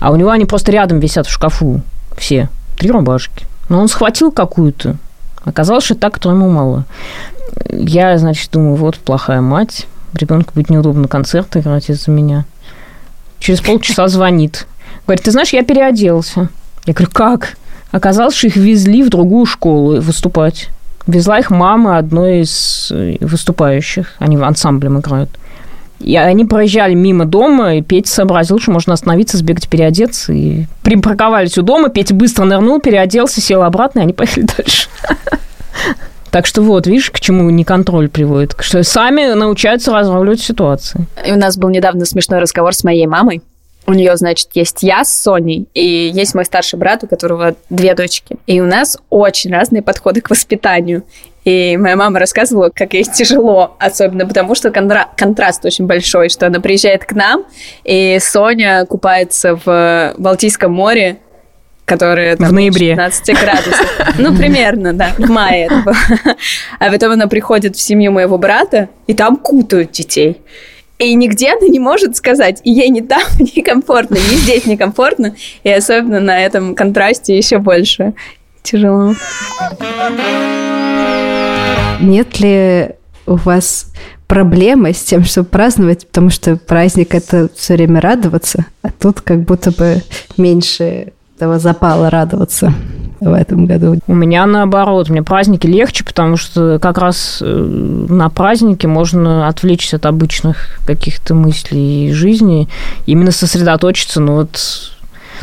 А 0.00 0.10
у 0.10 0.16
него 0.16 0.30
они 0.30 0.44
просто 0.44 0.72
рядом 0.72 1.00
висят 1.00 1.26
в 1.26 1.30
шкафу. 1.30 1.80
Все. 2.16 2.48
Три 2.78 2.90
рубашки. 2.90 3.46
Но 3.68 3.80
он 3.80 3.88
схватил 3.88 4.32
какую-то. 4.32 4.96
Оказалось, 5.44 5.84
что 5.84 5.94
так, 5.94 6.14
которая 6.14 6.38
ему 6.38 6.50
мало. 6.50 6.84
Я, 7.68 8.18
значит, 8.18 8.50
думаю, 8.50 8.74
вот 8.76 8.96
плохая 8.96 9.40
мать. 9.40 9.86
Ребенку 10.14 10.52
будет 10.54 10.70
неудобно 10.70 11.08
концерт 11.08 11.56
играть 11.56 11.88
из-за 11.88 12.10
меня. 12.10 12.44
Через 13.38 13.60
полчаса 13.60 14.08
звонит. 14.08 14.66
Говорит, 15.06 15.24
ты 15.24 15.30
знаешь, 15.30 15.50
я 15.50 15.62
переоделся. 15.62 16.48
Я 16.86 16.94
говорю, 16.94 17.10
как? 17.12 17.56
Оказалось, 17.90 18.34
что 18.34 18.46
их 18.46 18.56
везли 18.56 19.02
в 19.02 19.08
другую 19.08 19.46
школу 19.46 20.00
выступать. 20.00 20.68
Везла 21.06 21.38
их 21.38 21.50
мама 21.50 21.98
одной 21.98 22.40
из 22.40 22.90
э, 22.92 23.16
выступающих. 23.20 24.14
Они 24.18 24.36
в 24.36 24.44
ансамблем 24.44 24.98
играют. 24.98 25.30
И 25.98 26.16
они 26.16 26.46
проезжали 26.46 26.94
мимо 26.94 27.26
дома, 27.26 27.74
и 27.76 27.82
Петя 27.82 28.10
сообразил, 28.10 28.58
что 28.58 28.70
можно 28.70 28.94
остановиться, 28.94 29.36
сбегать, 29.36 29.68
переодеться. 29.68 30.32
И 30.32 30.64
припарковались 30.82 31.58
у 31.58 31.62
дома, 31.62 31.90
Петя 31.90 32.14
быстро 32.14 32.44
нырнул, 32.44 32.80
переоделся, 32.80 33.40
сел 33.40 33.62
обратно, 33.62 34.00
и 34.00 34.02
они 34.04 34.12
поехали 34.14 34.46
дальше. 34.56 34.88
Так 36.30 36.46
что 36.46 36.62
вот, 36.62 36.86
видишь, 36.86 37.10
к 37.10 37.18
чему 37.20 37.50
неконтроль 37.50 38.08
приводит. 38.08 38.54
Что 38.60 38.82
сами 38.84 39.34
научаются 39.34 39.92
разруливать 39.92 40.40
ситуации. 40.40 41.06
И 41.26 41.32
у 41.32 41.36
нас 41.36 41.58
был 41.58 41.68
недавно 41.70 42.04
смешной 42.04 42.38
разговор 42.38 42.72
с 42.72 42.84
моей 42.84 43.06
мамой. 43.06 43.42
У 43.90 43.92
нее, 43.92 44.16
значит, 44.16 44.50
есть 44.54 44.84
я 44.84 45.02
с 45.02 45.12
Соней, 45.12 45.66
и 45.74 46.12
есть 46.14 46.36
мой 46.36 46.44
старший 46.44 46.78
брат, 46.78 47.02
у 47.02 47.08
которого 47.08 47.56
две 47.70 47.96
дочки. 47.96 48.36
И 48.46 48.60
у 48.60 48.64
нас 48.64 48.96
очень 49.10 49.50
разные 49.50 49.82
подходы 49.82 50.20
к 50.20 50.30
воспитанию. 50.30 51.02
И 51.44 51.76
моя 51.76 51.96
мама 51.96 52.20
рассказывала, 52.20 52.70
как 52.72 52.94
ей 52.94 53.02
тяжело, 53.02 53.74
особенно 53.80 54.28
потому, 54.28 54.54
что 54.54 54.68
контра- 54.68 55.08
контраст 55.16 55.64
очень 55.64 55.86
большой, 55.86 56.28
что 56.28 56.46
она 56.46 56.60
приезжает 56.60 57.04
к 57.04 57.14
нам, 57.14 57.42
и 57.82 58.18
Соня 58.20 58.86
купается 58.86 59.58
в 59.64 60.14
Балтийском 60.16 60.70
море, 60.72 61.16
которое 61.84 62.36
там, 62.36 62.50
в 62.50 62.52
ноябре. 62.52 62.90
15 62.90 63.40
градусов. 63.40 64.14
Ну, 64.18 64.36
примерно, 64.36 64.92
да, 64.92 65.10
в 65.18 65.28
мае. 65.28 65.68
А 66.78 66.90
потом 66.92 67.10
она 67.10 67.26
приходит 67.26 67.74
в 67.74 67.80
семью 67.80 68.12
моего 68.12 68.38
брата, 68.38 68.88
и 69.08 69.14
там 69.14 69.36
кутают 69.36 69.90
детей. 69.90 70.42
И 71.00 71.14
нигде 71.14 71.52
она 71.52 71.66
не 71.66 71.78
может 71.78 72.14
сказать, 72.14 72.60
и 72.62 72.70
ей 72.70 72.90
не 72.90 73.00
там 73.00 73.22
некомфортно, 73.38 74.16
ни 74.16 74.36
здесь 74.36 74.66
некомфортно, 74.66 75.34
и 75.64 75.70
особенно 75.70 76.20
на 76.20 76.38
этом 76.38 76.74
контрасте 76.74 77.36
еще 77.36 77.58
больше 77.58 78.12
тяжело. 78.62 79.14
Нет 82.00 82.38
ли 82.40 82.90
у 83.26 83.36
вас 83.36 83.86
проблемы 84.26 84.92
с 84.92 85.02
тем, 85.02 85.24
чтобы 85.24 85.48
праздновать, 85.48 86.06
потому 86.06 86.28
что 86.28 86.56
праздник 86.56 87.14
это 87.14 87.48
все 87.56 87.74
время 87.74 88.02
радоваться, 88.02 88.66
а 88.82 88.90
тут 88.90 89.22
как 89.22 89.40
будто 89.40 89.70
бы 89.70 90.02
меньше 90.36 91.14
этого 91.36 91.58
запала 91.58 92.10
радоваться 92.10 92.74
в 93.20 93.32
этом 93.32 93.66
году? 93.66 93.98
У 94.06 94.14
меня 94.14 94.46
наоборот, 94.46 95.08
мне 95.08 95.22
праздники 95.22 95.66
легче, 95.66 96.04
потому 96.04 96.36
что 96.36 96.78
как 96.80 96.98
раз 96.98 97.38
э, 97.40 97.46
на 97.46 98.28
празднике 98.30 98.88
можно 98.88 99.48
отвлечься 99.48 99.96
от 99.96 100.06
обычных 100.06 100.80
каких-то 100.86 101.34
мыслей 101.34 102.12
жизни, 102.12 102.68
именно 103.06 103.30
сосредоточиться, 103.30 104.20
ну 104.20 104.36
вот 104.36 104.58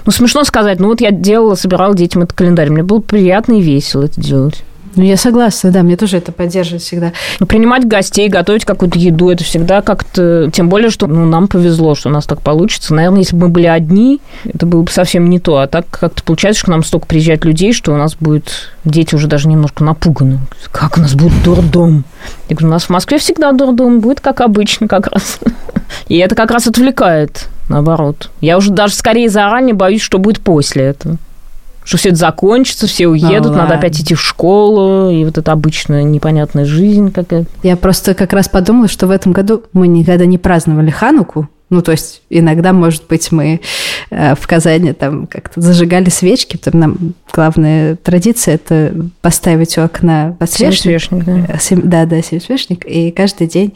ну, 0.05 0.11
смешно 0.11 0.43
сказать, 0.43 0.79
ну 0.79 0.87
вот 0.87 1.01
я 1.01 1.11
делала, 1.11 1.55
собирала 1.55 1.93
детям 1.95 2.21
этот 2.21 2.37
календарь. 2.37 2.69
Мне 2.69 2.83
было 2.83 2.99
приятно 2.99 3.53
и 3.53 3.61
весело 3.61 4.03
это 4.03 4.21
делать. 4.21 4.63
Ну, 4.97 5.03
я 5.03 5.15
согласна, 5.15 5.71
да, 5.71 5.83
мне 5.83 5.95
тоже 5.95 6.17
это 6.17 6.31
поддерживает 6.31 6.81
всегда. 6.81 7.13
Ну, 7.39 7.45
принимать 7.45 7.87
гостей, 7.87 8.29
готовить 8.29 8.65
какую-то 8.65 8.97
еду, 8.97 9.29
это 9.29 9.43
всегда 9.43 9.83
как-то... 9.83 10.49
Тем 10.51 10.69
более, 10.69 10.89
что 10.89 11.05
ну, 11.05 11.25
нам 11.25 11.47
повезло, 11.47 11.93
что 11.93 12.09
у 12.09 12.11
нас 12.11 12.25
так 12.25 12.41
получится. 12.41 12.95
Наверное, 12.95 13.19
если 13.19 13.35
бы 13.35 13.45
мы 13.45 13.49
были 13.49 13.67
одни, 13.67 14.19
это 14.43 14.65
было 14.65 14.81
бы 14.81 14.91
совсем 14.91 15.29
не 15.29 15.39
то. 15.39 15.57
А 15.57 15.67
так 15.67 15.85
как-то 15.87 16.23
получается, 16.23 16.61
что 16.61 16.65
к 16.65 16.69
нам 16.71 16.83
столько 16.83 17.05
приезжает 17.05 17.45
людей, 17.45 17.73
что 17.73 17.93
у 17.93 17.97
нас 17.97 18.15
будет... 18.15 18.73
Дети 18.83 19.13
уже 19.13 19.27
даже 19.27 19.47
немножко 19.49 19.83
напуганы. 19.83 20.39
Как 20.71 20.97
у 20.97 21.01
нас 21.01 21.13
будет 21.13 21.43
дурдом? 21.43 22.03
Я 22.49 22.55
говорю, 22.55 22.69
у 22.69 22.71
нас 22.71 22.85
в 22.85 22.89
Москве 22.89 23.19
всегда 23.19 23.51
дурдом 23.51 23.99
будет, 23.99 24.19
как 24.19 24.41
обычно 24.41 24.87
как 24.87 25.07
раз. 25.07 25.39
И 26.07 26.17
это 26.17 26.33
как 26.33 26.49
раз 26.49 26.67
отвлекает, 26.67 27.49
наоборот. 27.69 28.31
Я 28.41 28.57
уже 28.57 28.71
даже 28.71 28.95
скорее 28.95 29.29
заранее 29.29 29.75
боюсь, 29.75 30.01
что 30.01 30.17
будет 30.17 30.39
после 30.39 30.85
этого 30.85 31.17
что 31.87 31.97
все 31.97 32.09
это 32.09 32.17
закончится, 32.17 32.85
все 32.85 33.07
уедут, 33.07 33.53
ну, 33.53 33.57
надо 33.57 33.75
опять 33.75 33.99
идти 33.99 34.13
в 34.13 34.21
школу, 34.21 35.09
и 35.09 35.23
вот 35.23 35.37
эта 35.37 35.53
обычная 35.53 36.03
непонятная 36.03 36.65
жизнь 36.65 37.11
какая-то. 37.13 37.49
Я 37.63 37.77
просто 37.77 38.13
как 38.13 38.33
раз 38.33 38.49
подумала, 38.49 38.89
что 38.89 39.07
в 39.07 39.11
этом 39.11 39.31
году 39.31 39.63
мы 39.71 39.87
никогда 39.87 40.25
не 40.25 40.37
праздновали 40.37 40.89
Хануку, 40.89 41.47
ну, 41.69 41.81
то 41.81 41.91
есть 41.91 42.21
иногда, 42.29 42.71
может 42.71 43.07
быть, 43.07 43.31
мы 43.31 43.59
э, 44.09 44.35
в 44.35 44.47
Казани 44.47 44.93
там 44.93 45.27
как-то 45.27 45.59
зажигали 45.59 46.09
свечки, 46.09 46.55
потому 46.57 46.79
нам 46.81 46.97
главная 47.33 47.97
традиция– 47.97 48.55
это 48.55 48.93
поставить 49.21 49.77
у 49.77 49.81
окна 49.81 50.35
подсвечник. 50.39 51.01
Семисвечник, 51.01 51.25
да. 51.25 52.05
Да, 52.05 52.05
да, 52.05 52.21
семисвечник, 52.21 52.85
и 52.85 53.11
каждый 53.11 53.47
день 53.47 53.73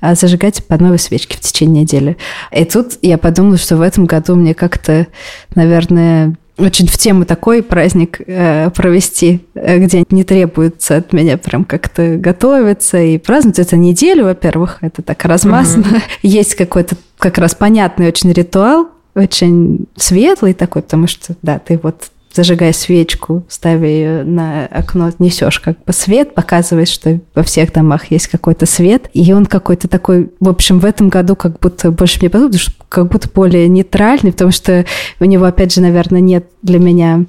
э, 0.00 0.16
зажигать 0.16 0.64
по 0.66 0.78
новой 0.78 0.98
свечке 0.98 1.36
в 1.36 1.40
течение 1.40 1.82
недели. 1.82 2.16
И 2.52 2.64
тут 2.64 2.98
я 3.02 3.18
подумала, 3.18 3.56
что 3.56 3.76
в 3.76 3.82
этом 3.82 4.06
году 4.06 4.34
мне 4.34 4.54
как-то, 4.54 5.06
наверное, 5.54 6.34
очень 6.58 6.88
в 6.88 6.98
тему 6.98 7.24
такой 7.24 7.62
праздник 7.62 8.20
э, 8.26 8.70
провести, 8.70 9.40
э, 9.54 9.78
где 9.78 10.04
не 10.10 10.24
требуется 10.24 10.96
от 10.96 11.12
меня 11.12 11.38
прям 11.38 11.64
как-то 11.64 12.16
готовиться 12.16 12.98
и 12.98 13.18
праздновать. 13.18 13.58
Это 13.60 13.76
неделю, 13.76 14.24
во-первых, 14.24 14.78
это 14.80 15.02
так 15.02 15.24
размазано. 15.24 15.84
Mm-hmm. 15.84 16.02
Есть 16.22 16.54
какой-то 16.56 16.96
как 17.18 17.38
раз 17.38 17.54
понятный 17.54 18.08
очень 18.08 18.32
ритуал, 18.32 18.88
очень 19.14 19.86
светлый 19.96 20.54
такой, 20.54 20.82
потому 20.82 21.06
что, 21.06 21.34
да, 21.42 21.58
ты 21.58 21.78
вот 21.82 22.10
зажигая 22.32 22.72
свечку, 22.72 23.44
ставя 23.48 23.86
ее 23.86 24.24
на 24.24 24.66
окно, 24.66 25.10
несешь 25.18 25.60
как 25.60 25.82
бы 25.84 25.92
свет, 25.92 26.34
показываешь, 26.34 26.88
что 26.88 27.20
во 27.34 27.42
всех 27.42 27.72
домах 27.72 28.10
есть 28.10 28.28
какой-то 28.28 28.66
свет, 28.66 29.10
и 29.12 29.32
он 29.32 29.46
какой-то 29.46 29.88
такой, 29.88 30.30
в 30.40 30.48
общем, 30.48 30.78
в 30.78 30.84
этом 30.84 31.08
году 31.08 31.36
как 31.36 31.58
будто 31.58 31.90
больше 31.90 32.18
мне 32.20 32.30
подумал, 32.30 32.52
что 32.54 32.72
как 32.88 33.08
будто 33.08 33.28
более 33.32 33.68
нейтральный, 33.68 34.32
потому 34.32 34.52
что 34.52 34.84
у 35.20 35.24
него, 35.24 35.44
опять 35.44 35.74
же, 35.74 35.80
наверное, 35.80 36.20
нет 36.20 36.46
для 36.62 36.78
меня 36.78 37.24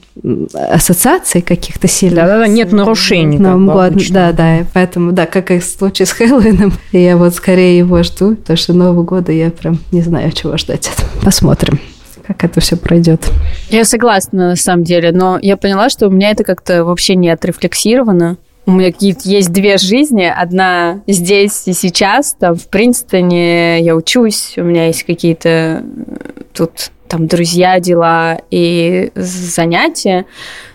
ассоциаций 0.54 1.42
каких-то 1.42 1.88
сильных. 1.88 2.26
Да-да-да, 2.26 2.48
нет 2.48 2.72
нарушений. 2.72 3.38
Новым 3.38 3.68
годом, 3.68 4.00
да, 4.10 4.32
да, 4.32 4.66
поэтому, 4.74 5.12
да, 5.12 5.26
как 5.26 5.52
и 5.52 5.60
в 5.60 5.66
случае 5.66 6.06
с 6.06 6.12
Хэллоуином, 6.12 6.74
я 6.92 7.18
вот 7.18 7.36
скорее 7.36 7.78
его 7.78 8.04
жду, 8.04 8.36
потому 8.36 8.58
что 8.58 8.74
Нового 8.74 9.04
года 9.04 9.32
я 9.32 9.50
прям 9.52 9.80
не 9.92 10.02
знаю, 10.02 10.32
чего 10.32 10.58
ждать. 10.58 10.92
Посмотрим 11.24 11.80
как 12.30 12.44
это 12.44 12.60
все 12.62 12.78
пройдет. 12.78 13.28
Я 13.70 13.86
согласна, 13.86 14.50
на 14.50 14.56
самом 14.56 14.84
деле, 14.84 15.12
но 15.12 15.40
я 15.42 15.58
поняла, 15.58 15.90
что 15.90 16.08
у 16.08 16.12
меня 16.12 16.30
это 16.30 16.44
как-то 16.44 16.86
вообще 16.86 17.16
не 17.16 17.28
отрефлексировано. 17.28 18.38
У 18.68 18.72
меня 18.72 18.92
какие-то 18.92 19.28
есть 19.28 19.52
две 19.52 19.80
жизни. 19.80 20.32
Одна 20.32 21.02
здесь 21.08 21.68
и 21.68 21.74
сейчас. 21.74 22.36
Там 22.40 22.56
в 22.56 22.68
Принстоне 22.68 23.80
я 23.80 23.96
учусь, 23.96 24.54
у 24.58 24.62
меня 24.62 24.86
есть 24.86 25.06
какие-то 25.06 25.50
э, 25.50 25.82
тут 26.54 26.92
там 27.08 27.26
друзья, 27.26 27.80
дела 27.80 28.38
и 28.52 29.12
занятия. 29.16 30.26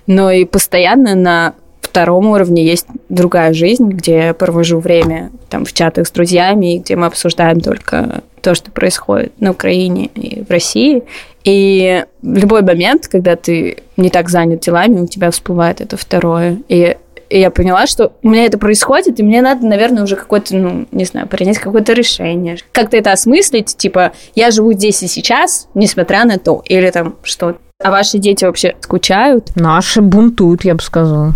Но 0.09 0.33
и 0.33 0.45
постоянно 0.45 1.15
на 1.15 1.55
втором 1.81 2.27
уровне 2.31 2.67
есть 2.67 2.87
другая 3.09 3.53
жизнь, 3.53 3.91
где 3.91 4.17
я 4.17 4.35
провожу 4.35 4.81
время 4.81 5.31
там 5.49 5.65
в 5.65 5.73
чатах 5.73 6.09
с 6.09 6.11
друзьями, 6.11 6.79
где 6.79 6.97
мы 6.97 7.07
обсуждаем 7.07 7.61
только 7.61 8.25
то, 8.45 8.55
что 8.55 8.71
происходит 8.71 9.33
на 9.41 9.51
Украине 9.51 10.07
и 10.15 10.45
в 10.45 10.51
России. 10.51 11.03
И 11.45 12.05
в 12.23 12.39
любой 12.39 12.63
момент, 12.63 13.09
когда 13.09 13.37
ты 13.37 13.79
не 13.97 14.11
так 14.11 14.29
занят 14.29 14.61
делами, 14.61 15.01
у 15.01 15.07
тебя 15.07 15.31
всплывает 15.31 15.81
это 15.81 15.97
второе. 15.97 16.59
И 16.69 16.97
и 17.31 17.41
я 17.41 17.51
поняла, 17.51 17.87
что 17.87 18.13
у 18.23 18.29
меня 18.29 18.45
это 18.45 18.59
происходит, 18.59 19.19
и 19.19 19.23
мне 19.23 19.41
надо, 19.41 19.67
наверное, 19.67 20.05
уже 20.05 20.15
какое-то, 20.15 20.55
ну, 20.55 20.87
не 20.93 21.05
знаю, 21.05 21.27
принять 21.27 21.59
какое-то 21.59 21.95
решение. 21.95 22.59
Как-то 22.71 22.97
это 22.99 23.13
осмыслить, 23.13 23.77
типа, 23.77 24.13
я 24.35 24.51
живу 24.51 24.73
здесь 24.75 25.03
и 25.03 25.09
сейчас, 25.09 25.67
несмотря 25.75 26.27
на 26.27 26.39
то, 26.39 26.63
или 26.67 26.91
там 26.91 27.17
что. 27.23 27.57
А 27.83 27.91
ваши 27.91 28.19
дети 28.19 28.45
вообще 28.45 28.77
скучают? 28.81 29.57
Наши 29.57 30.01
бунтуют, 30.01 30.65
я 30.65 30.75
бы 30.75 30.83
сказала. 30.83 31.33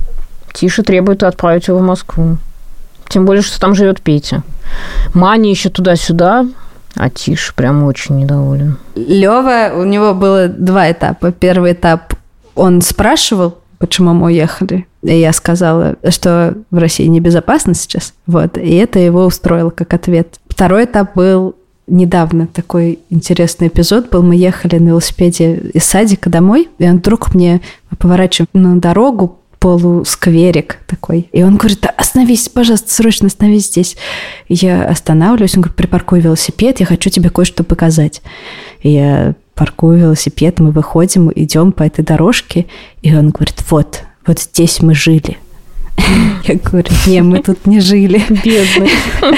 Тише 0.52 0.82
требует 0.82 1.22
отправить 1.22 1.68
его 1.68 1.78
в 1.78 1.82
Москву. 1.82 2.36
Тем 3.08 3.24
более, 3.24 3.42
что 3.42 3.58
там 3.58 3.74
живет 3.74 4.02
Петя. 4.02 4.42
Маня 5.14 5.50
еще 5.50 5.70
туда-сюда, 5.70 6.46
а 6.98 7.10
Тише 7.10 7.54
прям 7.54 7.84
очень 7.84 8.16
недоволен. 8.16 8.76
Лева, 8.96 9.72
у 9.76 9.84
него 9.84 10.14
было 10.14 10.48
два 10.48 10.90
этапа. 10.90 11.30
Первый 11.30 11.72
этап 11.72 12.14
он 12.56 12.82
спрашивал, 12.82 13.58
почему 13.78 14.12
мы 14.12 14.26
уехали. 14.26 14.86
И 15.02 15.16
я 15.16 15.32
сказала, 15.32 15.94
что 16.08 16.56
в 16.72 16.76
России 16.78 17.06
небезопасно 17.06 17.74
сейчас. 17.74 18.14
Вот. 18.26 18.58
И 18.58 18.74
это 18.74 18.98
его 18.98 19.24
устроило 19.24 19.70
как 19.70 19.94
ответ. 19.94 20.40
Второй 20.48 20.84
этап 20.84 21.14
был 21.14 21.54
недавно 21.86 22.48
такой 22.48 22.98
интересный 23.10 23.68
эпизод 23.68 24.10
был. 24.10 24.24
Мы 24.24 24.34
ехали 24.34 24.78
на 24.78 24.88
велосипеде 24.88 25.56
из 25.72 25.84
садика 25.84 26.28
домой, 26.28 26.68
и 26.78 26.88
он 26.88 26.98
вдруг 26.98 27.32
мне 27.32 27.60
поворачивает 27.98 28.50
на 28.54 28.78
дорогу, 28.80 29.38
полускверик 29.58 30.78
такой. 30.86 31.28
И 31.32 31.42
он 31.42 31.56
говорит, 31.56 31.84
остановись, 31.96 32.48
пожалуйста, 32.48 32.92
срочно 32.92 33.26
остановись 33.26 33.66
здесь. 33.66 33.96
И 34.48 34.54
я 34.54 34.84
останавливаюсь, 34.84 35.54
он 35.56 35.62
говорит, 35.62 35.76
припаркуй 35.76 36.20
велосипед, 36.20 36.80
я 36.80 36.86
хочу 36.86 37.10
тебе 37.10 37.30
кое-что 37.30 37.64
показать. 37.64 38.22
И 38.82 38.90
я 38.90 39.34
паркую 39.54 39.98
велосипед, 39.98 40.60
мы 40.60 40.70
выходим, 40.70 41.32
идем 41.34 41.72
по 41.72 41.82
этой 41.82 42.04
дорожке, 42.04 42.66
и 43.02 43.14
он 43.14 43.30
говорит, 43.30 43.56
вот, 43.70 44.02
вот 44.26 44.38
здесь 44.38 44.80
мы 44.80 44.94
жили. 44.94 45.38
Я 46.44 46.54
говорю, 46.54 46.88
не, 47.06 47.22
мы 47.22 47.42
тут 47.42 47.66
не 47.66 47.80
жили. 47.80 48.22
Бедный. 48.28 48.90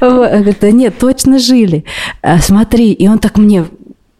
Он 0.00 0.16
говорит, 0.16 0.58
да 0.60 0.70
нет, 0.70 0.98
точно 0.98 1.38
жили. 1.38 1.84
А, 2.20 2.38
смотри, 2.38 2.92
и 2.92 3.08
он 3.08 3.18
так 3.18 3.38
мне 3.38 3.64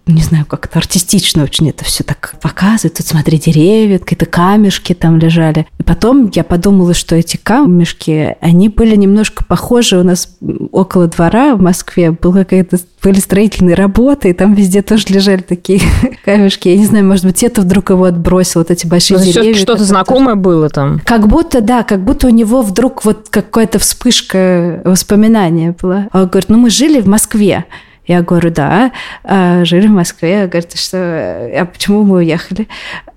не 0.06 0.22
знаю, 0.22 0.44
как-то 0.46 0.78
артистично 0.78 1.44
очень 1.44 1.70
это 1.70 1.84
все 1.84 2.02
так 2.02 2.34
показывает. 2.42 2.96
Тут, 2.96 3.06
смотри, 3.06 3.38
деревья, 3.38 3.98
какие-то 3.98 4.26
камешки 4.26 4.94
там 4.94 5.18
лежали. 5.18 5.66
И 5.78 5.82
потом 5.84 6.30
я 6.34 6.42
подумала, 6.42 6.92
что 6.92 7.14
эти 7.14 7.36
камешки, 7.36 8.36
они 8.40 8.68
были 8.68 8.96
немножко 8.96 9.44
похожи. 9.44 9.96
У 9.96 10.02
нас 10.02 10.36
около 10.72 11.06
двора 11.06 11.54
в 11.54 11.60
Москве 11.60 12.10
была 12.10 12.38
какая-то 12.38 12.78
были 13.02 13.18
строительные 13.18 13.74
работы, 13.74 14.30
и 14.30 14.32
там 14.32 14.54
везде 14.54 14.80
тоже 14.82 15.06
лежали 15.08 15.40
такие 15.40 15.80
камешки. 16.24 16.68
Я 16.68 16.76
не 16.76 16.86
знаю, 16.86 17.04
может 17.04 17.24
быть, 17.24 17.42
это 17.42 17.60
вдруг 17.60 17.90
его 17.90 18.04
отбросил, 18.04 18.60
вот 18.60 18.70
эти 18.70 18.86
большие 18.86 19.18
Но 19.18 19.24
деревья. 19.24 19.54
Что-то 19.54 19.84
знакомое 19.84 20.34
тоже. 20.34 20.40
было 20.40 20.68
там. 20.68 21.00
Как 21.04 21.26
будто, 21.26 21.60
да, 21.60 21.82
как 21.82 22.04
будто 22.04 22.28
у 22.28 22.30
него 22.30 22.62
вдруг 22.62 23.04
вот 23.04 23.28
какая-то 23.28 23.78
вспышка 23.78 24.82
воспоминания 24.84 25.74
была. 25.80 26.08
А 26.12 26.22
он 26.22 26.28
говорит, 26.28 26.48
ну 26.48 26.58
мы 26.58 26.70
жили 26.70 27.00
в 27.00 27.08
Москве. 27.08 27.64
Я 28.06 28.22
говорю, 28.22 28.50
да, 28.50 28.92
а, 29.22 29.64
жили 29.64 29.86
в 29.86 29.92
Москве. 29.92 30.46
Говорит, 30.46 30.76
что, 30.76 30.98
а 30.98 31.64
почему 31.64 32.02
мы 32.02 32.16
уехали? 32.18 32.66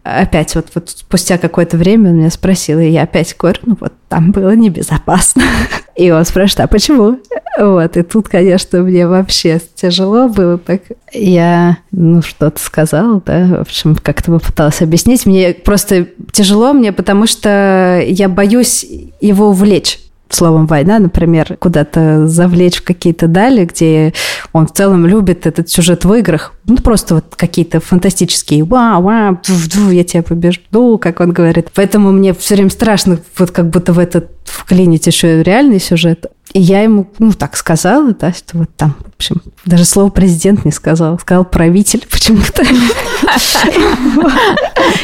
Опять 0.03 0.53
вот, 0.53 0.67
вот 0.75 0.89
спустя 0.89 1.39
какое-то 1.39 1.77
время 1.77 2.11
он 2.11 2.17
меня 2.17 2.29
спросил, 2.29 2.79
и 2.79 2.89
я 2.89 3.03
опять 3.03 3.35
говорю, 3.37 3.59
ну 3.65 3.77
вот 3.79 3.93
там 4.07 4.31
было 4.31 4.55
небезопасно. 4.55 5.43
И 5.95 6.11
он 6.11 6.25
спрашивает, 6.25 6.59
а 6.59 6.67
почему? 6.67 7.19
Вот, 7.57 7.95
и 7.95 8.03
тут, 8.03 8.27
конечно, 8.27 8.81
мне 8.81 9.07
вообще 9.07 9.61
тяжело 9.75 10.27
было 10.27 10.57
так. 10.57 10.81
Я, 11.13 11.77
ну, 11.91 12.21
что-то 12.21 12.59
сказала, 12.59 13.21
да, 13.25 13.45
в 13.45 13.61
общем, 13.61 13.95
как-то 13.95 14.37
попыталась 14.37 14.81
объяснить. 14.81 15.25
Мне 15.25 15.53
просто 15.53 16.07
тяжело 16.33 16.73
мне, 16.73 16.91
потому 16.91 17.27
что 17.27 18.03
я 18.05 18.27
боюсь 18.27 18.85
его 19.21 19.47
увлечь 19.47 19.99
словом 20.29 20.65
«война», 20.65 20.99
например, 20.99 21.57
куда-то 21.59 22.27
завлечь 22.27 22.77
в 22.77 22.83
какие-то 22.83 23.27
дали, 23.27 23.65
где 23.65 24.13
он 24.53 24.67
в 24.67 24.73
целом 24.73 25.05
любит 25.05 25.45
этот 25.45 25.69
сюжет 25.69 26.05
в 26.05 26.13
играх. 26.13 26.53
Ну, 26.65 26.77
просто 26.77 27.15
вот 27.15 27.35
какие-то 27.35 27.79
фантастические 27.79 28.63
«вау, 28.63 29.03
вау, 29.03 29.39
ду, 29.73 29.89
я 29.89 30.03
тебя 30.03 30.23
побежду», 30.23 30.97
как 30.97 31.19
он 31.19 31.31
говорит. 31.31 31.69
Поэтому 31.75 32.11
мне 32.11 32.33
все 32.33 32.55
время 32.55 32.69
страшно 32.69 33.19
вот 33.37 33.51
как 33.51 33.69
будто 33.69 33.93
в 33.93 33.99
этот 33.99 34.31
вклинить 34.45 35.07
еще 35.07 35.39
и 35.39 35.43
реальный 35.43 35.79
сюжет. 35.79 36.27
И 36.55 36.59
я 36.61 36.83
ему, 36.83 37.05
ну, 37.19 37.33
так 37.33 37.57
сказала, 37.57 38.13
да, 38.13 38.31
что 38.31 38.59
вот 38.59 38.69
там, 38.77 38.95
в 38.97 39.17
общем, 39.17 39.41
даже 39.65 39.83
слово 39.83 40.09
президент 40.09 40.63
не 40.63 40.71
сказал, 40.71 41.19
сказал 41.19 41.43
правитель 41.43 42.07
почему-то. 42.09 42.63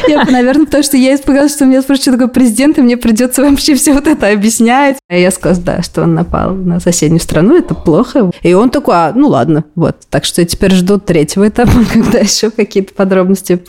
Я, 0.08 0.24
наверное, 0.24 0.64
потому 0.64 0.82
что 0.82 0.96
я 0.96 1.14
испугалась, 1.14 1.52
что 1.52 1.66
меня 1.66 1.82
спрашивают, 1.82 2.02
что 2.04 2.12
такое 2.12 2.28
президент, 2.28 2.78
и 2.78 2.80
мне 2.80 2.96
придется 2.96 3.42
вообще 3.42 3.74
все 3.74 3.92
вот 3.92 4.06
это 4.06 4.30
объяснять. 4.30 4.96
А 5.10 5.14
я 5.14 5.30
сказала, 5.30 5.62
да, 5.62 5.82
что 5.82 6.04
он 6.04 6.14
напал 6.14 6.54
на 6.54 6.80
соседнюю 6.80 7.20
страну, 7.20 7.54
это 7.58 7.74
плохо. 7.74 8.30
И 8.40 8.54
он 8.54 8.70
такой, 8.70 8.94
а, 8.94 9.12
ну 9.14 9.28
ладно, 9.28 9.64
вот. 9.74 9.96
Так 10.08 10.24
что 10.24 10.42
теперь 10.46 10.72
жду 10.72 10.98
третьего 10.98 11.48
этапа, 11.48 11.84
когда 11.92 12.20
еще 12.20 12.50
какие-то 12.50 12.94
подробности 12.94 13.62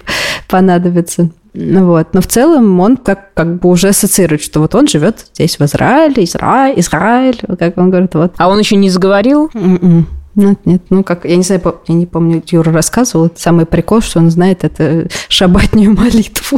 понадобятся. 0.47 1.31
Вот. 1.53 2.13
Но 2.13 2.21
в 2.21 2.27
целом 2.27 2.79
он 2.79 2.97
как, 2.97 3.33
как 3.33 3.59
бы 3.59 3.69
уже 3.69 3.89
ассоциирует, 3.89 4.41
что 4.41 4.59
вот 4.59 4.73
он 4.75 4.87
живет 4.87 5.27
здесь, 5.33 5.59
в 5.59 5.61
Израиле, 5.61 6.23
Израиль, 6.23 6.79
Израиль, 6.79 7.39
как 7.59 7.77
он 7.77 7.89
говорит. 7.89 8.15
Вот. 8.15 8.33
А 8.37 8.49
он 8.49 8.59
еще 8.59 8.75
не 8.75 8.89
заговорил? 8.89 9.49
Mm-mm. 9.53 10.05
Нет, 10.35 10.59
нет, 10.65 10.81
ну 10.89 11.03
как, 11.03 11.25
я 11.25 11.35
не 11.35 11.43
знаю, 11.43 11.61
я 11.87 11.93
не 11.93 12.07
помню, 12.07 12.41
Юра 12.47 12.71
рассказывал, 12.71 13.29
самый 13.35 13.67
прикол, 13.67 14.01
что 14.01 14.17
он 14.17 14.31
знает 14.31 14.63
это 14.63 15.07
шабатнюю 15.27 15.95
молитву. 15.95 16.57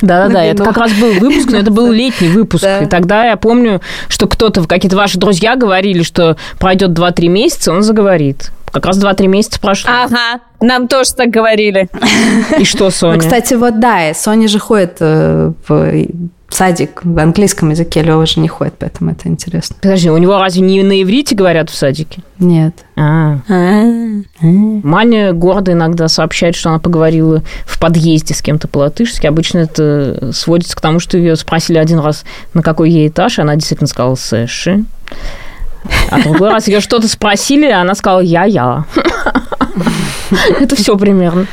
Да-да-да, 0.00 0.42
это 0.42 0.64
как 0.64 0.78
раз 0.78 0.92
был 0.94 1.12
выпуск, 1.12 1.50
но 1.50 1.58
это 1.58 1.70
был 1.70 1.92
летний 1.92 2.28
выпуск. 2.28 2.64
И 2.82 2.86
тогда 2.86 3.26
я 3.26 3.36
помню, 3.36 3.82
что 4.08 4.26
кто-то, 4.26 4.64
какие-то 4.64 4.96
ваши 4.96 5.18
друзья 5.18 5.54
говорили, 5.56 6.02
что 6.02 6.38
пройдет 6.58 6.92
2-3 6.92 7.28
месяца, 7.28 7.72
он 7.72 7.82
заговорит. 7.82 8.52
Как 8.72 8.86
раз 8.86 8.98
2-3 9.02 9.26
месяца 9.26 9.60
прошло. 9.60 9.90
Ага, 9.90 10.40
нам 10.60 10.88
тоже 10.88 11.14
так 11.14 11.30
говорили. 11.30 11.88
И 12.58 12.64
что, 12.64 12.90
Соня? 12.90 13.14
Ну, 13.14 13.20
кстати, 13.20 13.54
вот 13.54 13.80
да, 13.80 14.12
Соня 14.14 14.48
же 14.48 14.58
ходит 14.58 14.96
э, 15.00 15.52
в 15.66 16.04
садик 16.50 17.00
в 17.04 17.18
английском 17.18 17.70
языке, 17.70 18.02
Лева 18.02 18.26
же 18.26 18.40
не 18.40 18.48
ходит, 18.48 18.74
поэтому 18.78 19.12
это 19.12 19.28
интересно. 19.28 19.76
Подожди, 19.80 20.10
у 20.10 20.18
него 20.18 20.38
разве 20.38 20.62
не 20.62 20.82
на 20.82 21.00
иврите 21.00 21.34
говорят 21.34 21.70
в 21.70 21.74
садике? 21.74 22.22
Нет. 22.38 22.74
А. 22.96 23.38
Маня 24.40 25.32
гордо 25.32 25.72
иногда 25.72 26.08
сообщает, 26.08 26.56
что 26.56 26.70
она 26.70 26.78
поговорила 26.78 27.42
в 27.64 27.78
подъезде 27.78 28.34
с 28.34 28.42
кем-то 28.42 28.68
по-латышски. 28.68 29.26
Обычно 29.26 29.60
это 29.60 30.32
сводится 30.32 30.76
к 30.76 30.80
тому, 30.80 30.98
что 30.98 31.16
ее 31.16 31.36
спросили 31.36 31.78
один 31.78 32.00
раз, 32.00 32.24
на 32.52 32.62
какой 32.62 32.90
ей 32.90 33.08
этаж, 33.08 33.38
и 33.38 33.42
она 33.42 33.54
действительно 33.54 33.88
сказала 33.88 34.16
«сэши». 34.16 34.84
А 36.10 36.20
другой 36.20 36.50
раз 36.50 36.68
ее 36.68 36.80
что-то 36.80 37.08
спросили, 37.08 37.66
а 37.66 37.80
она 37.80 37.94
сказала 37.94 38.20
«я-я». 38.20 38.84
Это 40.60 40.76
все 40.76 40.96
примерно. 40.96 41.46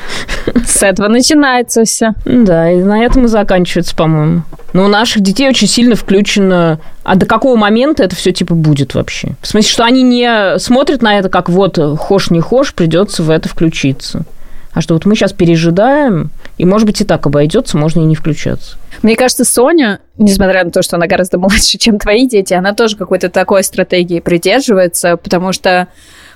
С 0.66 0.84
этого 0.84 1.08
начинается 1.08 1.84
все. 1.86 2.14
Да, 2.26 2.72
и 2.72 2.78
на 2.78 3.04
этом 3.04 3.26
и 3.26 3.28
заканчивается, 3.28 3.96
по-моему. 3.96 4.44
Но 4.74 4.86
у 4.86 4.88
наших 4.88 5.22
детей 5.22 5.48
очень 5.48 5.68
сильно 5.68 5.96
включено... 5.96 6.80
А 7.04 7.16
до 7.16 7.26
какого 7.26 7.56
момента 7.56 8.04
это 8.04 8.16
все 8.16 8.32
типа 8.32 8.54
будет 8.54 8.94
вообще? 8.94 9.30
В 9.42 9.48
смысле, 9.48 9.70
что 9.72 9.86
они 9.86 10.04
не 10.04 10.60
смотрят 10.60 11.02
на 11.02 11.18
это 11.18 11.30
как 11.30 11.50
вот 11.50 11.80
хошь 11.98 12.30
не 12.30 12.42
хошь, 12.42 12.74
придется 12.74 13.24
в 13.24 13.30
это 13.30 13.48
включиться. 13.48 14.26
А 14.78 14.82
что 14.82 14.94
вот 14.94 15.08
мы 15.08 15.16
сейчас 15.16 15.34
пережидаем, 15.34 16.30
и, 16.60 16.66
может 16.66 16.86
быть, 16.86 17.02
и 17.02 17.04
так 17.04 17.26
обойдется, 17.26 17.80
можно 17.80 18.02
и 18.02 18.04
не 18.04 18.14
включаться. 18.14 18.78
Мне 19.02 19.16
кажется, 19.16 19.44
Соня, 19.44 20.02
несмотря 20.20 20.64
на 20.64 20.70
то, 20.70 20.84
что 20.84 20.98
она 20.98 21.08
гораздо 21.08 21.40
младше, 21.40 21.80
чем 21.80 21.98
твои 21.98 22.28
дети, 22.28 22.54
она 22.54 22.76
тоже 22.76 22.96
какой-то 22.96 23.30
такой 23.30 23.64
стратегии 23.64 24.20
придерживается, 24.20 25.18
потому 25.18 25.52
что 25.52 25.88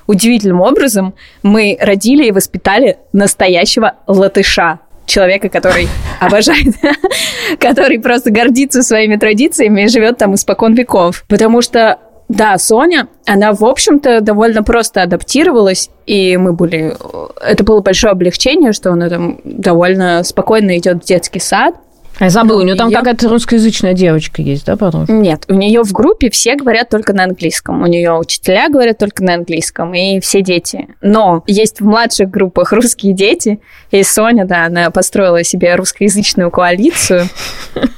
удивительным 0.07 0.61
образом 0.61 1.13
мы 1.43 1.77
родили 1.79 2.25
и 2.25 2.31
воспитали 2.31 2.97
настоящего 3.13 3.93
латыша 4.07 4.79
человека, 5.05 5.49
который 5.49 5.87
обожает, 6.19 6.73
который 7.59 7.99
просто 7.99 8.31
гордится 8.31 8.81
своими 8.81 9.17
традициями 9.17 9.83
и 9.83 9.87
живет 9.87 10.17
там 10.17 10.33
испокон 10.33 10.73
веков. 10.73 11.25
Потому 11.27 11.61
что 11.61 11.99
да, 12.31 12.57
Соня, 12.57 13.07
она, 13.25 13.51
в 13.53 13.63
общем-то, 13.63 14.21
довольно 14.21 14.63
просто 14.63 15.03
адаптировалась, 15.03 15.89
и 16.05 16.37
мы 16.37 16.53
были... 16.53 16.95
Это 17.41 17.63
было 17.63 17.81
большое 17.81 18.11
облегчение, 18.11 18.71
что 18.71 18.91
она 18.91 19.09
там 19.09 19.39
довольно 19.43 20.23
спокойно 20.23 20.77
идет 20.77 21.03
в 21.03 21.05
детский 21.05 21.39
сад, 21.39 21.75
я 22.19 22.29
забыла, 22.29 22.57
ну, 22.57 22.63
у 22.63 22.65
нее 22.67 22.75
там 22.75 22.91
какая-то 22.91 23.29
русскоязычная 23.29 23.93
девочка 23.93 24.43
есть, 24.43 24.65
да, 24.67 24.77
потом? 24.77 25.05
Нет, 25.07 25.45
у 25.47 25.55
нее 25.55 25.81
в 25.81 25.91
группе 25.91 26.29
все 26.29 26.55
говорят 26.55 26.89
только 26.89 27.13
на 27.13 27.23
английском. 27.23 27.81
У 27.81 27.87
нее 27.87 28.13
учителя 28.13 28.69
говорят 28.69 28.99
только 28.99 29.23
на 29.23 29.33
английском, 29.33 29.91
и 29.95 30.19
все 30.19 30.43
дети. 30.43 30.87
Но 31.01 31.43
есть 31.47 31.81
в 31.81 31.85
младших 31.85 32.29
группах 32.29 32.73
русские 32.73 33.13
дети, 33.13 33.59
и 33.89 34.03
Соня, 34.03 34.45
да, 34.45 34.65
она 34.65 34.91
построила 34.91 35.43
себе 35.43 35.73
русскоязычную 35.73 36.51
коалицию. 36.51 37.25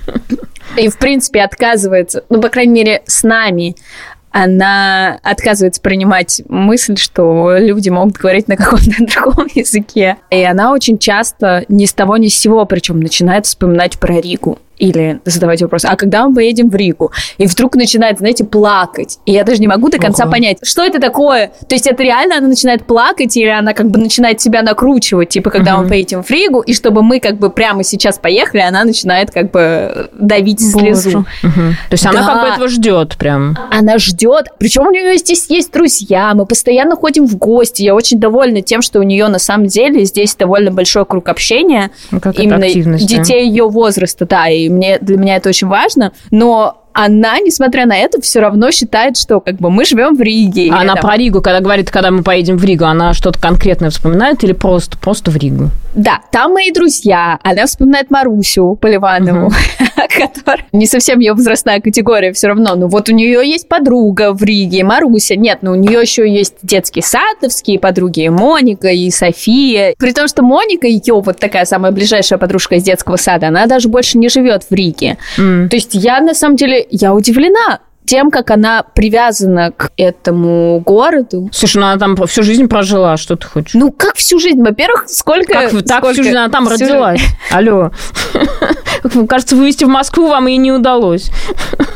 И, 0.76 0.90
в 0.90 0.98
принципе, 0.98 1.42
отказывается, 1.42 2.24
ну, 2.30 2.42
по 2.42 2.50
крайней 2.50 2.74
мере, 2.74 3.04
с 3.06 3.22
нами 3.22 3.76
она 4.34 5.20
отказывается 5.22 5.80
принимать 5.80 6.42
мысль, 6.50 6.98
что 6.98 7.56
люди 7.58 7.90
могут 7.90 8.18
говорить 8.18 8.48
на 8.48 8.58
каком-то 8.58 8.92
другом 9.00 9.48
языке. 9.54 10.18
И 10.32 10.44
она 10.44 10.74
очень 10.74 10.98
часто 10.98 11.64
ни 11.70 11.86
с 11.86 11.94
того 11.94 12.18
ни 12.18 12.28
с 12.28 12.38
сего, 12.38 12.66
причем 12.66 13.00
начинает 13.00 13.46
вспоминать 13.46 14.00
про 14.00 14.20
Ригу 14.20 14.58
или 14.78 15.20
задавать 15.26 15.62
вопрос, 15.62 15.86
а 15.86 15.96
когда 15.96 16.28
мы 16.28 16.36
поедем 16.36 16.70
в 16.70 16.76
Ригу? 16.76 17.12
И 17.38 17.46
вдруг 17.46 17.76
начинает, 17.76 18.20
знаете, 18.20 18.44
плакать. 18.44 19.20
И 19.26 19.32
я 19.32 19.44
даже 19.44 19.62
не 19.62 19.68
могу 19.68 19.90
до 19.90 19.98
конца 19.98 20.24
Ого. 20.24 20.32
понять, 20.32 20.58
что 20.64 20.84
это 20.84 21.00
такое. 21.00 21.52
То 21.68 21.76
есть 21.76 21.88
это 21.88 22.04
реально 22.04 22.38
она 22.38 22.48
начинает 22.48 22.86
плакать, 22.86 23.36
или 23.38 23.48
она 23.48 23.74
как 23.74 23.90
бы 23.90 24.00
начинает 24.00 24.42
себя 24.42 24.62
накручивать, 24.62 25.30
типа, 25.30 25.50
когда 25.50 25.76
угу. 25.76 25.84
мы 25.84 25.90
поедем 25.90 26.24
в 26.24 26.30
Ригу, 26.30 26.62
и 26.62 26.74
чтобы 26.74 27.04
мы 27.04 27.20
как 27.20 27.38
бы 27.38 27.50
прямо 27.50 27.84
сейчас 27.84 28.18
поехали, 28.18 28.62
она 28.62 28.84
начинает 28.84 29.32
как 29.32 29.52
бы 29.52 30.10
давить 30.14 30.62
Боже. 30.74 30.86
слезу. 30.86 31.20
Угу. 31.44 31.52
То 31.90 31.94
есть 31.94 32.04
да. 32.04 32.10
она 32.10 32.26
как 32.26 32.42
бы 32.42 32.48
этого 32.50 32.68
ждет 32.68 33.18
прям. 33.18 33.58
Она 33.72 33.98
ждет. 33.98 34.48
Причем 34.58 34.88
у 34.88 34.92
нее 34.92 35.18
здесь 35.18 35.50
есть 35.50 35.72
друзья, 35.72 36.34
мы 36.34 36.46
постоянно 36.46 36.96
ходим 36.96 37.28
в 37.28 37.38
гости. 37.38 37.84
Я 37.84 37.96
очень 37.96 38.20
довольна 38.20 38.62
тем, 38.62 38.82
что 38.82 39.00
у 39.00 39.04
нее 39.04 39.28
на 39.28 39.40
самом 39.40 39.68
деле 39.68 40.04
здесь 40.06 40.36
довольно 40.36 40.72
большой 40.72 41.06
круг 41.06 41.30
общения. 41.30 41.92
Ну, 42.12 42.20
как 42.20 42.40
именно 42.40 42.68
детей 42.98 43.48
ее 43.48 43.70
возраста, 43.70 44.26
да, 44.26 44.50
и 44.50 44.63
мне, 44.70 45.00
для 45.00 45.18
меня 45.18 45.38
это 45.38 45.50
очень 45.50 45.68
важно, 45.68 46.14
но 46.32 46.83
она, 46.94 47.40
несмотря 47.40 47.86
на 47.86 47.98
это, 47.98 48.22
все 48.22 48.40
равно 48.40 48.72
считает, 48.72 49.18
что 49.18 49.40
как 49.40 49.56
бы 49.56 49.70
мы 49.70 49.86
живем 49.86 50.16
в 50.16 50.22
Риге. 50.22 50.72
Она 50.72 50.94
там... 50.94 51.02
про 51.02 51.18
Ригу, 51.18 51.42
когда 51.42 51.60
говорит, 51.60 51.92
когда 51.92 52.12
мы 52.12 52.24
поедем 52.24 52.58
в 52.58 52.64
Ригу, 52.64 52.86
она 52.86 53.14
что-то 53.14 53.40
конкретное 53.40 53.90
вспоминает 53.90 54.44
или 54.44 54.54
просто, 54.54 54.98
просто 54.98 55.32
в 55.32 55.38
Ригу? 55.38 55.70
Да, 55.96 56.22
там 56.32 56.54
мои 56.54 56.72
друзья. 56.72 57.40
Она 57.44 57.66
вспоминает 57.66 58.10
Марусю 58.10 58.76
Поливанову, 58.80 59.52
которая 59.96 60.66
не 60.72 60.88
совсем 60.88 61.20
ее 61.20 61.34
возрастная 61.34 61.82
категория 61.82 62.34
все 62.34 62.48
равно. 62.48 62.76
Но 62.76 62.88
вот 62.88 63.10
у 63.10 63.14
нее 63.14 63.48
есть 63.48 63.68
подруга 63.68 64.34
в 64.34 64.44
Риге, 64.44 64.84
Маруся. 64.84 65.36
Нет, 65.36 65.60
но 65.62 65.72
у 65.72 65.76
нее 65.76 66.02
еще 66.02 66.28
есть 66.28 66.56
детские 66.64 67.04
садовские 67.04 67.80
подруги, 67.80 68.22
и 68.22 68.30
Моника, 68.30 68.90
и 68.90 69.10
София. 69.12 69.94
При 69.98 70.14
том, 70.14 70.28
что 70.28 70.42
Моника, 70.42 70.88
ее 70.88 71.22
вот 71.22 71.38
такая 71.38 71.66
самая 71.66 71.92
ближайшая 71.92 72.40
подружка 72.40 72.76
из 72.76 72.84
детского 72.84 73.18
сада, 73.18 73.48
она 73.48 73.68
даже 73.68 73.88
больше 73.88 74.18
не 74.18 74.30
живет 74.30 74.64
в 74.70 74.74
Риге. 74.74 75.18
То 75.36 75.70
есть 75.72 75.94
я 75.94 76.20
на 76.22 76.34
самом 76.34 76.56
деле 76.56 76.83
я 76.90 77.14
удивлена 77.14 77.80
тем, 78.06 78.32
как 78.32 78.52
она 78.52 78.84
привязана 78.84 79.72
к 79.72 79.92
этому 79.98 80.80
городу. 80.80 81.50
Слушай, 81.52 81.78
ну 81.78 81.86
она 81.88 81.98
там 81.98 82.16
всю 82.28 82.44
жизнь 82.44 82.68
прожила, 82.68 83.18
что 83.18 83.36
ты 83.36 83.48
хочешь? 83.48 83.74
Ну, 83.74 83.92
как 83.92 84.16
всю 84.16 84.40
жизнь? 84.40 84.62
Во-первых, 84.62 85.06
сколько... 85.08 85.54
Как 85.54 85.72
так 85.72 86.00
сколько... 86.00 86.14
всю 86.14 86.24
жизнь 86.24 86.36
она 86.36 86.50
там 86.50 86.68
всю 86.68 86.86
родилась? 86.86 87.20
Жизнь. 87.20 87.34
Алло. 87.52 87.92
Кажется, 89.28 89.56
вывести 89.56 89.84
в 89.86 89.90
Москву 89.90 90.28
вам 90.28 90.48
и 90.48 90.58
не 90.58 90.72
удалось. 90.72 91.30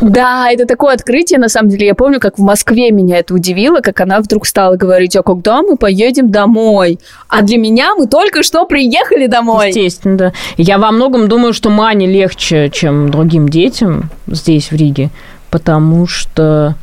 Да, 0.01 0.51
это 0.51 0.65
такое 0.65 0.93
открытие, 0.93 1.39
на 1.39 1.49
самом 1.49 1.69
деле. 1.69 1.87
Я 1.87 1.95
помню, 1.95 2.19
как 2.19 2.37
в 2.37 2.41
Москве 2.41 2.91
меня 2.91 3.17
это 3.17 3.33
удивило, 3.33 3.79
как 3.79 3.99
она 4.01 4.19
вдруг 4.19 4.45
стала 4.45 4.75
говорить, 4.75 5.15
а 5.15 5.23
когда 5.23 5.61
мы 5.61 5.77
поедем 5.77 6.31
домой? 6.31 6.99
А 7.27 7.41
для 7.41 7.57
меня 7.57 7.95
мы 7.95 8.07
только 8.07 8.43
что 8.43 8.65
приехали 8.65 9.27
домой. 9.27 9.69
Естественно, 9.69 10.17
да. 10.17 10.33
Я 10.57 10.77
во 10.77 10.91
многом 10.91 11.27
думаю, 11.27 11.53
что 11.53 11.69
Мане 11.69 12.07
легче, 12.07 12.69
чем 12.69 13.09
другим 13.09 13.49
детям 13.49 14.09
здесь, 14.27 14.71
в 14.71 14.75
Риге 14.75 15.09
потому 15.49 16.07
что 16.07 16.75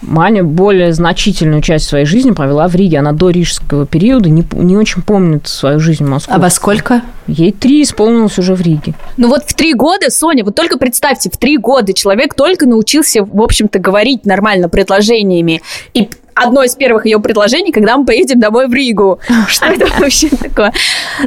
Маня 0.00 0.44
более 0.44 0.92
значительную 0.92 1.60
часть 1.60 1.88
своей 1.88 2.04
жизни 2.04 2.30
провела 2.30 2.68
в 2.68 2.74
Риге. 2.74 2.98
Она 2.98 3.12
до 3.12 3.30
рижского 3.30 3.84
периода 3.84 4.30
не, 4.30 4.44
не 4.52 4.76
очень 4.76 5.02
помнит 5.02 5.48
свою 5.48 5.80
жизнь 5.80 6.04
в 6.04 6.08
Москве. 6.08 6.34
А 6.34 6.38
во 6.38 6.50
сколько? 6.50 7.02
Ей 7.26 7.50
три 7.50 7.82
исполнилось 7.82 8.38
уже 8.38 8.54
в 8.54 8.60
Риге. 8.60 8.94
Ну 9.16 9.28
вот 9.28 9.42
в 9.44 9.54
три 9.54 9.74
года, 9.74 10.10
Соня, 10.10 10.44
вот 10.44 10.54
только 10.54 10.78
представьте, 10.78 11.30
в 11.30 11.36
три 11.36 11.56
года 11.56 11.92
человек 11.92 12.34
только 12.34 12.66
научился, 12.66 13.24
в 13.24 13.42
общем-то, 13.42 13.80
говорить 13.80 14.24
нормально 14.24 14.68
предложениями. 14.68 15.62
И 15.94 16.08
одно 16.34 16.62
из 16.62 16.76
первых 16.76 17.04
ее 17.04 17.18
предложений, 17.18 17.72
когда 17.72 17.96
мы 17.96 18.06
поедем 18.06 18.38
домой 18.38 18.68
в 18.68 18.74
Ригу. 18.74 19.18
Что 19.48 19.66
это 19.66 19.86
вообще 19.98 20.28
такое? 20.28 20.72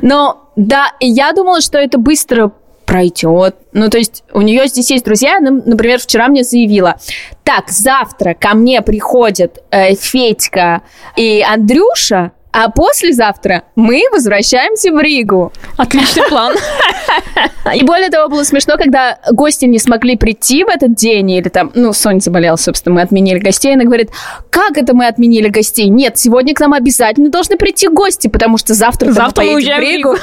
Но 0.01 0.41
да, 0.55 0.93
я 0.99 1.33
думала, 1.33 1.61
что 1.61 1.77
это 1.77 1.97
быстро 1.97 2.51
пройдет. 2.91 3.55
Ну, 3.71 3.89
то 3.89 3.97
есть 3.97 4.25
у 4.33 4.41
нее 4.41 4.67
здесь 4.67 4.91
есть 4.91 5.05
друзья, 5.05 5.37
она, 5.37 5.49
например, 5.65 5.97
вчера 5.97 6.27
мне 6.27 6.43
заявила, 6.43 6.97
так, 7.45 7.69
завтра 7.69 8.33
ко 8.33 8.53
мне 8.53 8.81
приходят 8.81 9.63
э, 9.71 9.95
Федька 9.95 10.81
и 11.15 11.41
Андрюша, 11.41 12.33
а 12.51 12.69
послезавтра 12.69 13.63
мы 13.75 14.03
возвращаемся 14.11 14.91
в 14.91 14.99
Ригу. 14.99 15.51
Отличный 15.77 16.23
план. 16.29 16.55
И 17.75 17.83
более 17.83 18.09
того, 18.09 18.29
было 18.29 18.43
смешно, 18.43 18.75
когда 18.77 19.19
гости 19.31 19.65
не 19.65 19.79
смогли 19.79 20.17
прийти 20.17 20.63
в 20.63 20.67
этот 20.67 20.95
день, 20.95 21.31
или 21.31 21.49
там, 21.49 21.71
ну, 21.75 21.93
Соня 21.93 22.19
заболела, 22.19 22.55
собственно, 22.55 22.95
мы 22.95 23.01
отменили 23.01 23.39
гостей. 23.39 23.73
Она 23.73 23.85
говорит, 23.85 24.09
как 24.49 24.77
это 24.77 24.95
мы 24.95 25.07
отменили 25.07 25.47
гостей? 25.47 25.87
Нет, 25.87 26.17
сегодня 26.17 26.53
к 26.53 26.59
нам 26.59 26.73
обязательно 26.73 27.29
должны 27.29 27.57
прийти 27.57 27.87
гости, 27.87 28.27
потому 28.27 28.57
что 28.57 28.73
завтра, 28.73 29.11
завтра 29.11 29.43
мы 29.43 29.53
поедем 29.53 29.77
в 29.77 29.79
Ригу. 29.79 30.15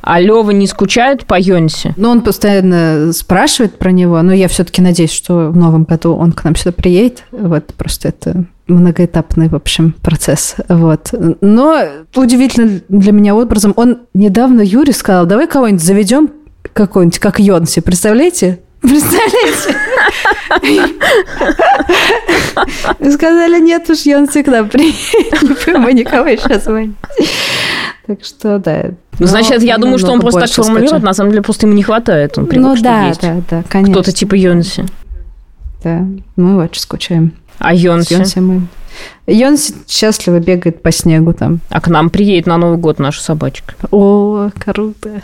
А 0.00 0.20
Лева 0.20 0.50
не 0.50 0.66
скучает 0.66 1.26
по 1.26 1.38
Йонсе? 1.38 1.94
Ну, 1.96 2.10
он 2.10 2.22
постоянно 2.22 3.12
спрашивает 3.12 3.78
про 3.78 3.90
него, 3.90 4.20
но 4.22 4.32
я 4.32 4.48
все-таки 4.48 4.80
надеюсь, 4.80 5.12
что 5.12 5.50
в 5.50 5.56
новом 5.56 5.84
году 5.84 6.16
он 6.16 6.32
к 6.32 6.44
нам 6.44 6.56
сюда 6.56 6.72
приедет. 6.72 7.24
Вот 7.30 7.66
просто 7.74 8.08
это 8.08 8.44
многоэтапный, 8.68 9.48
в 9.48 9.54
общем, 9.54 9.94
процесс. 10.02 10.56
Вот. 10.68 11.12
Но 11.40 11.82
удивительно 12.14 12.80
для 12.88 13.12
меня 13.12 13.34
образом, 13.34 13.72
он 13.76 14.00
недавно 14.14 14.60
Юре 14.60 14.92
сказал, 14.92 15.26
давай 15.26 15.46
кого-нибудь 15.46 15.82
заведем, 15.82 16.30
какой-нибудь, 16.72 17.18
как 17.18 17.40
Йонси, 17.40 17.80
представляете? 17.80 18.60
Представляете? 18.80 19.74
Сказали, 23.12 23.60
нет 23.60 23.90
уж, 23.90 24.02
Йонси 24.02 24.42
к 24.42 24.46
нам 24.46 24.68
приедет, 24.68 25.78
мы 25.78 25.92
никого 25.92 26.28
сейчас 26.28 26.64
звонить. 26.64 26.94
Так 28.06 28.24
что, 28.24 28.58
да. 28.58 28.90
Ну, 29.18 29.26
значит, 29.26 29.62
я 29.62 29.78
думаю, 29.78 29.98
что 29.98 30.12
он 30.12 30.20
просто 30.20 30.42
так 30.42 30.50
формулирует, 30.50 31.02
на 31.02 31.12
самом 31.12 31.30
деле 31.30 31.42
просто 31.42 31.66
ему 31.66 31.74
не 31.74 31.82
хватает. 31.82 32.38
Он 32.38 32.46
привык, 32.46 32.66
ну, 32.66 32.76
да, 32.80 33.12
да, 33.20 33.42
да, 33.50 33.64
конечно. 33.68 33.94
Кто-то 33.94 34.12
типа 34.12 34.34
Йонси. 34.34 34.86
Да, 35.82 36.06
мы 36.36 36.64
очень 36.64 36.80
скучаем. 36.80 37.34
А 37.58 37.74
Йонси? 37.74 38.14
Йонси 38.14 38.40
мы... 38.40 38.62
Йонси 39.26 39.74
счастливо 39.86 40.38
бегает 40.38 40.82
по 40.82 40.92
снегу 40.92 41.32
там. 41.32 41.60
А 41.68 41.80
к 41.80 41.88
нам 41.88 42.10
приедет 42.10 42.46
на 42.46 42.58
Новый 42.58 42.78
год 42.78 42.98
наша 42.98 43.22
собачка. 43.22 43.74
О, 43.90 44.50
круто. 44.58 45.22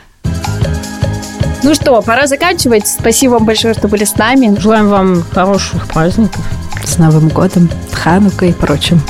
Ну 1.65 1.75
что, 1.75 2.03
пора 2.03 2.27
заканчивать. 2.27 2.87
Спасибо 2.87 3.33
вам 3.33 3.47
большое, 3.47 3.73
что 3.73 3.89
были 3.89 4.05
с 4.05 4.17
нами. 4.17 4.55
Желаем 4.61 4.89
вам 4.89 5.25
хороших 5.33 5.89
праздников. 5.89 6.45
С 6.85 6.99
Новым 6.99 7.29
годом, 7.29 7.71
с 7.91 7.95
Ханукой 7.95 8.51
и 8.51 8.53
прочим. 8.53 9.01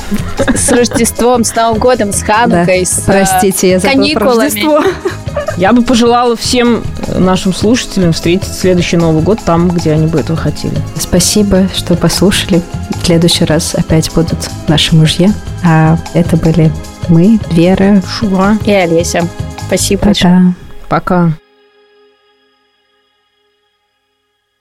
С 0.55 0.71
Рождеством, 0.71 1.43
с 1.43 1.53
Новым 1.53 1.79
годом, 1.79 2.13
с 2.13 2.23
Ханукой, 2.23 2.85
да. 2.85 2.85
с 2.85 3.01
Простите, 3.01 3.71
я 3.71 3.79
каникулами. 3.81 5.59
Я 5.59 5.73
бы 5.73 5.81
пожелала 5.81 6.37
всем 6.37 6.85
нашим 7.09 7.53
слушателям 7.53 8.13
встретить 8.13 8.53
следующий 8.53 8.95
Новый 8.95 9.21
год 9.21 9.39
там, 9.45 9.67
где 9.67 9.91
они 9.91 10.07
бы 10.07 10.21
этого 10.21 10.37
хотели. 10.37 10.77
Спасибо, 10.97 11.67
что 11.75 11.97
послушали. 11.97 12.61
В 13.01 13.05
следующий 13.05 13.43
раз 13.43 13.75
опять 13.75 14.09
будут 14.13 14.49
наши 14.69 14.95
мужья. 14.95 15.33
А 15.65 15.97
это 16.13 16.37
были 16.37 16.71
мы, 17.09 17.37
Вера, 17.51 18.01
Шура 18.07 18.57
и 18.63 18.71
Олеся. 18.71 19.27
Спасибо 19.67 19.99
Пока. 19.99 20.07
большое. 20.07 20.55
Пока. 20.87 21.44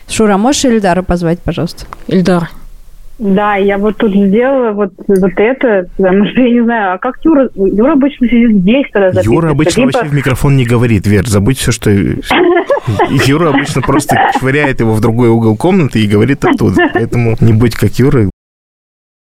Шура, 0.09 0.37
можешь 0.37 0.65
Ильдара 0.65 1.03
позвать, 1.03 1.41
пожалуйста? 1.41 1.87
Ильдар. 2.09 2.51
Да, 3.19 3.55
я 3.55 3.79
вот 3.79 3.97
тут 3.97 4.13
сделала 4.13 4.73
вот, 4.73 4.93
вот 5.07 5.33
это, 5.37 5.89
потому 5.97 6.27
что 6.27 6.41
я 6.41 6.51
не 6.51 6.63
знаю, 6.65 6.95
а 6.95 6.99
как 6.99 7.17
Юра... 7.23 7.49
Юра 7.55 7.93
обычно 7.93 8.27
сидит 8.27 8.61
здесь, 8.63 8.87
когда 8.93 9.13
записывает. 9.13 9.43
Юра 9.43 9.51
обычно 9.51 9.81
либо... 9.81 9.93
вообще 9.93 10.11
в 10.11 10.15
микрофон 10.15 10.57
не 10.57 10.65
говорит, 10.65 11.07
Вер, 11.07 11.27
забудь 11.29 11.59
все, 11.59 11.71
что... 11.71 11.91
Юра 13.27 13.51
обычно 13.51 13.83
просто 13.83 14.17
швыряет 14.39 14.81
его 14.81 14.95
в 14.95 15.01
другой 15.01 15.29
угол 15.29 15.57
комнаты 15.57 16.01
и 16.01 16.09
говорит 16.09 16.45
оттуда. 16.45 16.91
Поэтому 16.93 17.37
не 17.41 17.53
будь 17.53 17.77
как 17.77 17.93
Юра, 17.93 18.29